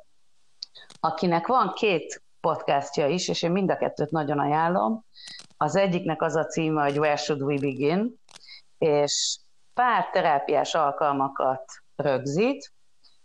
[0.99, 5.05] akinek van két podcastja is, és én mind a kettőt nagyon ajánlom.
[5.61, 8.15] Az egyiknek az a címe, hogy Where Should We Begin,
[8.77, 9.39] és
[9.73, 11.63] pár terápiás alkalmakat
[11.95, 12.73] rögzít,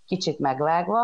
[0.04, 1.00] kicsit megvágva,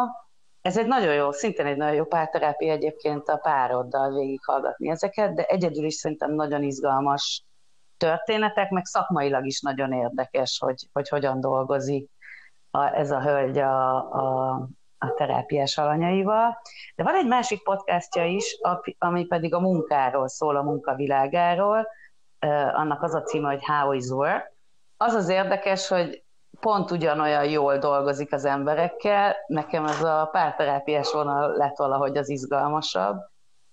[0.60, 5.44] ez egy nagyon jó, szintén egy nagyon jó párterápia egyébként a pároddal végighallgatni ezeket, de
[5.44, 7.44] egyedül is szerintem nagyon izgalmas
[7.96, 12.10] történetek, meg szakmailag is nagyon érdekes, hogy, hogy hogyan dolgozik
[12.92, 14.68] ez a hölgy a, a,
[15.02, 16.60] a terápiás alanyaival.
[16.96, 18.58] De van egy másik podcastja is,
[18.98, 21.88] ami pedig a munkáról szól, a munkavilágáról,
[22.72, 24.52] annak az a címe, hogy How is Work.
[24.96, 26.22] Az az érdekes, hogy
[26.60, 33.16] pont ugyanolyan jól dolgozik az emberekkel, nekem ez a párterápiás vonal lett valahogy az izgalmasabb,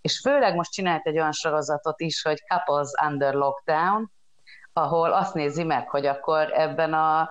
[0.01, 4.11] és főleg most csinált egy olyan sorozatot is, hogy Couples Under Lockdown,
[4.73, 7.29] ahol azt nézi meg, hogy akkor ebben a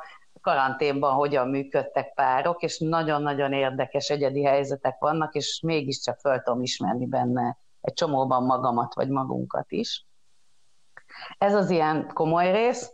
[0.49, 7.07] karanténban hogyan működtek párok, és nagyon-nagyon érdekes egyedi helyzetek vannak, és mégiscsak föl tudom ismerni
[7.07, 10.07] benne egy csomóban magamat vagy magunkat is.
[11.39, 12.93] Ez az ilyen komoly rész,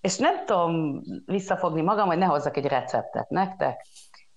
[0.00, 3.86] és nem tudom visszafogni magam, hogy ne hozzak egy receptet nektek.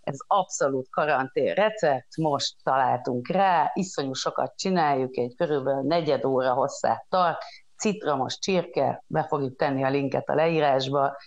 [0.01, 7.05] Ez abszolút karantén recept, most találtunk rá, iszonyú sokat csináljuk, egy körülbelül negyed óra hosszát
[7.09, 7.37] tart,
[7.77, 11.17] citromos csirke, be fogjuk tenni a linket a leírásba,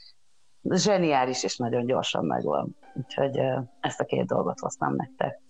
[0.74, 2.76] zseniális és nagyon gyorsan megvan.
[2.94, 3.40] Úgyhogy
[3.80, 5.40] ezt a két dolgot hoztam nektek.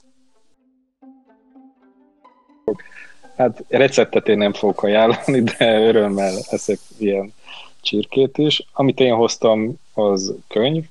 [3.36, 7.32] Hát receptet én nem fogok ajánlani, de örömmel eszek ilyen
[7.80, 8.66] csirkét is.
[8.72, 10.84] Amit én hoztam, az könyv.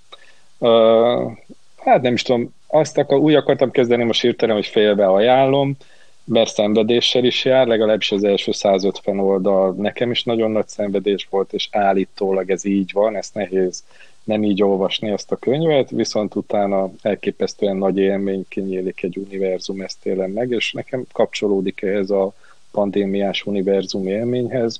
[1.78, 5.78] Hát nem is tudom, azt akar, úgy akartam kezdeni most hirtelen, hogy félbe ajánlom,
[6.24, 11.54] mert szenvedéssel is jár, legalábbis az első 150 oldal nekem is nagyon nagy szenvedés volt,
[11.54, 13.84] és állítólag ez így van, ezt nehéz
[14.28, 20.06] nem így olvasni azt a könyvet, viszont utána elképesztően nagy élmény kinyílik egy univerzum, ezt
[20.06, 22.34] élem meg, és nekem kapcsolódik ehhez a
[22.72, 24.80] pandémiás univerzum élményhez,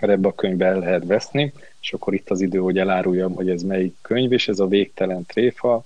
[0.00, 3.50] mert ebbe a könyvbe el lehet veszni, és akkor itt az idő, hogy eláruljam, hogy
[3.50, 5.82] ez melyik könyv, és ez a Végtelen Tréfa,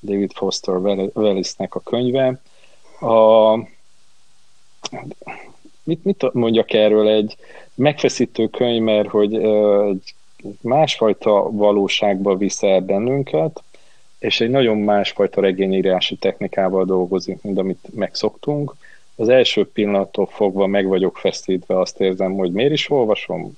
[0.00, 0.74] David Foster
[1.14, 2.40] Wallace-nek a könyve.
[3.00, 3.54] A,
[5.82, 7.08] mit, mit mondjak erről?
[7.08, 7.36] Egy
[7.74, 10.14] megfeszítő könyv, mert hogy egy
[10.60, 13.62] másfajta valóságba visz el bennünket,
[14.18, 18.74] és egy nagyon másfajta regényírási technikával dolgozik, mint amit megszoktunk.
[19.16, 23.56] Az első pillanattól fogva meg vagyok feszítve, azt érzem, hogy miért is olvasom,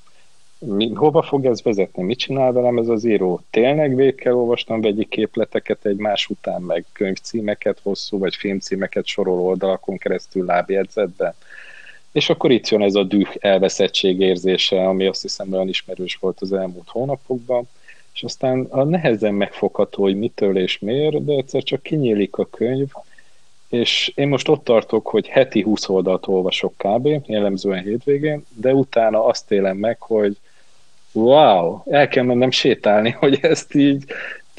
[0.66, 3.40] mi, hova fog ez vezetni, mit csinál velem ez az író?
[3.50, 9.96] Tényleg végig kell olvasnom vegyi képleteket egymás után, meg könyvcímeket, hosszú vagy filmcímeket sorol oldalakon
[9.96, 11.34] keresztül lábjegyzetben?
[12.12, 16.40] És akkor itt jön ez a düh elveszettség érzése, ami azt hiszem olyan ismerős volt
[16.40, 17.68] az elmúlt hónapokban,
[18.14, 22.88] és aztán a nehezen megfogható, hogy mitől és miért, de egyszer csak kinyílik a könyv,
[23.68, 27.08] és én most ott tartok, hogy heti 20 oldalt olvasok kb.
[27.26, 30.36] jellemzően hétvégén, de utána azt élem meg, hogy
[31.12, 34.04] wow, el kell mennem sétálni, hogy ezt így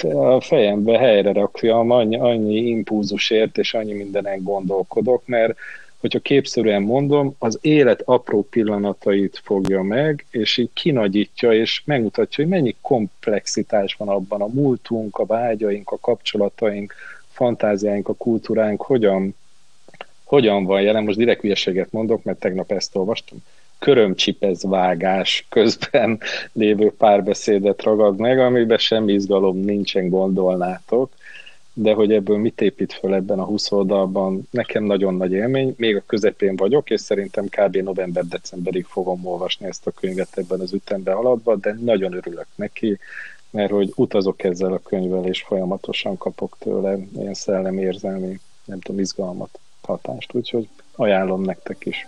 [0.03, 5.57] a fejembe helyre rakjam, annyi, annyi impulzusért és annyi mindenen gondolkodok, mert
[6.03, 12.53] hogyha képszerűen mondom, az élet apró pillanatait fogja meg, és így kinagyítja, és megmutatja, hogy
[12.53, 16.93] mennyi komplexitás van abban a múltunk, a vágyaink, a kapcsolataink,
[17.29, 19.35] fantáziáink, a kultúránk, hogyan,
[20.23, 21.03] hogyan van jelen.
[21.03, 23.37] Most direkt hülyeséget mondok, mert tegnap ezt olvastam.
[23.79, 26.19] Körömcsipez vágás közben
[26.53, 31.11] lévő párbeszédet ragad meg, amiben semmi izgalom nincsen, gondolnátok
[31.73, 35.95] de hogy ebből mit épít föl ebben a 20 oldalban, nekem nagyon nagy élmény, még
[35.95, 37.75] a közepén vagyok, és szerintem kb.
[37.75, 42.99] november-decemberig fogom olvasni ezt a könyvet ebben az ütemben haladva, de nagyon örülök neki,
[43.49, 48.99] mert hogy utazok ezzel a könyvvel, és folyamatosan kapok tőle ilyen szellemi érzelmi, nem tudom,
[49.01, 52.07] izgalmat, hatást, úgyhogy ajánlom nektek is.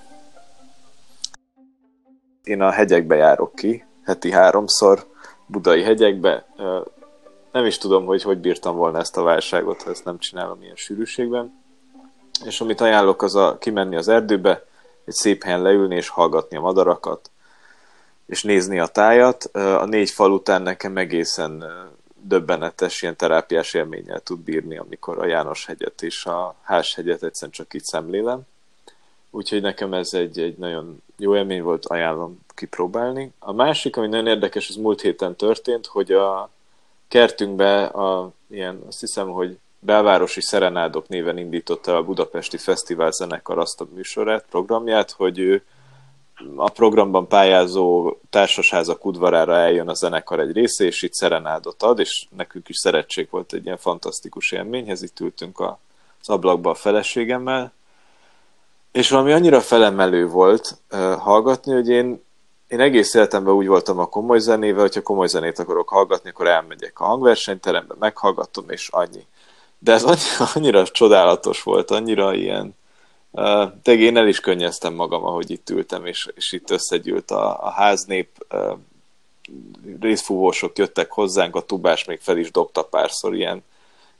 [2.43, 5.05] Én a hegyekbe járok ki, heti háromszor,
[5.45, 6.45] budai hegyekbe,
[7.55, 10.75] nem is tudom, hogy hogy bírtam volna ezt a válságot, ha ezt nem csinálom ilyen
[10.75, 11.63] sűrűségben.
[12.45, 14.65] És amit ajánlok, az a kimenni az erdőbe,
[15.05, 17.29] egy szép helyen leülni és hallgatni a madarakat,
[18.25, 19.43] és nézni a tájat.
[19.53, 21.63] A négy fal után nekem egészen
[22.21, 27.73] döbbenetes ilyen terápiás élménnyel tud bírni, amikor a János hegyet és a Háshegyet egyszerűen csak
[27.73, 28.41] itt szemlélem.
[29.29, 33.33] Úgyhogy nekem ez egy, egy nagyon jó élmény volt, ajánlom kipróbálni.
[33.39, 36.53] A másik, ami nagyon érdekes, az múlt héten történt, hogy a
[37.07, 43.81] kertünkbe a, ilyen, azt hiszem, hogy belvárosi szerenádok néven indította a Budapesti Fesztivál zenekar azt
[43.81, 45.63] a műsorát, programját, hogy ő
[46.55, 52.27] a programban pályázó társasházak udvarára eljön a zenekar egy része, és itt szerenádot ad, és
[52.35, 55.79] nekünk is szeretség volt egy ilyen fantasztikus élményhez, itt ültünk a,
[56.21, 57.73] az ablakba a feleségemmel,
[58.91, 62.23] és valami annyira felemelő volt uh, hallgatni, hogy én
[62.67, 66.99] én egész életemben úgy voltam a komoly zenével, hogyha komoly zenét akarok hallgatni, akkor elmegyek
[66.99, 69.25] a hangversenyterembe, meghallgatom, és annyi.
[69.79, 72.75] De ez annyira, annyira csodálatos volt, annyira ilyen,
[73.31, 77.63] uh, de én el is könnyeztem magam, ahogy itt ültem, és, és itt összegyűlt a,
[77.65, 78.77] a háznép, uh,
[79.99, 83.63] részfúvósok jöttek hozzánk, a tubás még fel is dobta párszor ilyen,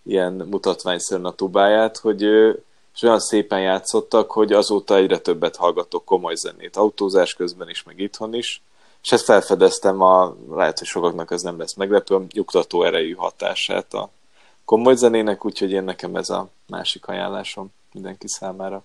[0.03, 2.55] ilyen mutatványszerűen a tubáját, hogy uh,
[2.95, 7.99] és olyan szépen játszottak, hogy azóta egyre többet hallgatok komoly zenét, autózás közben is, meg
[7.99, 8.61] itthon is,
[9.03, 13.93] és ezt felfedeztem a, lehet, hogy sokaknak ez nem lesz meglepő, a nyugtató erejű hatását
[13.93, 14.09] a
[14.65, 18.83] komoly zenének, úgyhogy én nekem ez a másik ajánlásom mindenki számára.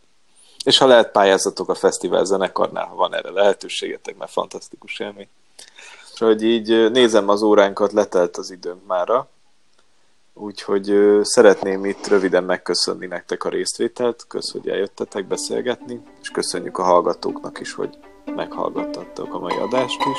[0.64, 5.28] És ha lehet pályázatok a fesztivál zenekarnál, ha van erre lehetőségetek, mert fantasztikus élmény.
[6.12, 9.28] És hogy így nézem az óránkat, letelt az időnk mára,
[10.42, 16.82] Úgyhogy szeretném itt röviden megköszönni nektek a részvételt, kösz, hogy eljöttetek beszélgetni, és köszönjük a
[16.82, 17.98] hallgatóknak is, hogy
[18.34, 20.18] meghallgattattok a mai adást is.